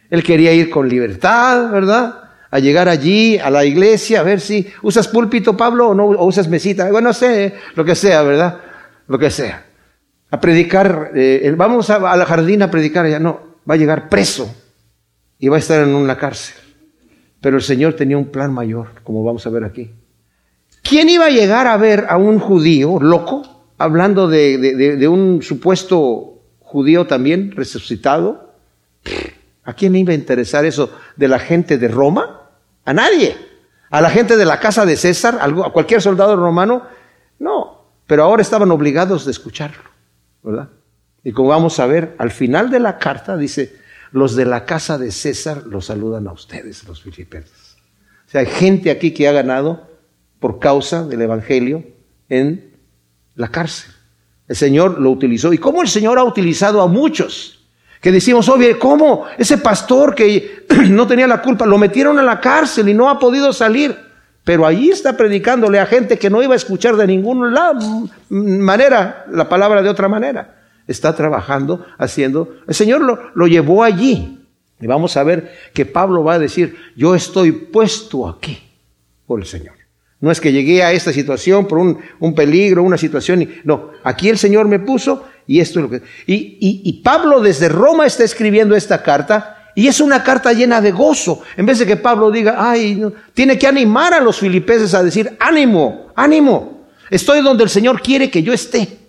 Él 0.09 0.23
quería 0.23 0.51
ir 0.51 0.69
con 0.69 0.89
libertad, 0.89 1.71
¿verdad? 1.71 2.31
A 2.49 2.59
llegar 2.59 2.89
allí, 2.89 3.37
a 3.37 3.49
la 3.49 3.63
iglesia, 3.63 4.19
a 4.19 4.23
ver 4.23 4.41
si 4.41 4.69
usas 4.81 5.07
púlpito, 5.07 5.55
Pablo, 5.55 5.87
o 5.87 5.95
no 5.95 6.07
o 6.07 6.25
usas 6.25 6.49
mesita. 6.49 6.91
Bueno, 6.91 7.07
no 7.07 7.13
sé, 7.13 7.53
lo 7.75 7.85
que 7.85 7.95
sea, 7.95 8.21
¿verdad? 8.21 8.59
Lo 9.07 9.17
que 9.17 9.31
sea. 9.31 9.67
A 10.31 10.41
predicar, 10.41 11.11
eh, 11.15 11.53
vamos 11.55 11.89
a, 11.89 12.11
a 12.11 12.17
la 12.17 12.25
jardín 12.25 12.61
a 12.61 12.69
predicar 12.69 13.05
allá. 13.05 13.19
No, 13.19 13.39
va 13.69 13.75
a 13.75 13.77
llegar 13.77 14.09
preso 14.09 14.53
y 15.39 15.47
va 15.47 15.55
a 15.55 15.59
estar 15.59 15.81
en 15.81 15.95
una 15.95 16.17
cárcel. 16.17 16.57
Pero 17.39 17.55
el 17.55 17.63
Señor 17.63 17.93
tenía 17.93 18.17
un 18.17 18.25
plan 18.25 18.53
mayor, 18.53 18.89
como 19.05 19.23
vamos 19.23 19.47
a 19.47 19.49
ver 19.49 19.63
aquí. 19.63 19.91
¿Quién 20.91 21.07
iba 21.07 21.27
a 21.27 21.29
llegar 21.29 21.67
a 21.67 21.77
ver 21.77 22.07
a 22.09 22.17
un 22.17 22.37
judío 22.37 22.99
loco, 22.99 23.43
hablando 23.77 24.27
de, 24.27 25.07
un 25.07 25.41
supuesto 25.41 26.41
judío 26.59 27.07
también 27.07 27.53
resucitado? 27.53 28.53
¿A 29.63 29.73
quién 29.73 29.95
iba 29.95 30.11
a 30.11 30.15
interesar 30.15 30.65
eso 30.65 30.91
de 31.15 31.29
la 31.29 31.39
gente 31.39 31.77
de 31.77 31.87
Roma? 31.87 32.41
A 32.83 32.91
nadie. 32.91 33.37
¿A 33.89 34.01
la 34.01 34.09
gente 34.09 34.35
de 34.35 34.43
la 34.43 34.59
casa 34.59 34.85
de 34.85 34.97
César? 34.97 35.39
¿A 35.39 35.69
cualquier 35.69 36.01
soldado 36.01 36.35
romano? 36.35 36.83
No. 37.39 37.85
Pero 38.05 38.23
ahora 38.23 38.41
estaban 38.41 38.69
obligados 38.69 39.23
de 39.23 39.31
escucharlo, 39.31 39.89
¿verdad? 40.43 40.71
Y 41.23 41.31
como 41.31 41.47
vamos 41.47 41.79
a 41.79 41.85
ver, 41.85 42.15
al 42.17 42.31
final 42.31 42.69
de 42.69 42.81
la 42.81 42.97
carta 42.97 43.37
dice, 43.37 43.77
los 44.11 44.35
de 44.35 44.43
la 44.43 44.65
casa 44.65 44.97
de 44.97 45.13
César 45.13 45.63
los 45.67 45.85
saludan 45.85 46.27
a 46.27 46.33
ustedes, 46.33 46.85
los 46.85 47.01
filipenses. 47.01 47.77
O 48.27 48.31
sea, 48.31 48.41
hay 48.41 48.47
gente 48.47 48.91
aquí 48.91 49.13
que 49.13 49.29
ha 49.29 49.31
ganado 49.31 49.89
por 50.41 50.59
causa 50.59 51.05
del 51.05 51.21
Evangelio 51.21 51.83
en 52.27 52.71
la 53.35 53.47
cárcel. 53.47 53.91
El 54.47 54.55
Señor 54.57 54.99
lo 54.99 55.11
utilizó. 55.11 55.53
¿Y 55.53 55.59
cómo 55.59 55.81
el 55.81 55.87
Señor 55.87 56.17
ha 56.17 56.23
utilizado 56.23 56.81
a 56.81 56.87
muchos? 56.87 57.59
Que 58.01 58.11
decimos, 58.11 58.49
oye, 58.49 58.77
¿cómo 58.79 59.25
ese 59.37 59.59
pastor 59.59 60.15
que 60.15 60.65
no 60.89 61.07
tenía 61.07 61.27
la 61.27 61.41
culpa 61.41 61.65
lo 61.65 61.77
metieron 61.77 62.17
a 62.17 62.23
la 62.23 62.41
cárcel 62.41 62.89
y 62.89 62.93
no 62.93 63.07
ha 63.07 63.19
podido 63.19 63.53
salir? 63.53 63.95
Pero 64.43 64.65
allí 64.65 64.89
está 64.89 65.15
predicándole 65.15 65.79
a 65.79 65.85
gente 65.85 66.17
que 66.17 66.31
no 66.31 66.41
iba 66.41 66.53
a 66.53 66.57
escuchar 66.57 66.97
de 66.97 67.05
ninguna 67.05 67.73
manera 68.29 69.27
la 69.31 69.47
palabra 69.47 69.83
de 69.83 69.89
otra 69.89 70.09
manera. 70.09 70.57
está 70.87 71.15
trabajando, 71.15 71.85
haciendo. 71.99 72.55
El 72.67 72.73
Señor 72.73 73.01
lo, 73.01 73.29
lo 73.35 73.45
llevó 73.45 73.83
allí. 73.83 74.39
Y 74.81 74.87
vamos 74.87 75.15
a 75.15 75.23
ver 75.23 75.53
que 75.75 75.85
Pablo 75.85 76.23
va 76.23 76.33
a 76.33 76.39
decir, 76.39 76.75
yo 76.95 77.13
estoy 77.13 77.51
puesto 77.51 78.27
aquí 78.27 78.57
por 79.27 79.39
el 79.39 79.45
Señor. 79.45 79.80
No 80.21 80.31
es 80.31 80.39
que 80.39 80.53
llegué 80.53 80.83
a 80.83 80.91
esta 80.91 81.11
situación 81.11 81.67
por 81.67 81.79
un, 81.79 81.97
un 82.19 82.35
peligro, 82.35 82.83
una 82.83 82.97
situación. 82.97 83.49
No, 83.63 83.89
aquí 84.03 84.29
el 84.29 84.37
Señor 84.37 84.67
me 84.67 84.79
puso 84.79 85.25
y 85.47 85.59
esto 85.59 85.79
es 85.79 85.83
lo 85.83 85.89
que... 85.89 86.03
Y, 86.27 86.35
y, 86.59 86.81
y 86.85 86.93
Pablo 87.01 87.41
desde 87.41 87.67
Roma 87.67 88.05
está 88.05 88.23
escribiendo 88.23 88.75
esta 88.75 89.01
carta 89.01 89.71
y 89.75 89.87
es 89.87 89.99
una 89.99 90.23
carta 90.23 90.53
llena 90.53 90.79
de 90.79 90.91
gozo. 90.91 91.41
En 91.57 91.65
vez 91.65 91.79
de 91.79 91.87
que 91.87 91.97
Pablo 91.97 92.29
diga, 92.29 92.55
ay, 92.57 92.95
no, 92.95 93.11
tiene 93.33 93.57
que 93.57 93.67
animar 93.67 94.13
a 94.13 94.21
los 94.21 94.39
filipenses 94.39 94.93
a 94.93 95.03
decir, 95.03 95.35
ánimo, 95.39 96.11
ánimo. 96.15 96.87
Estoy 97.09 97.41
donde 97.41 97.63
el 97.63 97.69
Señor 97.69 98.01
quiere 98.01 98.29
que 98.29 98.43
yo 98.43 98.53
esté. 98.53 98.99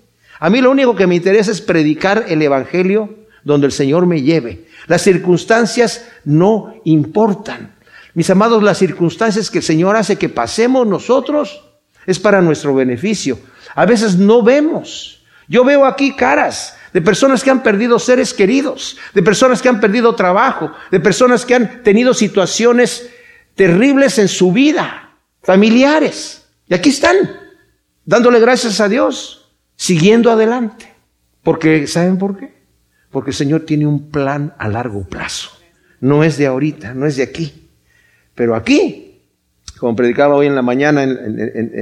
A 0.40 0.48
mí 0.50 0.60
lo 0.60 0.70
único 0.70 0.96
que 0.96 1.06
me 1.06 1.14
interesa 1.14 1.52
es 1.52 1.60
predicar 1.60 2.24
el 2.28 2.40
Evangelio 2.42 3.18
donde 3.44 3.66
el 3.66 3.72
Señor 3.72 4.06
me 4.06 4.22
lleve. 4.22 4.64
Las 4.86 5.02
circunstancias 5.02 6.08
no 6.24 6.74
importan. 6.84 7.74
Mis 8.14 8.28
amados, 8.30 8.62
las 8.62 8.78
circunstancias 8.78 9.50
que 9.50 9.58
el 9.58 9.64
Señor 9.64 9.96
hace 9.96 10.16
que 10.16 10.28
pasemos 10.28 10.86
nosotros 10.86 11.64
es 12.06 12.18
para 12.18 12.42
nuestro 12.42 12.74
beneficio. 12.74 13.38
A 13.74 13.86
veces 13.86 14.16
no 14.16 14.42
vemos. 14.42 15.24
Yo 15.48 15.64
veo 15.64 15.86
aquí 15.86 16.14
caras 16.14 16.76
de 16.92 17.00
personas 17.00 17.42
que 17.42 17.50
han 17.50 17.62
perdido 17.62 17.98
seres 17.98 18.34
queridos, 18.34 18.98
de 19.14 19.22
personas 19.22 19.62
que 19.62 19.68
han 19.68 19.80
perdido 19.80 20.14
trabajo, 20.14 20.72
de 20.90 21.00
personas 21.00 21.46
que 21.46 21.54
han 21.54 21.82
tenido 21.82 22.12
situaciones 22.12 23.10
terribles 23.54 24.18
en 24.18 24.28
su 24.28 24.52
vida, 24.52 25.16
familiares. 25.42 26.46
Y 26.68 26.74
aquí 26.74 26.90
están, 26.90 27.16
dándole 28.04 28.40
gracias 28.40 28.80
a 28.80 28.88
Dios, 28.88 29.54
siguiendo 29.76 30.30
adelante. 30.30 30.92
Porque, 31.42 31.86
¿saben 31.86 32.18
por 32.18 32.38
qué? 32.38 32.62
Porque 33.10 33.30
el 33.30 33.36
Señor 33.36 33.62
tiene 33.62 33.86
un 33.86 34.10
plan 34.10 34.54
a 34.58 34.68
largo 34.68 35.04
plazo. 35.04 35.50
No 36.00 36.24
es 36.24 36.36
de 36.36 36.46
ahorita, 36.46 36.94
no 36.94 37.06
es 37.06 37.16
de 37.16 37.22
aquí. 37.22 37.61
Pero 38.34 38.54
aquí, 38.54 39.20
como 39.78 39.96
predicaba 39.96 40.34
hoy 40.34 40.46
en 40.46 40.54
la 40.54 40.62
mañana 40.62 41.06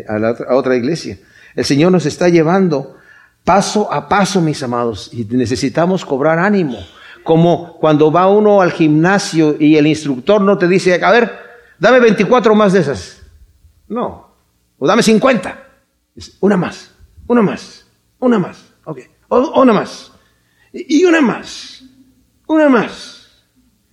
a 0.09 0.55
otra 0.55 0.77
iglesia, 0.77 1.19
el 1.55 1.65
Señor 1.65 1.93
nos 1.93 2.07
está 2.07 2.29
llevando 2.29 2.97
paso 3.45 3.93
a 3.93 4.09
paso, 4.09 4.41
mis 4.41 4.63
amados, 4.63 5.11
y 5.13 5.25
necesitamos 5.25 6.05
cobrar 6.05 6.39
ánimo. 6.39 6.79
Como 7.23 7.77
cuando 7.79 8.11
va 8.11 8.29
uno 8.29 8.61
al 8.63 8.73
gimnasio 8.73 9.57
y 9.59 9.77
el 9.77 9.87
instructor 9.87 10.41
no 10.41 10.57
te 10.57 10.67
dice, 10.69 11.03
a 11.03 11.11
ver, 11.11 11.31
dame 11.79 12.01
24 12.01 12.55
más 12.55 12.73
de 12.73 12.81
esas. 12.81 13.23
No, 13.89 14.31
o 14.79 14.87
dame 14.87 15.03
50. 15.03 15.67
Una 16.41 16.57
más, 16.57 16.91
una 17.27 17.43
más, 17.43 17.87
una 18.19 18.39
más, 18.39 18.65
ok, 18.85 18.99
o, 19.29 19.61
una 19.61 19.73
más, 19.73 20.13
y 20.73 21.05
una 21.05 21.21
más, 21.21 21.83
una 22.47 22.69
más. 22.69 23.45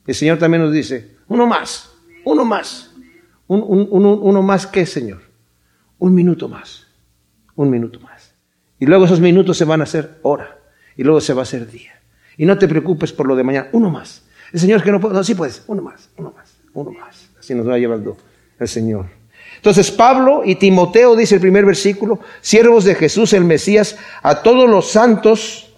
El 0.06 0.16
Señor 0.16 0.38
también 0.38 0.64
nos 0.64 0.74
dice, 0.74 1.18
uno 1.28 1.46
más, 1.48 1.92
uno 2.28 2.46
más, 2.46 2.92
un, 3.48 3.62
un, 3.62 3.88
uno, 3.90 4.14
uno 4.16 4.42
más 4.42 4.68
que 4.68 4.86
Señor, 4.86 5.22
un 6.00 6.14
minuto 6.14 6.48
más, 6.48 6.88
un 7.56 7.70
minuto 7.70 8.00
más. 8.00 8.34
Y 8.80 8.86
luego 8.86 9.06
esos 9.06 9.20
minutos 9.20 9.58
se 9.58 9.66
van 9.66 9.82
a 9.82 9.86
hacer 9.86 10.20
hora. 10.22 10.60
Y 10.96 11.04
luego 11.04 11.22
se 11.22 11.34
va 11.34 11.42
a 11.42 11.44
hacer 11.44 11.70
día. 11.70 12.00
Y 12.38 12.46
no 12.46 12.58
te 12.58 12.68
preocupes 12.68 13.12
por 13.12 13.28
lo 13.28 13.36
de 13.36 13.44
mañana. 13.44 13.70
Uno 13.72 13.90
más. 13.90 14.24
El 14.52 14.60
Señor 14.60 14.80
es 14.80 14.84
que 14.84 14.92
no 14.92 15.00
puede. 15.00 15.16
No, 15.16 15.24
sí 15.24 15.36
puedes. 15.36 15.64
Uno 15.68 15.82
más. 15.82 16.10
Uno 16.18 16.34
más. 16.36 16.58
Uno 16.74 16.92
más. 16.92 17.30
Así 17.40 17.56
nos 17.56 17.68
va 17.68 17.78
llevando 17.78 18.18
el 18.60 18.68
Señor. 18.68 19.08
Entonces 19.56 19.90
Pablo 19.92 20.44
y 20.46 20.56
Timoteo, 20.56 21.16
dice 21.16 21.36
el 21.36 21.42
primer 21.42 21.66
versículo, 21.66 22.20
siervos 22.42 22.84
de 22.84 22.96
Jesús 22.96 23.34
el 23.34 23.46
Mesías, 23.46 23.98
a 24.22 24.44
todos 24.44 24.70
los 24.70 24.92
santos 24.92 25.74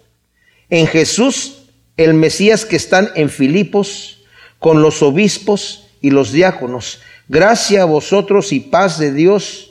en 0.70 0.88
Jesús 0.88 1.70
el 1.96 2.14
Mesías 2.14 2.66
que 2.66 2.76
están 2.76 3.10
en 3.16 3.30
Filipos, 3.30 4.24
con 4.60 4.82
los 4.82 5.02
obispos 5.02 5.88
y 6.02 6.12
los 6.12 6.32
diáconos. 6.32 7.02
Gracia 7.28 7.84
a 7.84 7.86
vosotros 7.86 8.52
y 8.54 8.60
paz 8.60 9.00
de 9.00 9.14
Dios 9.14 9.70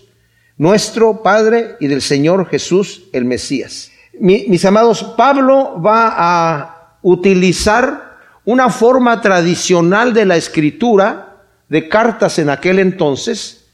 nuestro 0.57 1.23
Padre 1.23 1.77
y 1.81 1.87
del 1.87 2.03
Señor 2.03 2.49
Jesús 2.49 3.05
el 3.12 3.25
Mesías. 3.25 3.93
mis 4.21 4.64
amados, 4.64 5.05
Pablo 5.17 5.81
va 5.81 6.14
a 6.17 6.99
utilizar 7.03 8.19
una 8.45 8.69
forma 8.69 9.21
tradicional 9.21 10.12
de 10.12 10.25
la 10.25 10.37
escritura 10.37 11.37
de 11.69 11.88
cartas 11.88 12.38
en 12.38 12.51
aquel 12.51 12.79
entonces 12.79 13.67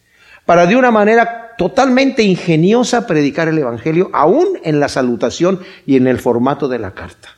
para 0.45 0.67
de 0.67 0.77
una 0.77 0.91
manera 0.91 1.55
totalmente 1.57 2.23
ingeniosa 2.23 3.07
predicar 3.07 3.49
el 3.49 3.59
Evangelio, 3.59 4.11
aún 4.13 4.59
en 4.65 4.81
la 4.81 4.89
salutación 4.89 5.61
y 5.87 5.97
en 5.97 6.07
el 6.07 6.19
formato 6.19 6.69
de 6.69 6.79
la 6.79 6.93
carta. 6.93 7.29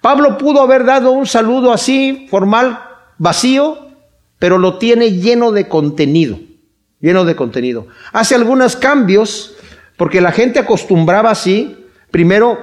Pablo 0.00 0.38
pudo 0.38 0.62
haber 0.62 0.84
dado 0.84 1.10
un 1.10 1.26
saludo 1.26 1.72
así, 1.72 2.26
formal, 2.30 2.80
vacío, 3.18 3.89
pero 4.40 4.58
lo 4.58 4.78
tiene 4.78 5.12
lleno 5.12 5.52
de 5.52 5.68
contenido 5.68 6.38
lleno 7.00 7.24
de 7.24 7.34
contenido. 7.34 7.86
Hace 8.12 8.34
algunos 8.34 8.76
cambios 8.76 9.56
porque 9.96 10.20
la 10.20 10.32
gente 10.32 10.58
acostumbraba 10.58 11.30
así. 11.30 11.86
Primero 12.10 12.58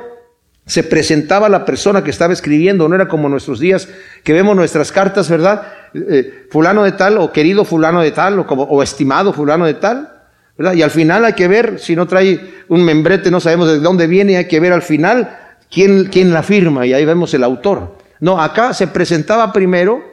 se 0.65 0.83
presentaba 0.83 1.49
la 1.49 1.65
persona 1.65 2.03
que 2.03 2.11
estaba 2.11 2.33
escribiendo, 2.33 2.89
no 2.89 2.95
era 2.95 3.07
como 3.07 3.29
nuestros 3.29 3.59
días 3.59 3.87
que 4.23 4.33
vemos 4.33 4.55
nuestras 4.55 4.91
cartas, 4.91 5.29
¿verdad? 5.29 5.63
Eh, 5.93 6.47
fulano 6.51 6.83
de 6.83 6.91
tal, 6.91 7.17
o 7.19 7.31
querido 7.31 7.63
fulano 7.63 8.01
de 8.01 8.11
tal, 8.11 8.39
o, 8.39 8.45
como, 8.45 8.63
o 8.63 8.83
estimado 8.83 9.31
fulano 9.31 9.65
de 9.65 9.75
tal, 9.75 10.11
¿verdad? 10.57 10.73
Y 10.73 10.81
al 10.81 10.91
final 10.91 11.23
hay 11.23 11.33
que 11.33 11.47
ver, 11.47 11.79
si 11.79 11.95
no 11.95 12.05
trae 12.05 12.65
un 12.67 12.83
membrete, 12.83 13.31
no 13.31 13.39
sabemos 13.39 13.69
de 13.69 13.79
dónde 13.79 14.07
viene, 14.07 14.35
hay 14.35 14.49
que 14.49 14.59
ver 14.59 14.73
al 14.73 14.81
final 14.81 15.39
quién, 15.71 16.09
quién 16.11 16.33
la 16.33 16.43
firma, 16.43 16.85
y 16.85 16.93
ahí 16.93 17.05
vemos 17.05 17.33
el 17.33 17.45
autor. 17.45 17.95
No, 18.19 18.41
acá 18.41 18.73
se 18.73 18.87
presentaba 18.87 19.53
primero 19.53 20.03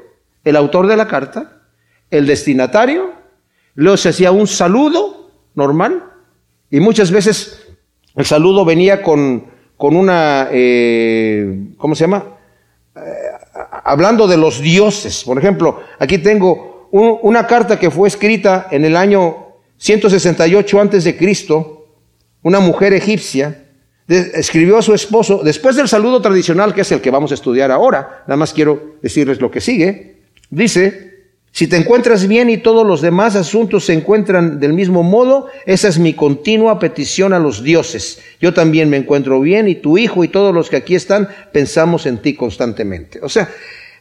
el 0.45 0.55
autor 0.55 0.87
de 0.87 0.97
la 0.97 1.09
carta, 1.09 1.54
el 2.17 2.27
destinatario, 2.27 3.15
Luego 3.75 3.97
se 3.97 4.11
hacía 4.11 4.31
un 4.31 4.47
saludo 4.47 5.31
normal 5.55 6.05
y 6.71 6.81
muchas 6.81 7.11
veces 7.11 7.67
el 8.15 8.25
saludo 8.25 8.65
venía 8.65 9.03
con, 9.03 9.47
con 9.77 9.97
una, 9.97 10.49
eh, 10.53 11.71
¿cómo 11.77 11.95
se 11.95 12.05
llama? 12.05 12.25
Eh, 12.95 13.01
hablando 13.85 14.29
de 14.29 14.37
los 14.37 14.61
dioses. 14.61 15.25
Por 15.25 15.39
ejemplo, 15.39 15.81
aquí 15.99 16.19
tengo 16.19 16.89
una 16.93 17.47
carta 17.49 17.79
que 17.79 17.91
fue 17.91 18.07
escrita 18.07 18.69
en 18.71 18.85
el 18.85 18.97
año 18.97 19.49
168 19.79 20.81
antes 20.81 21.03
de 21.03 21.17
Cristo, 21.17 21.89
una 22.43 22.61
mujer 22.61 22.93
egipcia 22.93 23.63
escribió 24.07 24.77
a 24.77 24.83
su 24.83 24.95
esposo, 24.95 25.41
después 25.43 25.75
del 25.75 25.89
saludo 25.89 26.21
tradicional, 26.21 26.73
que 26.73 26.83
es 26.83 26.93
el 26.93 27.01
que 27.01 27.11
vamos 27.11 27.33
a 27.33 27.35
estudiar 27.35 27.73
ahora, 27.73 28.23
nada 28.29 28.37
más 28.37 28.53
quiero 28.53 28.97
decirles 29.03 29.41
lo 29.41 29.51
que 29.51 29.61
sigue, 29.61 30.23
dice, 30.51 31.14
si 31.55 31.69
te 31.69 31.77
encuentras 31.77 32.27
bien 32.27 32.51
y 32.51 32.57
todos 32.57 32.85
los 32.85 33.01
demás 33.01 33.37
asuntos 33.37 33.85
se 33.85 33.93
encuentran 33.93 34.59
del 34.59 34.73
mismo 34.73 35.05
modo, 35.05 35.47
esa 35.67 35.87
es 35.87 36.01
mi 36.01 36.13
continua 36.13 36.81
petición 36.81 37.33
a 37.33 37.39
los 37.39 37.63
dioses. 37.63 38.21
Yo 38.41 38.53
también 38.53 38.91
me 38.91 38.97
encuentro 38.97 39.41
bien 39.41 39.69
y 39.69 39.77
tu 39.77 39.97
hijo 39.97 40.25
y 40.25 40.29
todos 40.29 40.53
los 40.53 40.69
que 40.69 40.79
aquí 40.79 40.97
están 40.97 41.29
pensamos 41.53 42.07
en 42.07 42.19
ti 42.19 42.35
constantemente. 42.35 43.21
O 43.23 43.29
sea, 43.29 43.49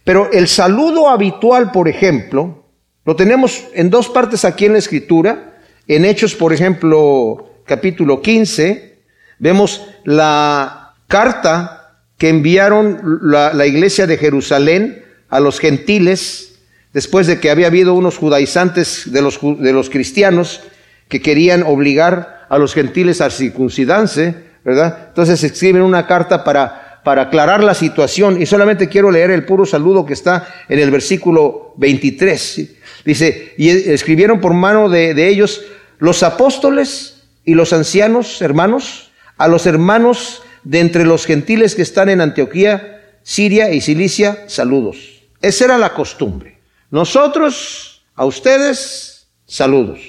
pero 0.04 0.32
el 0.32 0.48
saludo 0.48 1.10
habitual, 1.10 1.70
por 1.70 1.88
ejemplo, 1.88 2.64
lo 3.06 3.16
tenemos 3.16 3.66
en 3.76 3.92
dos 3.92 4.10
partes 4.10 4.46
aquí 4.46 4.66
en 4.66 4.74
la 4.74 4.80
escritura. 4.80 5.60
En 5.88 6.06
Hechos, 6.06 6.34
por 6.34 6.54
ejemplo, 6.54 7.52
capítulo 7.66 8.24
15, 8.24 8.98
vemos 9.38 9.86
la 10.06 10.96
carta 11.08 12.00
que 12.18 12.30
enviaron 12.30 13.20
la, 13.22 13.54
la 13.54 13.68
iglesia 13.68 14.08
de 14.08 14.18
Jerusalén 14.18 15.06
a 15.30 15.40
los 15.40 15.60
gentiles 15.60 16.53
después 16.94 17.28
de 17.28 17.40
que 17.40 17.50
había 17.50 17.68
habido 17.68 17.94
unos 17.94 18.18
judaizantes 18.18 19.12
de 19.12 19.22
los, 19.22 19.40
de 19.42 19.74
los 19.74 19.90
cristianos 19.90 20.62
que 21.10 21.22
querían 21.22 21.64
obligar 21.64 22.46
a 22.50 22.58
los 22.58 22.74
gentiles 22.74 23.20
a 23.22 23.30
circuncidarse, 23.30 24.36
¿verdad? 24.64 25.08
Entonces 25.10 25.44
escriben 25.44 25.82
una 25.82 26.08
carta 26.08 26.44
para, 26.44 27.02
para 27.04 27.24
aclarar 27.24 27.64
la 27.64 27.74
situación 27.74 28.42
y 28.42 28.46
solamente 28.46 28.88
quiero 28.88 29.12
leer 29.12 29.32
el 29.32 29.46
puro 29.46 29.66
saludo 29.66 30.06
que 30.06 30.14
está 30.14 30.48
en 30.70 30.80
el 30.80 30.92
versículo 30.92 31.74
23. 31.78 32.62
Dice, 33.06 33.54
y 33.58 33.70
escribieron 33.70 34.40
por 34.40 34.54
mano 34.54 34.88
de, 34.90 35.14
de 35.14 35.28
ellos 35.28 35.62
los 36.00 36.24
apóstoles 36.24 37.24
y 37.44 37.56
los 37.56 37.74
ancianos 37.74 38.42
hermanos, 38.42 39.12
a 39.38 39.48
los 39.48 39.66
hermanos 39.66 40.44
de 40.64 40.80
entre 40.80 41.06
los 41.06 41.26
gentiles 41.26 41.76
que 41.76 41.82
están 41.82 42.08
en 42.08 42.22
Antioquía, 42.22 43.02
Siria 43.24 43.72
y 43.72 43.82
Cilicia, 43.82 44.46
saludos. 44.48 45.24
Esa 45.42 45.66
era 45.66 45.78
la 45.78 45.94
costumbre. 45.94 46.53
Nosotros, 46.94 48.04
a 48.14 48.24
ustedes, 48.24 49.26
saludos. 49.48 50.00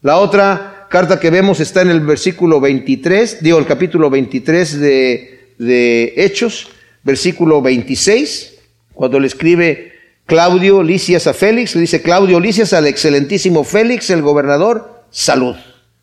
La 0.00 0.16
otra 0.16 0.86
carta 0.88 1.20
que 1.20 1.28
vemos 1.28 1.60
está 1.60 1.82
en 1.82 1.90
el 1.90 2.00
versículo 2.00 2.58
23, 2.58 3.42
digo 3.42 3.58
el 3.58 3.66
capítulo 3.66 4.08
23 4.08 4.80
de, 4.80 5.54
de 5.58 6.14
Hechos, 6.16 6.70
versículo 7.02 7.60
26, 7.60 8.60
cuando 8.94 9.20
le 9.20 9.26
escribe 9.26 9.92
Claudio 10.24 10.82
Licias 10.82 11.26
a 11.26 11.34
Félix, 11.34 11.74
le 11.74 11.82
dice 11.82 12.00
Claudio 12.00 12.40
Licias 12.40 12.72
al 12.72 12.86
excelentísimo 12.86 13.62
Félix, 13.62 14.08
el 14.08 14.22
gobernador, 14.22 15.02
salud. 15.10 15.56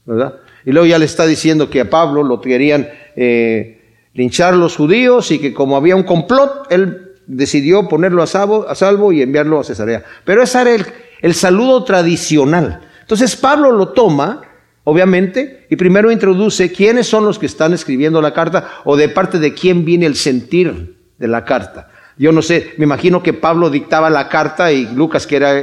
¿verdad? 0.06 0.36
Y 0.64 0.74
luego 0.74 0.86
ya 0.86 1.00
le 1.00 1.06
está 1.06 1.26
diciendo 1.26 1.72
que 1.72 1.82
a 1.82 1.90
Pablo 1.90 2.22
lo 2.22 2.40
querían 2.40 2.88
eh, 3.16 3.82
linchar 4.14 4.54
los 4.54 4.76
judíos 4.76 5.32
y 5.32 5.40
que 5.40 5.56
como 5.56 5.76
había 5.76 5.96
un 5.96 6.04
complot, 6.04 6.72
él 6.72 7.09
decidió 7.30 7.88
ponerlo 7.88 8.24
a 8.24 8.28
salvo, 8.28 9.14
y 9.14 9.22
enviarlo 9.22 9.60
a 9.60 9.64
Cesarea. 9.64 10.04
Pero 10.26 10.42
ese 10.42 10.62
era 10.62 10.76
el, 10.76 10.86
el 11.22 11.34
saludo 11.36 11.84
tradicional. 11.84 12.82
Entonces 13.02 13.36
Pablo 13.36 13.72
lo 13.72 13.90
toma, 13.90 14.42
obviamente, 14.84 15.68
y 15.70 15.76
primero 15.76 16.12
introduce 16.12 16.72
quiénes 16.72 17.08
son 17.08 17.26
los 17.26 17.38
que 17.38 17.46
están 17.46 17.74
escribiendo 17.74 18.22
la 18.22 18.34
carta 18.34 18.68
o 18.84 18.98
de 18.98 19.10
parte 19.10 19.38
de 19.38 19.54
quién 19.54 19.86
viene 19.86 20.08
el 20.08 20.16
sentir 20.16 20.98
de 21.20 21.28
la 21.28 21.46
carta. 21.46 21.90
Yo 22.18 22.34
no 22.34 22.42
sé, 22.42 22.74
me 22.78 22.84
imagino 22.84 23.24
que 23.24 23.32
Pablo 23.32 23.70
dictaba 23.70 24.10
la 24.10 24.28
carta 24.28 24.74
y 24.74 24.88
Lucas, 24.88 25.26
que 25.26 25.38
era, 25.38 25.62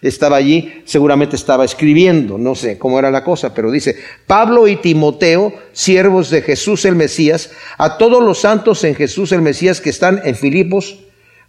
estaba 0.00 0.36
allí, 0.36 0.82
seguramente 0.86 1.36
estaba 1.36 1.66
escribiendo, 1.66 2.38
no 2.38 2.54
sé 2.54 2.78
cómo 2.78 2.98
era 2.98 3.10
la 3.10 3.24
cosa, 3.24 3.52
pero 3.52 3.70
dice, 3.70 3.96
Pablo 4.26 4.68
y 4.68 4.76
Timoteo, 4.76 5.52
siervos 5.72 6.30
de 6.30 6.40
Jesús 6.40 6.86
el 6.86 6.94
Mesías, 6.94 7.50
a 7.76 7.98
todos 7.98 8.24
los 8.24 8.38
santos 8.38 8.84
en 8.84 8.94
Jesús 8.94 9.32
el 9.32 9.42
Mesías 9.42 9.82
que 9.82 9.90
están 9.90 10.22
en 10.24 10.34
Filipos, 10.34 10.98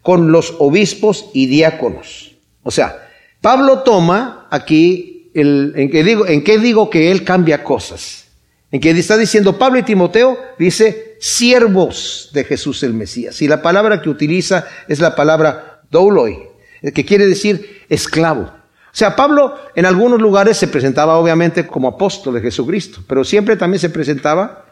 con 0.02 0.32
los 0.32 0.56
obispos 0.60 1.30
y 1.34 1.48
diáconos. 1.48 2.36
O 2.64 2.72
sea, 2.72 3.08
Pablo 3.42 3.80
toma 3.80 4.48
aquí, 4.50 5.32
el, 5.34 5.74
¿en, 5.76 5.90
qué 5.90 6.04
digo, 6.04 6.28
¿en 6.28 6.44
qué 6.44 6.58
digo 6.60 6.90
que 6.90 7.12
él 7.12 7.24
cambia 7.24 7.64
cosas? 7.64 8.28
En 8.72 8.80
que 8.80 8.92
está 8.92 9.18
diciendo 9.18 9.58
Pablo 9.58 9.80
y 9.80 9.84
Timoteo, 9.84 10.38
dice 10.58 11.18
siervos 11.20 12.30
de 12.34 12.44
Jesús 12.44 12.84
el 12.84 12.94
Mesías. 12.94 13.42
Y 13.42 13.48
la 13.48 13.62
palabra 13.62 14.02
que 14.02 14.10
utiliza 14.10 14.66
es 14.88 15.00
la 15.00 15.16
palabra 15.16 15.82
douloi, 15.90 16.48
que 16.94 17.06
quiere 17.06 17.26
decir 17.26 17.84
esclavo. 17.90 18.44
O 18.44 18.96
sea, 19.00 19.16
Pablo 19.16 19.56
en 19.76 19.86
algunos 19.86 20.20
lugares 20.20 20.58
se 20.58 20.68
presentaba 20.68 21.18
obviamente 21.18 21.68
como 21.68 21.88
apóstol 21.88 22.36
de 22.36 22.42
Jesucristo, 22.42 23.02
pero 23.08 23.24
siempre 23.24 23.56
también 23.56 23.80
se 23.80 23.90
presentaba 23.90 24.66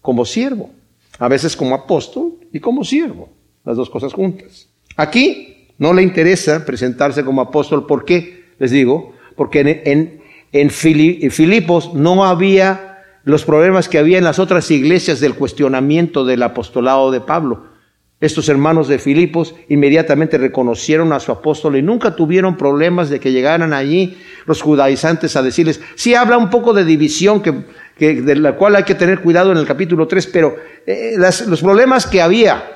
como 0.00 0.24
siervo. 0.24 0.70
A 1.18 1.28
veces 1.28 1.56
como 1.56 1.74
apóstol 1.74 2.38
y 2.52 2.58
como 2.58 2.84
siervo, 2.84 3.28
las 3.64 3.76
dos 3.76 3.88
cosas 3.88 4.12
juntas. 4.12 4.68
Aquí 4.96 5.68
no 5.78 5.92
le 5.92 6.02
interesa 6.02 6.64
presentarse 6.64 7.24
como 7.24 7.40
apóstol. 7.40 7.86
¿Por 7.86 8.04
qué? 8.04 8.44
Les 8.58 8.70
digo, 8.70 9.14
porque 9.36 9.60
en, 9.60 9.82
en, 9.84 10.22
en 10.52 10.70
Filipos 11.30 11.94
no 11.94 12.24
había 12.24 12.94
los 13.24 13.44
problemas 13.44 13.88
que 13.88 13.98
había 13.98 14.18
en 14.18 14.24
las 14.24 14.38
otras 14.38 14.70
iglesias 14.70 15.18
del 15.20 15.34
cuestionamiento 15.34 16.24
del 16.24 16.42
apostolado 16.42 17.10
de 17.10 17.20
Pablo. 17.20 17.74
Estos 18.20 18.48
hermanos 18.48 18.86
de 18.88 18.98
Filipos 18.98 19.54
inmediatamente 19.68 20.38
reconocieron 20.38 21.12
a 21.12 21.20
su 21.20 21.32
apóstol 21.32 21.76
y 21.76 21.82
nunca 21.82 22.14
tuvieron 22.14 22.56
problemas 22.56 23.10
de 23.10 23.20
que 23.20 23.32
llegaran 23.32 23.72
allí 23.72 24.16
los 24.46 24.62
judaizantes 24.62 25.36
a 25.36 25.42
decirles, 25.42 25.80
sí 25.94 26.14
habla 26.14 26.38
un 26.38 26.48
poco 26.48 26.72
de 26.72 26.84
división 26.84 27.42
que, 27.42 27.52
de 27.98 28.36
la 28.36 28.56
cual 28.56 28.76
hay 28.76 28.84
que 28.84 28.94
tener 28.94 29.20
cuidado 29.20 29.52
en 29.52 29.58
el 29.58 29.66
capítulo 29.66 30.06
3, 30.06 30.26
pero 30.28 30.56
eh, 30.86 31.16
los 31.18 31.60
problemas 31.60 32.06
que 32.06 32.22
había 32.22 32.73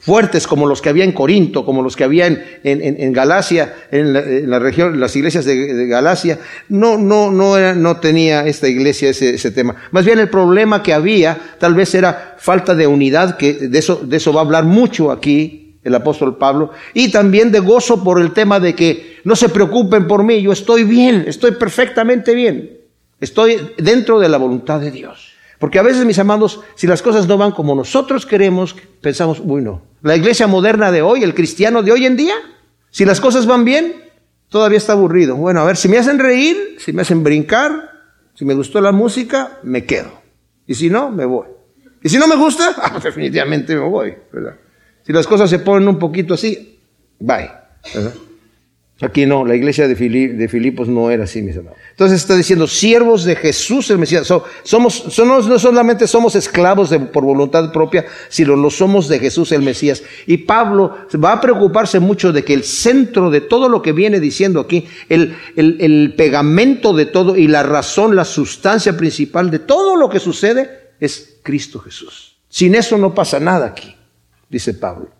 fuertes 0.00 0.46
como 0.46 0.66
los 0.66 0.80
que 0.80 0.88
había 0.88 1.04
en 1.04 1.12
Corinto, 1.12 1.64
como 1.64 1.82
los 1.82 1.94
que 1.94 2.04
había 2.04 2.26
en, 2.26 2.42
en, 2.64 3.12
Galacia, 3.12 3.74
en 3.90 4.50
la, 4.50 4.58
región, 4.58 4.98
las 4.98 5.14
iglesias 5.14 5.44
de, 5.44 5.86
Galacia, 5.86 6.38
no, 6.68 6.96
no, 6.96 7.30
no, 7.30 7.74
no 7.74 7.96
tenía 7.98 8.46
esta 8.46 8.66
iglesia 8.66 9.10
ese, 9.10 9.34
ese, 9.34 9.50
tema. 9.50 9.76
Más 9.90 10.04
bien 10.04 10.18
el 10.18 10.30
problema 10.30 10.82
que 10.82 10.94
había 10.94 11.38
tal 11.58 11.74
vez 11.74 11.94
era 11.94 12.34
falta 12.38 12.74
de 12.74 12.86
unidad, 12.86 13.36
que 13.36 13.52
de 13.52 13.78
eso, 13.78 13.96
de 14.02 14.16
eso 14.16 14.32
va 14.32 14.40
a 14.40 14.44
hablar 14.44 14.64
mucho 14.64 15.12
aquí 15.12 15.76
el 15.84 15.94
apóstol 15.94 16.36
Pablo, 16.36 16.70
y 16.92 17.10
también 17.10 17.52
de 17.52 17.60
gozo 17.60 18.02
por 18.04 18.20
el 18.20 18.32
tema 18.32 18.60
de 18.60 18.74
que 18.74 19.18
no 19.24 19.36
se 19.36 19.48
preocupen 19.48 20.06
por 20.06 20.24
mí, 20.24 20.42
yo 20.42 20.52
estoy 20.52 20.84
bien, 20.84 21.24
estoy 21.26 21.52
perfectamente 21.52 22.34
bien, 22.34 22.78
estoy 23.18 23.58
dentro 23.78 24.20
de 24.20 24.28
la 24.28 24.36
voluntad 24.36 24.80
de 24.80 24.90
Dios. 24.90 25.29
Porque 25.60 25.78
a 25.78 25.82
veces, 25.82 26.06
mis 26.06 26.18
amados, 26.18 26.62
si 26.74 26.86
las 26.86 27.02
cosas 27.02 27.28
no 27.28 27.36
van 27.36 27.52
como 27.52 27.74
nosotros 27.74 28.24
queremos, 28.24 28.74
pensamos, 29.02 29.42
uy, 29.44 29.60
no. 29.60 29.82
La 30.00 30.16
iglesia 30.16 30.46
moderna 30.46 30.90
de 30.90 31.02
hoy, 31.02 31.22
el 31.22 31.34
cristiano 31.34 31.82
de 31.82 31.92
hoy 31.92 32.06
en 32.06 32.16
día, 32.16 32.34
si 32.88 33.04
las 33.04 33.20
cosas 33.20 33.44
van 33.44 33.66
bien, 33.66 33.94
todavía 34.48 34.78
está 34.78 34.94
aburrido. 34.94 35.36
Bueno, 35.36 35.60
a 35.60 35.66
ver, 35.66 35.76
si 35.76 35.86
me 35.90 35.98
hacen 35.98 36.18
reír, 36.18 36.76
si 36.78 36.94
me 36.94 37.02
hacen 37.02 37.22
brincar, 37.22 37.90
si 38.34 38.46
me 38.46 38.54
gustó 38.54 38.80
la 38.80 38.90
música, 38.90 39.58
me 39.62 39.84
quedo. 39.84 40.10
Y 40.66 40.76
si 40.76 40.88
no, 40.88 41.10
me 41.10 41.26
voy. 41.26 41.48
Y 42.02 42.08
si 42.08 42.16
no 42.16 42.26
me 42.26 42.36
gusta, 42.36 42.74
ah, 42.82 42.98
definitivamente 42.98 43.74
me 43.74 43.86
voy. 43.86 44.14
Si 45.02 45.12
las 45.12 45.26
cosas 45.26 45.50
se 45.50 45.58
ponen 45.58 45.86
un 45.88 45.98
poquito 45.98 46.32
así, 46.32 46.80
bye. 47.18 47.50
Aquí 49.02 49.24
no, 49.24 49.46
la 49.46 49.56
iglesia 49.56 49.88
de, 49.88 49.96
Filipos 49.96 50.86
no 50.86 51.10
era 51.10 51.24
así, 51.24 51.40
mis 51.40 51.56
hermanos. 51.56 51.78
Entonces 51.90 52.20
está 52.20 52.36
diciendo, 52.36 52.66
siervos 52.66 53.24
de 53.24 53.34
Jesús 53.34 53.90
el 53.90 53.98
Mesías. 53.98 54.26
somos, 54.62 55.18
no 55.18 55.58
solamente 55.58 56.06
somos 56.06 56.36
esclavos 56.36 56.90
por 57.10 57.24
voluntad 57.24 57.72
propia, 57.72 58.04
sino 58.28 58.56
lo 58.56 58.68
somos 58.68 59.08
de 59.08 59.18
Jesús 59.18 59.52
el 59.52 59.62
Mesías. 59.62 60.02
Y 60.26 60.38
Pablo 60.38 60.98
va 61.22 61.32
a 61.32 61.40
preocuparse 61.40 61.98
mucho 61.98 62.30
de 62.32 62.44
que 62.44 62.52
el 62.52 62.62
centro 62.62 63.30
de 63.30 63.40
todo 63.40 63.70
lo 63.70 63.80
que 63.80 63.92
viene 63.92 64.20
diciendo 64.20 64.60
aquí, 64.60 64.86
el 65.08 66.14
pegamento 66.16 66.92
de 66.92 67.06
todo 67.06 67.36
y 67.36 67.48
la 67.48 67.62
razón, 67.62 68.14
la 68.14 68.26
sustancia 68.26 68.96
principal 68.98 69.50
de 69.50 69.60
todo 69.60 69.96
lo 69.96 70.10
que 70.10 70.20
sucede 70.20 70.90
es 71.00 71.38
Cristo 71.42 71.80
Jesús. 71.80 72.36
Sin 72.50 72.74
eso 72.74 72.98
no 72.98 73.14
pasa 73.14 73.40
nada 73.40 73.66
aquí, 73.66 73.96
dice 74.50 74.74
Pablo. 74.74 75.19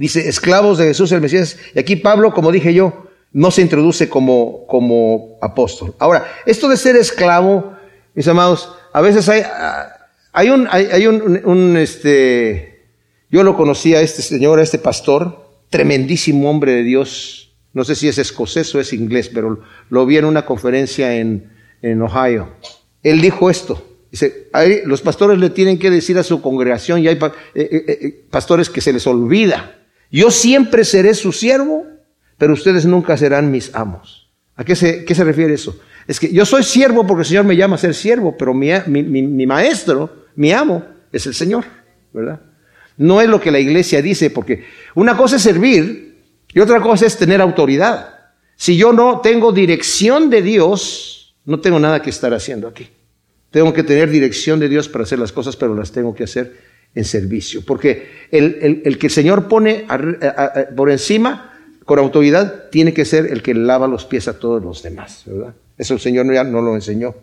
Dice, 0.00 0.30
esclavos 0.30 0.78
de 0.78 0.86
Jesús 0.86 1.12
el 1.12 1.20
Mesías. 1.20 1.58
Y 1.74 1.78
aquí 1.78 1.94
Pablo, 1.94 2.32
como 2.32 2.50
dije 2.50 2.72
yo, 2.72 3.04
no 3.34 3.50
se 3.50 3.60
introduce 3.60 4.08
como, 4.08 4.66
como 4.66 5.36
apóstol. 5.42 5.94
Ahora, 5.98 6.26
esto 6.46 6.70
de 6.70 6.78
ser 6.78 6.96
esclavo, 6.96 7.74
mis 8.14 8.26
amados, 8.26 8.74
a 8.94 9.02
veces 9.02 9.28
hay, 9.28 9.42
hay 10.32 10.48
un, 10.48 10.66
hay, 10.70 11.06
un, 11.06 11.76
este, 11.76 12.86
yo 13.30 13.42
lo 13.42 13.54
conocí 13.58 13.94
a 13.94 14.00
este 14.00 14.22
señor, 14.22 14.58
a 14.58 14.62
este 14.62 14.78
pastor, 14.78 15.46
tremendísimo 15.68 16.48
hombre 16.48 16.72
de 16.72 16.82
Dios. 16.82 17.52
No 17.74 17.84
sé 17.84 17.94
si 17.94 18.08
es 18.08 18.16
escocés 18.16 18.74
o 18.74 18.80
es 18.80 18.94
inglés, 18.94 19.28
pero 19.28 19.60
lo 19.90 20.06
vi 20.06 20.16
en 20.16 20.24
una 20.24 20.46
conferencia 20.46 21.14
en, 21.14 21.52
en 21.82 22.00
Ohio. 22.00 22.48
Él 23.02 23.20
dijo 23.20 23.50
esto. 23.50 23.86
Dice, 24.10 24.48
los 24.86 25.02
pastores 25.02 25.38
le 25.38 25.50
tienen 25.50 25.78
que 25.78 25.90
decir 25.90 26.16
a 26.16 26.22
su 26.22 26.40
congregación, 26.40 27.00
y 27.00 27.08
hay 27.08 27.16
eh, 27.16 27.28
eh, 27.54 27.84
eh, 27.86 28.24
pastores 28.30 28.70
que 28.70 28.80
se 28.80 28.94
les 28.94 29.06
olvida 29.06 29.76
yo 30.10 30.30
siempre 30.30 30.84
seré 30.84 31.14
su 31.14 31.32
siervo, 31.32 31.86
pero 32.38 32.54
ustedes 32.54 32.84
nunca 32.86 33.16
serán 33.16 33.50
mis 33.50 33.74
amos. 33.74 34.30
¿A 34.56 34.64
qué 34.64 34.74
se, 34.74 35.04
qué 35.04 35.14
se 35.14 35.24
refiere 35.24 35.54
eso? 35.54 35.78
Es 36.06 36.18
que 36.18 36.32
yo 36.32 36.44
soy 36.44 36.64
siervo 36.64 37.06
porque 37.06 37.22
el 37.22 37.26
Señor 37.26 37.44
me 37.44 37.56
llama 37.56 37.76
a 37.76 37.78
ser 37.78 37.94
siervo, 37.94 38.36
pero 38.36 38.52
mi, 38.52 38.70
mi, 38.86 39.46
maestro, 39.46 40.26
mi 40.36 40.52
amo, 40.52 40.84
es 41.12 41.26
el 41.26 41.34
Señor, 41.34 41.64
¿verdad? 42.12 42.40
No 42.96 43.20
es 43.20 43.28
lo 43.28 43.40
que 43.40 43.50
la 43.50 43.60
iglesia 43.60 44.02
dice, 44.02 44.30
porque 44.30 44.64
una 44.94 45.16
cosa 45.16 45.36
es 45.36 45.42
servir 45.42 46.18
y 46.52 46.60
otra 46.60 46.80
cosa 46.80 47.06
es 47.06 47.16
tener 47.16 47.40
autoridad. 47.40 48.14
Si 48.56 48.76
yo 48.76 48.92
no 48.92 49.20
tengo 49.20 49.52
dirección 49.52 50.28
de 50.28 50.42
Dios, 50.42 51.36
no 51.44 51.60
tengo 51.60 51.78
nada 51.78 52.02
que 52.02 52.10
estar 52.10 52.34
haciendo 52.34 52.68
aquí. 52.68 52.88
Tengo 53.50 53.72
que 53.72 53.82
tener 53.82 54.10
dirección 54.10 54.60
de 54.60 54.68
Dios 54.68 54.88
para 54.88 55.04
hacer 55.04 55.18
las 55.18 55.32
cosas, 55.32 55.56
pero 55.56 55.74
las 55.74 55.92
tengo 55.92 56.14
que 56.14 56.24
hacer 56.24 56.69
en 56.94 57.04
servicio. 57.04 57.62
Porque 57.64 58.26
el, 58.30 58.82
el, 58.84 58.98
que 58.98 59.06
el 59.06 59.12
Señor 59.12 59.48
pone 59.48 59.86
por 60.76 60.90
encima 60.90 61.50
con 61.84 61.98
autoridad 61.98 62.70
tiene 62.70 62.94
que 62.94 63.04
ser 63.04 63.26
el 63.26 63.42
que 63.42 63.54
lava 63.54 63.88
los 63.88 64.04
pies 64.04 64.28
a 64.28 64.38
todos 64.38 64.62
los 64.62 64.82
demás, 64.82 65.22
¿verdad? 65.26 65.54
Eso 65.76 65.94
el 65.94 66.00
Señor 66.00 66.32
ya 66.32 66.44
no 66.44 66.60
lo 66.60 66.74
enseñó. 66.74 67.14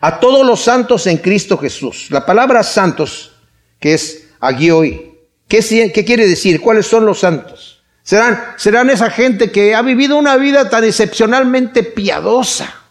A 0.00 0.20
todos 0.20 0.46
los 0.46 0.60
santos 0.60 1.06
en 1.06 1.16
Cristo 1.16 1.56
Jesús. 1.56 2.10
La 2.10 2.26
palabra 2.26 2.62
santos, 2.62 3.32
que 3.80 3.94
es 3.94 4.28
agioi, 4.38 5.14
¿qué, 5.48 5.90
¿qué 5.92 6.04
quiere 6.04 6.28
decir? 6.28 6.60
¿Cuáles 6.60 6.86
son 6.86 7.06
los 7.06 7.20
santos? 7.20 7.82
Serán, 8.02 8.40
serán 8.56 8.90
esa 8.90 9.10
gente 9.10 9.50
que 9.50 9.74
ha 9.74 9.82
vivido 9.82 10.16
una 10.16 10.36
vida 10.36 10.70
tan 10.70 10.84
excepcionalmente 10.84 11.82
piadosa, 11.82 12.82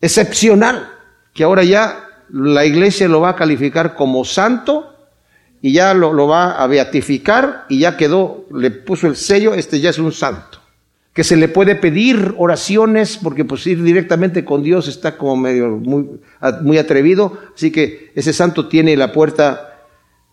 excepcional, 0.00 0.90
que 1.34 1.44
ahora 1.44 1.64
ya 1.64 2.08
la 2.30 2.64
iglesia 2.64 3.08
lo 3.08 3.20
va 3.20 3.30
a 3.30 3.36
calificar 3.36 3.94
como 3.94 4.24
santo 4.24 4.91
y 5.62 5.72
ya 5.72 5.94
lo, 5.94 6.26
va 6.26 6.60
a 6.60 6.66
beatificar 6.66 7.66
y 7.68 7.78
ya 7.78 7.96
quedó, 7.96 8.46
le 8.52 8.72
puso 8.72 9.06
el 9.06 9.14
sello, 9.14 9.54
este 9.54 9.80
ya 9.80 9.90
es 9.90 9.98
un 9.98 10.12
santo. 10.12 10.58
Que 11.14 11.22
se 11.22 11.36
le 11.36 11.46
puede 11.46 11.76
pedir 11.76 12.34
oraciones 12.36 13.18
porque 13.22 13.44
pues 13.44 13.66
ir 13.66 13.82
directamente 13.82 14.44
con 14.44 14.62
Dios 14.62 14.88
está 14.88 15.16
como 15.16 15.36
medio 15.36 15.68
muy, 15.68 16.20
muy 16.62 16.78
atrevido, 16.78 17.38
así 17.54 17.70
que 17.70 18.10
ese 18.14 18.32
santo 18.32 18.66
tiene 18.66 18.96
la 18.96 19.12
puerta 19.12 19.84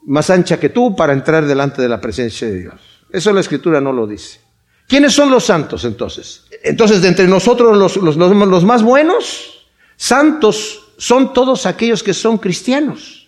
más 0.06 0.30
ancha 0.32 0.60
que 0.60 0.70
tú 0.70 0.96
para 0.96 1.14
entrar 1.14 1.46
delante 1.46 1.82
de 1.82 1.90
la 1.90 2.02
presencia 2.02 2.48
de 2.48 2.62
Dios. 2.62 3.06
Eso 3.12 3.32
la 3.32 3.42
escritura 3.42 3.80
no 3.80 3.94
lo 3.94 4.08
dice. 4.08 4.40
¿Quiénes 4.88 5.14
son 5.14 5.30
los 5.30 5.46
santos 5.46 5.86
entonces? 5.86 6.46
Entonces, 6.64 7.04
de 7.04 7.10
entre 7.10 7.28
nosotros 7.28 7.78
los, 7.78 7.98
los, 7.98 8.16
los 8.16 8.64
más 8.64 8.82
buenos, 8.82 9.68
santos 9.96 10.94
son 10.98 11.34
todos 11.34 11.68
aquellos 11.68 12.02
que 12.02 12.16
son 12.16 12.40
cristianos, 12.40 13.19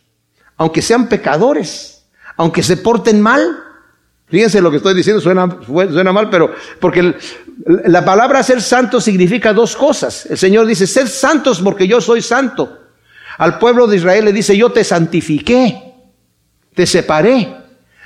aunque 0.61 0.83
sean 0.83 1.09
pecadores 1.09 1.91
aunque 2.37 2.63
se 2.63 2.77
porten 2.77 3.21
mal. 3.21 3.63
Fíjense 4.27 4.61
lo 4.61 4.71
que 4.71 4.77
estoy 4.77 4.93
diciendo, 4.93 5.21
suena, 5.21 5.57
suena 5.65 6.11
mal, 6.13 6.29
pero 6.29 6.53
porque 6.79 7.15
la 7.65 8.05
palabra 8.05 8.41
ser 8.41 8.61
santo 8.61 9.01
significa 9.01 9.53
dos 9.53 9.75
cosas. 9.75 10.25
El 10.25 10.37
Señor 10.37 10.65
dice, 10.65 10.87
sed 10.87 11.07
santos 11.07 11.61
porque 11.61 11.87
yo 11.87 11.99
soy 11.99 12.21
santo. 12.21 12.79
Al 13.37 13.59
pueblo 13.59 13.87
de 13.87 13.97
Israel 13.97 14.25
le 14.25 14.33
dice, 14.33 14.55
yo 14.55 14.71
te 14.71 14.83
santifiqué. 14.83 15.93
te 16.73 16.85
separé. 16.87 17.57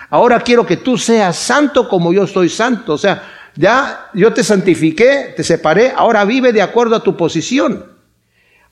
Ahora 0.10 0.40
quiero 0.40 0.66
que 0.66 0.78
tú 0.78 0.98
seas 0.98 1.38
santo 1.38 1.88
como 1.88 2.12
yo 2.12 2.26
soy 2.26 2.50
santo. 2.50 2.94
O 2.94 2.98
sea, 2.98 3.52
ya 3.56 4.10
yo 4.14 4.34
te 4.34 4.44
santifiqué, 4.44 5.34
te 5.36 5.44
separé, 5.44 5.94
ahora 5.96 6.26
vive 6.26 6.52
de 6.52 6.62
acuerdo 6.62 6.96
a 6.96 7.04
tu 7.04 7.16
posición. 7.16 7.86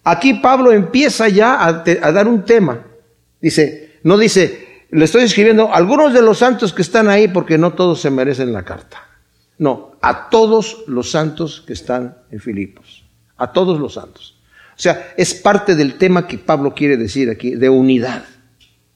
Aquí 0.03 0.35
Pablo 0.35 0.71
empieza 0.71 1.29
ya 1.29 1.53
a, 1.53 1.67
a 1.67 2.11
dar 2.11 2.27
un 2.27 2.43
tema. 2.43 2.79
Dice, 3.43 3.99
no 4.03 4.17
dice, 4.17 4.85
le 4.89 5.03
estoy 5.03 5.23
escribiendo 5.23 5.73
algunos 5.73 6.13
de 6.13 6.21
los 6.21 6.37
santos 6.37 6.71
que 6.71 6.81
están 6.81 7.09
ahí 7.09 7.27
porque 7.27 7.57
no 7.57 7.73
todos 7.73 7.99
se 7.99 8.09
merecen 8.09 8.53
la 8.53 8.63
carta. 8.63 9.05
No, 9.57 9.97
a 10.01 10.29
todos 10.29 10.85
los 10.87 11.11
santos 11.11 11.61
que 11.67 11.73
están 11.73 12.19
en 12.31 12.39
Filipos. 12.39 13.03
A 13.35 13.51
todos 13.51 13.81
los 13.81 13.95
santos. 13.95 14.39
O 14.69 14.79
sea, 14.79 15.13
es 15.17 15.33
parte 15.33 15.75
del 15.75 15.97
tema 15.97 16.25
que 16.25 16.37
Pablo 16.37 16.73
quiere 16.73 16.95
decir 16.95 17.29
aquí, 17.29 17.55
de 17.55 17.69
unidad. 17.69 18.23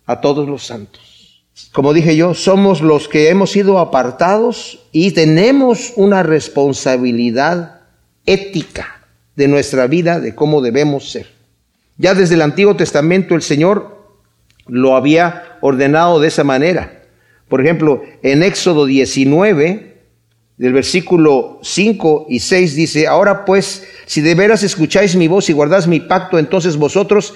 A 0.06 0.22
todos 0.22 0.48
los 0.48 0.66
santos. 0.66 1.44
Como 1.74 1.94
dije 1.94 2.16
yo, 2.16 2.34
somos 2.34 2.80
los 2.80 3.10
que 3.10 3.28
hemos 3.28 3.52
sido 3.52 3.80
apartados 3.80 4.88
y 4.94 5.12
tenemos 5.12 5.92
una 5.98 6.24
responsabilidad 6.24 7.82
ética 8.26 9.10
de 9.36 9.50
nuestra 9.50 9.88
vida, 9.88 10.22
de 10.22 10.36
cómo 10.36 10.62
debemos 10.62 11.12
ser. 11.12 11.28
Ya 11.98 12.14
desde 12.14 12.36
el 12.36 12.44
Antiguo 12.44 12.78
Testamento 12.78 13.36
el 13.36 13.42
Señor 13.42 13.97
lo 14.68 14.96
había 14.96 15.58
ordenado 15.62 16.20
de 16.20 16.28
esa 16.28 16.44
manera. 16.44 17.04
Por 17.48 17.62
ejemplo, 17.62 18.04
en 18.24 18.44
Éxodo 18.44 18.86
19, 18.86 19.98
del 20.58 20.74
versículo 20.74 21.60
5 21.62 22.28
y 22.30 22.40
6 22.40 22.76
dice, 22.76 23.08
ahora 23.08 23.46
pues, 23.46 23.88
si 24.06 24.22
de 24.22 24.36
veras 24.36 24.64
escucháis 24.64 25.16
mi 25.16 25.28
voz 25.28 25.50
y 25.50 25.54
guardáis 25.54 25.88
mi 25.88 26.00
pacto, 26.00 26.40
entonces 26.40 26.78
vosotros 26.78 27.36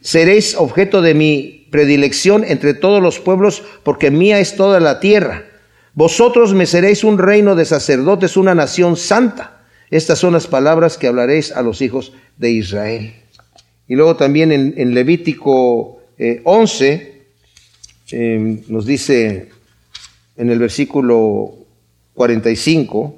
seréis 0.00 0.56
objeto 0.56 1.02
de 1.02 1.14
mi 1.14 1.68
predilección 1.70 2.44
entre 2.44 2.74
todos 2.74 3.02
los 3.02 3.20
pueblos, 3.20 3.62
porque 3.82 4.10
mía 4.10 4.40
es 4.40 4.56
toda 4.56 4.80
la 4.80 5.00
tierra. 5.00 5.44
Vosotros 5.94 6.54
me 6.54 6.66
seréis 6.66 7.04
un 7.04 7.18
reino 7.18 7.54
de 7.54 7.64
sacerdotes, 7.64 8.36
una 8.36 8.54
nación 8.54 8.96
santa. 8.96 9.62
Estas 9.90 10.18
son 10.18 10.32
las 10.32 10.46
palabras 10.46 10.96
que 10.96 11.06
hablaréis 11.06 11.52
a 11.52 11.62
los 11.62 11.82
hijos 11.82 12.14
de 12.38 12.50
Israel. 12.50 13.14
Y 13.86 13.94
luego 13.94 14.16
también 14.16 14.52
en, 14.52 14.94
Levítico 14.94 16.00
11 16.44 16.92
eh, 16.92 17.26
em, 18.12 18.62
nos 18.68 18.86
dice 18.86 19.50
en 20.36 20.50
el 20.50 20.58
versículo 20.58 21.54
45, 22.14 23.14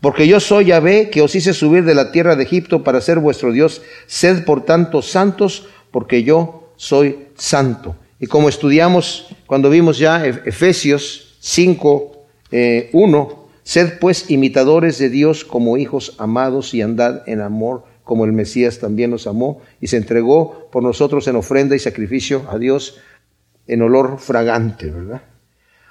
porque 0.00 0.26
yo 0.26 0.40
soy 0.40 0.66
Yahvé 0.66 1.10
que 1.10 1.22
os 1.22 1.34
hice 1.34 1.52
subir 1.52 1.84
de 1.84 1.94
la 1.94 2.12
tierra 2.12 2.36
de 2.36 2.44
Egipto 2.44 2.82
para 2.82 3.00
ser 3.00 3.18
vuestro 3.18 3.52
Dios, 3.52 3.82
sed 4.06 4.44
por 4.44 4.64
tanto 4.64 5.02
santos, 5.02 5.66
porque 5.90 6.22
yo 6.22 6.72
soy 6.76 7.26
santo. 7.36 7.96
Y 8.18 8.26
como 8.26 8.48
estudiamos 8.48 9.28
cuando 9.46 9.70
vimos 9.70 9.98
ya 9.98 10.24
Efesios 10.26 11.36
5, 11.40 12.12
1, 12.12 12.18
eh, 12.52 13.36
sed 13.62 13.98
pues 13.98 14.30
imitadores 14.30 14.98
de 14.98 15.10
Dios 15.10 15.44
como 15.44 15.76
hijos 15.76 16.14
amados 16.18 16.74
y 16.74 16.82
andad 16.82 17.22
en 17.28 17.40
amor 17.40 17.84
como 18.10 18.24
el 18.24 18.32
Mesías 18.32 18.80
también 18.80 19.12
nos 19.12 19.28
amó 19.28 19.62
y 19.80 19.86
se 19.86 19.96
entregó 19.96 20.68
por 20.72 20.82
nosotros 20.82 21.28
en 21.28 21.36
ofrenda 21.36 21.76
y 21.76 21.78
sacrificio 21.78 22.44
a 22.50 22.58
Dios 22.58 22.98
en 23.68 23.82
olor 23.82 24.18
fragante, 24.18 24.90
¿verdad? 24.90 25.22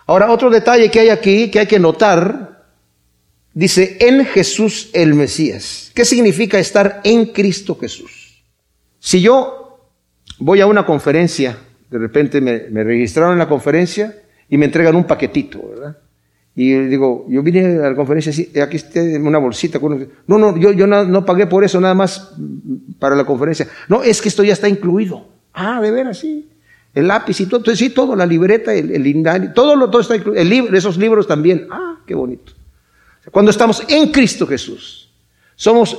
Ahora, 0.05 0.29
otro 0.29 0.49
detalle 0.49 0.91
que 0.91 0.99
hay 0.99 1.07
aquí, 1.07 1.49
que 1.49 1.59
hay 1.59 1.65
que 1.67 1.79
notar, 1.79 2.65
dice, 3.53 3.95
en 4.01 4.25
Jesús 4.25 4.89
el 4.91 5.13
Mesías. 5.13 5.93
¿Qué 5.95 6.03
significa 6.03 6.59
estar 6.59 6.99
en 7.05 7.27
Cristo 7.27 7.77
Jesús? 7.79 8.43
Si 8.99 9.21
yo 9.21 9.87
voy 10.39 10.59
a 10.59 10.65
una 10.65 10.85
conferencia, 10.85 11.57
de 11.89 11.99
repente 11.99 12.41
me, 12.41 12.83
registraron 12.83 13.31
en 13.31 13.39
la 13.39 13.47
conferencia 13.47 14.13
y 14.49 14.57
me 14.57 14.65
entregan 14.65 14.97
un 14.97 15.05
paquetito, 15.05 15.69
¿verdad? 15.69 15.97
Y 16.61 16.73
digo, 16.73 17.25
yo 17.29 17.41
vine 17.41 17.77
a 17.77 17.89
la 17.91 17.95
conferencia, 17.95 18.33
aquí 18.61 18.75
está 18.75 18.99
una 18.99 19.37
bolsita. 19.37 19.79
No, 20.27 20.37
no, 20.37 20.57
yo, 20.57 20.73
yo 20.73 20.87
no, 20.87 21.25
pagué 21.25 21.47
por 21.47 21.63
eso, 21.63 21.79
nada 21.79 21.93
más 21.93 22.33
para 22.99 23.15
la 23.15 23.23
conferencia. 23.23 23.65
No, 23.87 24.03
es 24.03 24.21
que 24.21 24.27
esto 24.27 24.43
ya 24.43 24.51
está 24.51 24.67
incluido. 24.67 25.25
Ah, 25.53 25.79
de 25.79 25.89
veras, 25.89 26.19
sí. 26.19 26.49
El 26.93 27.07
lápiz 27.07 27.39
y 27.39 27.45
todo, 27.45 27.59
entonces, 27.59 27.79
sí, 27.79 27.91
todo, 27.91 28.13
la 28.13 28.25
libreta, 28.25 28.73
el, 28.73 28.91
el 28.91 29.53
todo, 29.53 29.77
lo, 29.77 29.89
todo 29.89 30.01
está 30.01 30.17
incluido. 30.17 30.41
El 30.41 30.49
libro, 30.49 30.77
esos 30.77 30.97
libros 30.97 31.27
también. 31.27 31.65
Ah, 31.71 31.99
qué 32.05 32.13
bonito. 32.13 32.51
Cuando 33.31 33.51
estamos 33.51 33.81
en 33.87 34.11
Cristo 34.11 34.45
Jesús, 34.45 35.09
somos 35.55 35.97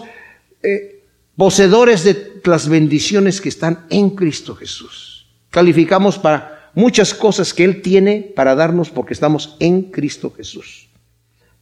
eh, 0.62 1.04
poseedores 1.38 2.04
de 2.04 2.42
las 2.44 2.68
bendiciones 2.68 3.40
que 3.40 3.48
están 3.48 3.86
en 3.88 4.10
Cristo 4.10 4.54
Jesús. 4.54 5.26
Calificamos 5.48 6.18
para 6.18 6.59
muchas 6.74 7.14
cosas 7.14 7.54
que 7.54 7.64
Él 7.64 7.82
tiene 7.82 8.32
para 8.34 8.54
darnos 8.54 8.90
porque 8.90 9.14
estamos 9.14 9.56
en 9.60 9.90
Cristo 9.90 10.32
Jesús. 10.36 10.88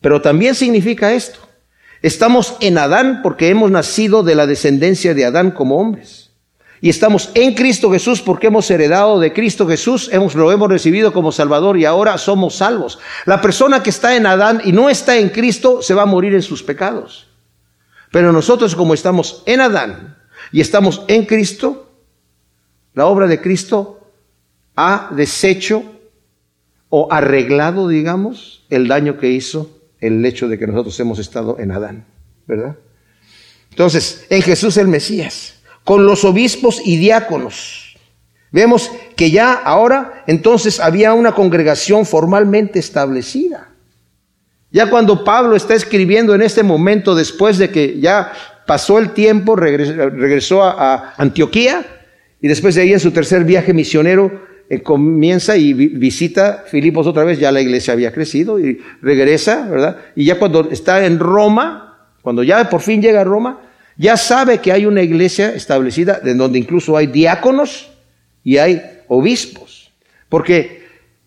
Pero 0.00 0.22
también 0.22 0.54
significa 0.54 1.12
esto. 1.12 1.40
Estamos 2.02 2.56
en 2.60 2.78
Adán 2.78 3.20
porque 3.22 3.48
hemos 3.48 3.70
nacido 3.70 4.22
de 4.22 4.34
la 4.34 4.46
descendencia 4.46 5.14
de 5.14 5.24
Adán 5.24 5.50
como 5.50 5.78
hombres. 5.78 6.30
Y 6.80 6.90
estamos 6.90 7.30
en 7.34 7.54
Cristo 7.54 7.90
Jesús 7.90 8.22
porque 8.22 8.46
hemos 8.46 8.70
heredado 8.70 9.18
de 9.18 9.32
Cristo 9.32 9.66
Jesús, 9.66 10.08
hemos, 10.12 10.36
lo 10.36 10.52
hemos 10.52 10.68
recibido 10.68 11.12
como 11.12 11.32
Salvador 11.32 11.76
y 11.76 11.84
ahora 11.84 12.16
somos 12.18 12.54
salvos. 12.54 13.00
La 13.26 13.40
persona 13.40 13.82
que 13.82 13.90
está 13.90 14.14
en 14.14 14.26
Adán 14.26 14.62
y 14.64 14.70
no 14.70 14.88
está 14.88 15.16
en 15.16 15.30
Cristo 15.30 15.82
se 15.82 15.94
va 15.94 16.02
a 16.02 16.06
morir 16.06 16.34
en 16.34 16.42
sus 16.42 16.62
pecados. 16.62 17.26
Pero 18.12 18.32
nosotros 18.32 18.76
como 18.76 18.94
estamos 18.94 19.42
en 19.46 19.60
Adán, 19.60 20.18
y 20.52 20.60
estamos 20.60 21.02
en 21.08 21.26
Cristo, 21.26 21.90
la 22.94 23.06
obra 23.06 23.26
de 23.26 23.40
Cristo 23.40 23.97
ha 24.78 25.10
deshecho 25.10 25.82
o 26.88 27.12
arreglado, 27.12 27.88
digamos, 27.88 28.64
el 28.70 28.86
daño 28.86 29.18
que 29.18 29.28
hizo 29.30 29.70
el 30.00 30.24
hecho 30.24 30.46
de 30.46 30.56
que 30.56 30.68
nosotros 30.68 30.98
hemos 31.00 31.18
estado 31.18 31.58
en 31.58 31.72
Adán, 31.72 32.04
¿verdad? 32.46 32.76
Entonces, 33.70 34.24
en 34.30 34.40
Jesús 34.40 34.76
el 34.76 34.86
Mesías, 34.86 35.56
con 35.82 36.06
los 36.06 36.24
obispos 36.24 36.80
y 36.84 36.96
diáconos, 36.96 37.96
vemos 38.52 38.92
que 39.16 39.32
ya 39.32 39.52
ahora 39.52 40.22
entonces 40.28 40.78
había 40.78 41.12
una 41.12 41.32
congregación 41.32 42.06
formalmente 42.06 42.78
establecida. 42.78 43.70
Ya 44.70 44.88
cuando 44.90 45.24
Pablo 45.24 45.56
está 45.56 45.74
escribiendo 45.74 46.36
en 46.36 46.42
este 46.42 46.62
momento, 46.62 47.16
después 47.16 47.58
de 47.58 47.70
que 47.70 47.98
ya 47.98 48.32
pasó 48.64 49.00
el 49.00 49.10
tiempo, 49.10 49.56
regresó, 49.56 50.62
a, 50.62 51.14
Antioquía 51.16 51.84
y 52.40 52.46
después 52.46 52.76
de 52.76 52.82
ahí 52.82 52.92
en 52.92 53.00
su 53.00 53.10
tercer 53.10 53.42
viaje 53.42 53.74
misionero 53.74 54.46
eh, 54.70 54.82
comienza 54.82 55.56
y 55.56 55.72
visita 55.72 56.64
Filipos 56.66 57.06
otra 57.06 57.24
vez, 57.24 57.38
ya 57.38 57.50
la 57.50 57.60
iglesia 57.60 57.94
había 57.94 58.12
crecido 58.12 58.60
y 58.60 58.80
regresa, 59.00 59.66
¿verdad? 59.66 59.96
Y 60.14 60.26
ya 60.26 60.38
cuando 60.38 60.70
está 60.70 61.06
en 61.06 61.18
Roma, 61.18 62.10
cuando 62.20 62.42
ya 62.42 62.68
por 62.68 62.82
fin 62.82 63.00
llega 63.00 63.22
a 63.22 63.24
Roma, 63.24 63.60
ya 63.96 64.16
sabe 64.16 64.58
que 64.58 64.70
hay 64.70 64.84
una 64.84 65.02
iglesia 65.02 65.54
establecida 65.54 66.20
en 66.22 66.36
donde 66.36 66.58
incluso 66.58 66.96
hay 66.96 67.06
diáconos 67.06 67.90
y 68.44 68.58
hay 68.58 68.82
obispos. 69.08 69.90
Porque 70.28 70.82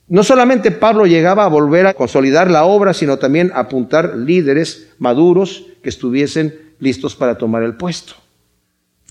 no 0.07 0.23
solamente 0.23 0.71
Pablo 0.71 1.05
llegaba 1.05 1.43
a 1.43 1.49
volver 1.49 1.87
a 1.87 1.93
consolidar 1.95 2.51
la 2.51 2.65
obra, 2.65 2.93
sino 2.93 3.17
también 3.17 3.51
a 3.53 3.61
apuntar 3.61 4.15
líderes 4.15 4.89
maduros 4.99 5.65
que 5.81 5.89
estuviesen 5.89 6.53
listos 6.79 7.15
para 7.15 7.37
tomar 7.37 7.63
el 7.63 7.75
puesto. 7.75 8.13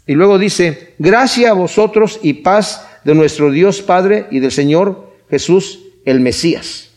Y 0.06 0.14
luego 0.14 0.38
dice, 0.38 0.94
gracia 0.98 1.50
a 1.50 1.54
vosotros 1.54 2.20
y 2.22 2.34
paz 2.34 2.86
de 3.04 3.14
nuestro 3.14 3.50
Dios 3.50 3.82
Padre 3.82 4.26
y 4.30 4.40
del 4.40 4.52
Señor 4.52 5.10
Jesús 5.30 5.80
el 6.04 6.20
Mesías. 6.20 6.90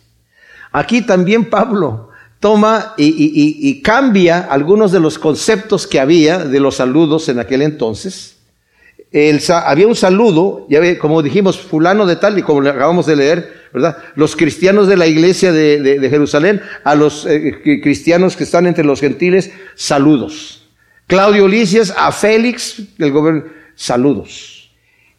Aquí 0.72 1.02
también 1.02 1.50
Pablo 1.50 2.10
toma 2.40 2.94
y, 2.98 3.82
cambia 3.82 4.40
algunos 4.40 4.92
de 4.92 5.00
los 5.00 5.18
conceptos 5.18 5.88
que 5.88 6.00
había 6.00 6.40
de 6.40 6.60
los 6.60 6.76
saludos 6.76 7.30
en 7.30 7.40
aquel 7.40 7.62
entonces. 7.62 8.36
había 9.50 9.88
un 9.88 9.96
saludo, 9.96 10.66
ya 10.70 10.82
ve, 10.82 10.98
como 10.98 11.22
dijimos, 11.22 11.58
fulano 11.58 12.06
de 12.06 12.18
tal, 12.18 12.38
y 12.38 12.42
como 12.42 12.68
acabamos 12.68 13.06
de 13.06 13.16
leer, 13.16 13.64
¿verdad? 13.72 13.98
Los 14.16 14.36
cristianos 14.36 14.88
de 14.88 14.98
la 14.98 15.08
iglesia 15.08 15.54
de, 15.54 16.08
Jerusalén, 16.10 16.62
a 16.84 16.96
los 16.96 17.26
eh, 17.26 17.80
cristianos 17.82 18.36
que 18.36 18.44
están 18.44 18.68
entre 18.68 18.84
los 18.84 19.00
gentiles, 19.00 19.52
saludos. 19.76 20.68
Claudio 21.08 21.48
Licias, 21.48 21.94
a 21.96 22.12
Félix 22.12 22.98
del 22.98 23.12
gobierno, 23.12 23.44
saludos. 23.76 24.63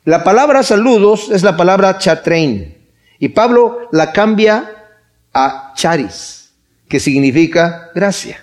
La 0.05 0.23
palabra 0.23 0.63
saludos 0.63 1.31
es 1.31 1.43
la 1.43 1.57
palabra 1.57 1.97
chatrein 1.99 2.75
y 3.19 3.31
Pablo 3.31 3.89
la 3.93 4.13
cambia 4.13 4.71
a 5.33 5.73
charis, 5.75 6.53
que 6.89 7.01
significa 7.01 7.91
gracia. 7.95 8.39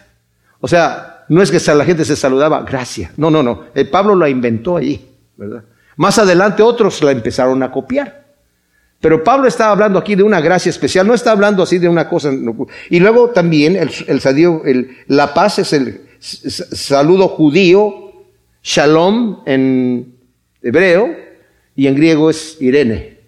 O 0.59 0.67
sea, 0.67 1.25
no 1.29 1.41
es 1.41 1.51
que 1.51 1.73
la 1.73 1.85
gente 1.85 2.03
se 2.03 2.15
saludaba, 2.15 2.63
gracia. 2.63 3.11
No, 3.17 3.29
no, 3.29 3.43
no. 3.43 3.65
El 3.75 3.89
Pablo 3.89 4.15
la 4.15 4.27
inventó 4.27 4.77
allí, 4.77 5.07
¿verdad? 5.37 5.63
Más 5.97 6.17
adelante 6.17 6.63
otros 6.63 7.01
la 7.03 7.11
empezaron 7.11 7.61
a 7.63 7.71
copiar. 7.71 8.25
Pero 8.99 9.23
Pablo 9.23 9.47
está 9.47 9.69
hablando 9.69 9.97
aquí 9.99 10.15
de 10.15 10.23
una 10.23 10.41
gracia 10.41 10.69
especial, 10.69 11.07
no 11.07 11.13
está 11.13 11.31
hablando 11.31 11.63
así 11.63 11.77
de 11.77 11.89
una 11.89 12.07
cosa. 12.07 12.31
Y 12.89 12.99
luego 12.99 13.29
también 13.29 13.75
el, 13.75 13.91
el 14.07 14.97
la 15.07 15.33
paz 15.33 15.59
es 15.59 15.73
el, 15.73 16.01
saludo 16.19 17.27
judío, 17.27 18.11
shalom 18.61 19.41
en 19.45 20.15
hebreo, 20.61 21.30
y 21.75 21.87
en 21.87 21.95
griego 21.95 22.29
es 22.29 22.57
Irene. 22.59 23.19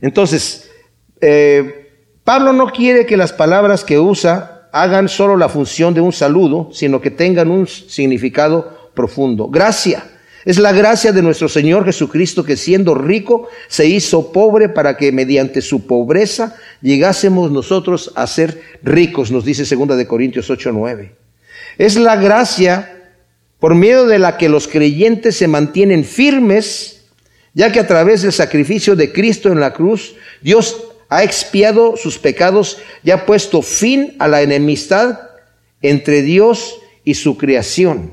Entonces, 0.00 0.70
eh, 1.20 1.90
Pablo 2.24 2.52
no 2.52 2.66
quiere 2.66 3.06
que 3.06 3.16
las 3.16 3.32
palabras 3.32 3.84
que 3.84 3.98
usa 3.98 4.68
hagan 4.72 5.08
solo 5.08 5.36
la 5.36 5.48
función 5.48 5.94
de 5.94 6.00
un 6.00 6.12
saludo, 6.12 6.70
sino 6.72 7.00
que 7.00 7.10
tengan 7.10 7.50
un 7.50 7.66
significado 7.66 8.90
profundo. 8.94 9.48
Gracia. 9.48 10.10
Es 10.44 10.58
la 10.58 10.70
gracia 10.70 11.10
de 11.10 11.22
nuestro 11.22 11.48
Señor 11.48 11.84
Jesucristo 11.84 12.44
que 12.44 12.56
siendo 12.56 12.94
rico 12.94 13.48
se 13.66 13.86
hizo 13.86 14.30
pobre 14.30 14.68
para 14.68 14.96
que 14.96 15.10
mediante 15.10 15.60
su 15.60 15.88
pobreza 15.88 16.54
llegásemos 16.82 17.50
nosotros 17.50 18.12
a 18.14 18.28
ser 18.28 18.62
ricos, 18.82 19.32
nos 19.32 19.44
dice 19.44 19.62
2 19.74 19.96
de 19.96 20.06
Corintios 20.06 20.48
8, 20.48 20.70
9. 20.72 21.12
Es 21.78 21.96
la 21.96 22.14
gracia 22.14 23.10
por 23.58 23.74
medio 23.74 24.06
de 24.06 24.20
la 24.20 24.36
que 24.36 24.48
los 24.48 24.68
creyentes 24.68 25.36
se 25.36 25.48
mantienen 25.48 26.04
firmes, 26.04 26.95
ya 27.56 27.72
que 27.72 27.80
a 27.80 27.86
través 27.86 28.20
del 28.20 28.34
sacrificio 28.34 28.94
de 28.94 29.12
Cristo 29.12 29.50
en 29.50 29.60
la 29.60 29.72
cruz, 29.72 30.14
Dios 30.42 30.76
ha 31.08 31.24
expiado 31.24 31.96
sus 31.96 32.18
pecados 32.18 32.76
y 33.02 33.12
ha 33.12 33.24
puesto 33.24 33.62
fin 33.62 34.14
a 34.18 34.28
la 34.28 34.42
enemistad 34.42 35.20
entre 35.80 36.20
Dios 36.20 36.78
y 37.02 37.14
su 37.14 37.38
creación. 37.38 38.12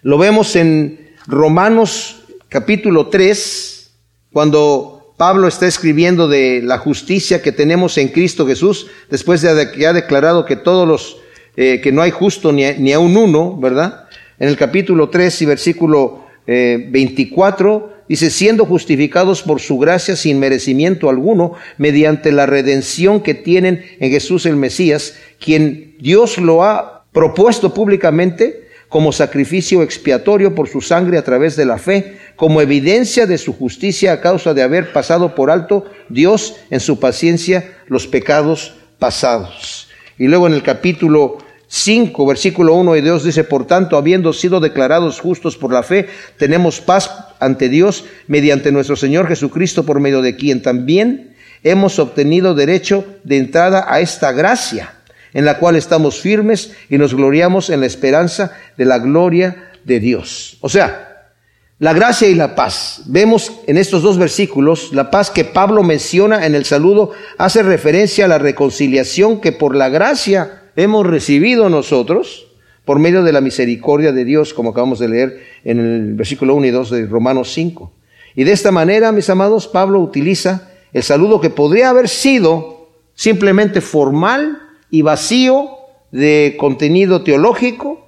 Lo 0.00 0.16
vemos 0.16 0.56
en 0.56 1.10
Romanos 1.26 2.22
capítulo 2.48 3.08
3, 3.08 3.90
cuando 4.32 5.12
Pablo 5.18 5.46
está 5.46 5.66
escribiendo 5.66 6.26
de 6.26 6.62
la 6.64 6.78
justicia 6.78 7.42
que 7.42 7.52
tenemos 7.52 7.98
en 7.98 8.08
Cristo 8.08 8.46
Jesús, 8.46 8.86
después 9.10 9.42
de 9.42 9.72
que 9.72 9.86
ha 9.86 9.92
declarado 9.92 10.46
que 10.46 10.56
todos 10.56 10.88
los, 10.88 11.18
eh, 11.54 11.82
que 11.82 11.92
no 11.92 12.00
hay 12.00 12.12
justo 12.12 12.50
ni 12.50 12.64
ni 12.78 12.96
uno, 12.96 13.58
¿verdad? 13.58 14.08
En 14.38 14.48
el 14.48 14.56
capítulo 14.56 15.10
3 15.10 15.42
y 15.42 15.44
versículo 15.44 16.24
24 16.46 17.92
eh, 17.92 17.97
dice, 18.08 18.30
siendo 18.30 18.64
justificados 18.64 19.42
por 19.42 19.60
su 19.60 19.78
gracia 19.78 20.16
sin 20.16 20.38
merecimiento 20.38 21.10
alguno, 21.10 21.54
mediante 21.76 22.32
la 22.32 22.46
redención 22.46 23.22
que 23.22 23.34
tienen 23.34 23.84
en 24.00 24.10
Jesús 24.10 24.46
el 24.46 24.56
Mesías, 24.56 25.14
quien 25.38 25.94
Dios 25.98 26.38
lo 26.38 26.64
ha 26.64 27.04
propuesto 27.12 27.74
públicamente 27.74 28.68
como 28.88 29.12
sacrificio 29.12 29.82
expiatorio 29.82 30.54
por 30.54 30.68
su 30.68 30.80
sangre 30.80 31.18
a 31.18 31.24
través 31.24 31.56
de 31.56 31.66
la 31.66 31.78
fe, 31.78 32.18
como 32.36 32.60
evidencia 32.60 33.26
de 33.26 33.36
su 33.36 33.52
justicia 33.52 34.12
a 34.12 34.20
causa 34.20 34.54
de 34.54 34.62
haber 34.62 34.92
pasado 34.92 35.34
por 35.34 35.50
alto 35.50 35.84
Dios 36.08 36.56
en 36.70 36.80
su 36.80 36.98
paciencia 36.98 37.76
los 37.86 38.06
pecados 38.06 38.76
pasados. 38.98 39.88
Y 40.18 40.26
luego 40.26 40.46
en 40.46 40.54
el 40.54 40.62
capítulo 40.62 41.38
5, 41.68 42.26
versículo 42.26 42.74
1 42.74 42.96
y 42.96 43.00
Dios 43.02 43.24
dice, 43.24 43.44
por 43.44 43.66
tanto, 43.66 43.96
habiendo 43.96 44.32
sido 44.32 44.58
declarados 44.58 45.20
justos 45.20 45.56
por 45.56 45.72
la 45.72 45.82
fe, 45.82 46.08
tenemos 46.38 46.80
paz 46.80 47.10
ante 47.40 47.68
Dios 47.68 48.04
mediante 48.26 48.72
nuestro 48.72 48.96
Señor 48.96 49.28
Jesucristo, 49.28 49.84
por 49.84 50.00
medio 50.00 50.22
de 50.22 50.36
quien 50.36 50.62
también 50.62 51.36
hemos 51.62 51.98
obtenido 51.98 52.54
derecho 52.54 53.04
de 53.24 53.36
entrada 53.36 53.86
a 53.88 54.00
esta 54.00 54.32
gracia 54.32 54.94
en 55.34 55.44
la 55.44 55.58
cual 55.58 55.76
estamos 55.76 56.20
firmes 56.20 56.72
y 56.88 56.98
nos 56.98 57.14
gloriamos 57.14 57.70
en 57.70 57.80
la 57.80 57.86
esperanza 57.86 58.52
de 58.76 58.86
la 58.86 58.98
gloria 58.98 59.70
de 59.84 60.00
Dios. 60.00 60.56
O 60.60 60.68
sea, 60.68 61.32
la 61.78 61.92
gracia 61.92 62.28
y 62.28 62.34
la 62.34 62.54
paz. 62.54 63.02
Vemos 63.06 63.52
en 63.66 63.78
estos 63.78 64.02
dos 64.02 64.18
versículos, 64.18 64.92
la 64.92 65.10
paz 65.10 65.30
que 65.30 65.44
Pablo 65.44 65.82
menciona 65.82 66.44
en 66.46 66.54
el 66.54 66.64
saludo 66.64 67.12
hace 67.36 67.62
referencia 67.62 68.24
a 68.24 68.28
la 68.28 68.38
reconciliación 68.38 69.40
que 69.40 69.52
por 69.52 69.76
la 69.76 69.88
gracia 69.88 70.57
hemos 70.78 71.04
recibido 71.04 71.68
nosotros 71.68 72.46
por 72.84 73.00
medio 73.00 73.24
de 73.24 73.32
la 73.32 73.40
misericordia 73.40 74.12
de 74.12 74.24
Dios, 74.24 74.54
como 74.54 74.70
acabamos 74.70 75.00
de 75.00 75.08
leer 75.08 75.42
en 75.64 75.80
el 75.80 76.14
versículo 76.14 76.54
1 76.54 76.66
y 76.66 76.70
2 76.70 76.90
de 76.90 77.06
Romanos 77.06 77.52
5. 77.52 77.92
Y 78.36 78.44
de 78.44 78.52
esta 78.52 78.70
manera, 78.70 79.10
mis 79.10 79.28
amados, 79.28 79.66
Pablo 79.66 79.98
utiliza 79.98 80.70
el 80.92 81.02
saludo 81.02 81.40
que 81.40 81.50
podría 81.50 81.90
haber 81.90 82.08
sido 82.08 82.90
simplemente 83.14 83.80
formal 83.80 84.56
y 84.88 85.02
vacío 85.02 85.68
de 86.12 86.56
contenido 86.58 87.24
teológico 87.24 88.06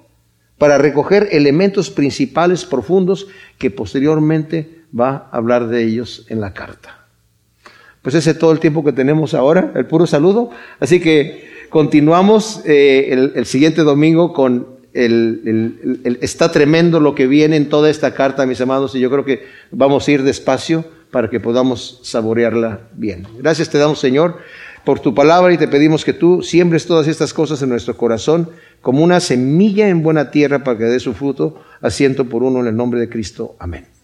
para 0.57 0.79
recoger 0.79 1.29
elementos 1.33 1.91
principales 1.91 2.65
profundos 2.65 3.27
que 3.59 3.73
posteriormente 3.73 4.85
va 4.99 5.29
a 5.33 5.39
hablar 5.39 5.67
de 5.67 5.83
ellos 5.83 6.25
en 6.29 6.41
la 6.41 6.55
carta. 6.55 7.09
Pues 8.03 8.15
ese 8.15 8.31
es 8.31 8.39
todo 8.39 8.53
el 8.53 8.61
tiempo 8.61 8.85
que 8.85 8.93
tenemos 8.93 9.35
ahora, 9.35 9.73
el 9.75 9.87
puro 9.87 10.07
saludo. 10.07 10.51
Así 10.79 11.01
que 11.01 11.51
continuamos 11.71 12.63
eh, 12.67 13.33
el, 13.35 13.47
siguiente 13.47 13.83
domingo 13.83 14.33
con 14.33 14.67
el, 14.93 16.19
está 16.21 16.53
tremendo 16.53 17.01
lo 17.01 17.15
que 17.15 17.27
viene 17.27 17.57
en 17.57 17.69
toda 17.69 17.89
esta 17.89 18.15
carta, 18.15 18.45
mis 18.45 18.61
amados, 18.61 18.95
y 18.95 19.01
yo 19.01 19.11
creo 19.11 19.25
que 19.25 19.45
vamos 19.71 20.07
a 20.07 20.11
ir 20.11 20.23
despacio 20.23 20.85
para 21.11 21.31
que 21.31 21.41
podamos 21.41 22.01
saborearla 22.03 22.89
bien. 22.93 23.27
Gracias 23.39 23.71
te 23.71 23.79
damos, 23.79 23.99
Señor 23.99 24.37
por 24.85 25.01
tu 25.01 25.15
palabra 25.15 25.53
y 25.53 25.59
te 25.59 25.69
pedimos 25.69 26.05
que 26.05 26.13
tú 26.13 26.43
siembres 26.43 26.87
todas 26.87 27.07
estas 27.07 27.35
cosas 27.35 27.61
en 27.63 27.69
nuestro 27.69 27.97
corazón 27.97 28.49
como 28.81 29.05
una 29.05 29.21
semilla 29.21 29.89
en 29.89 30.03
buena 30.03 30.31
tierra 30.31 30.65
para 30.65 30.79
que 30.79 30.85
dé 30.85 31.01
su 31.01 31.13
fruto, 31.13 31.61
asiento 31.83 32.25
por 32.29 32.43
uno 32.43 32.61
en 32.61 32.69
el 32.69 32.77
nombre 32.77 33.01
de 33.01 33.09
Cristo. 33.09 33.57
Amén. 33.59 34.00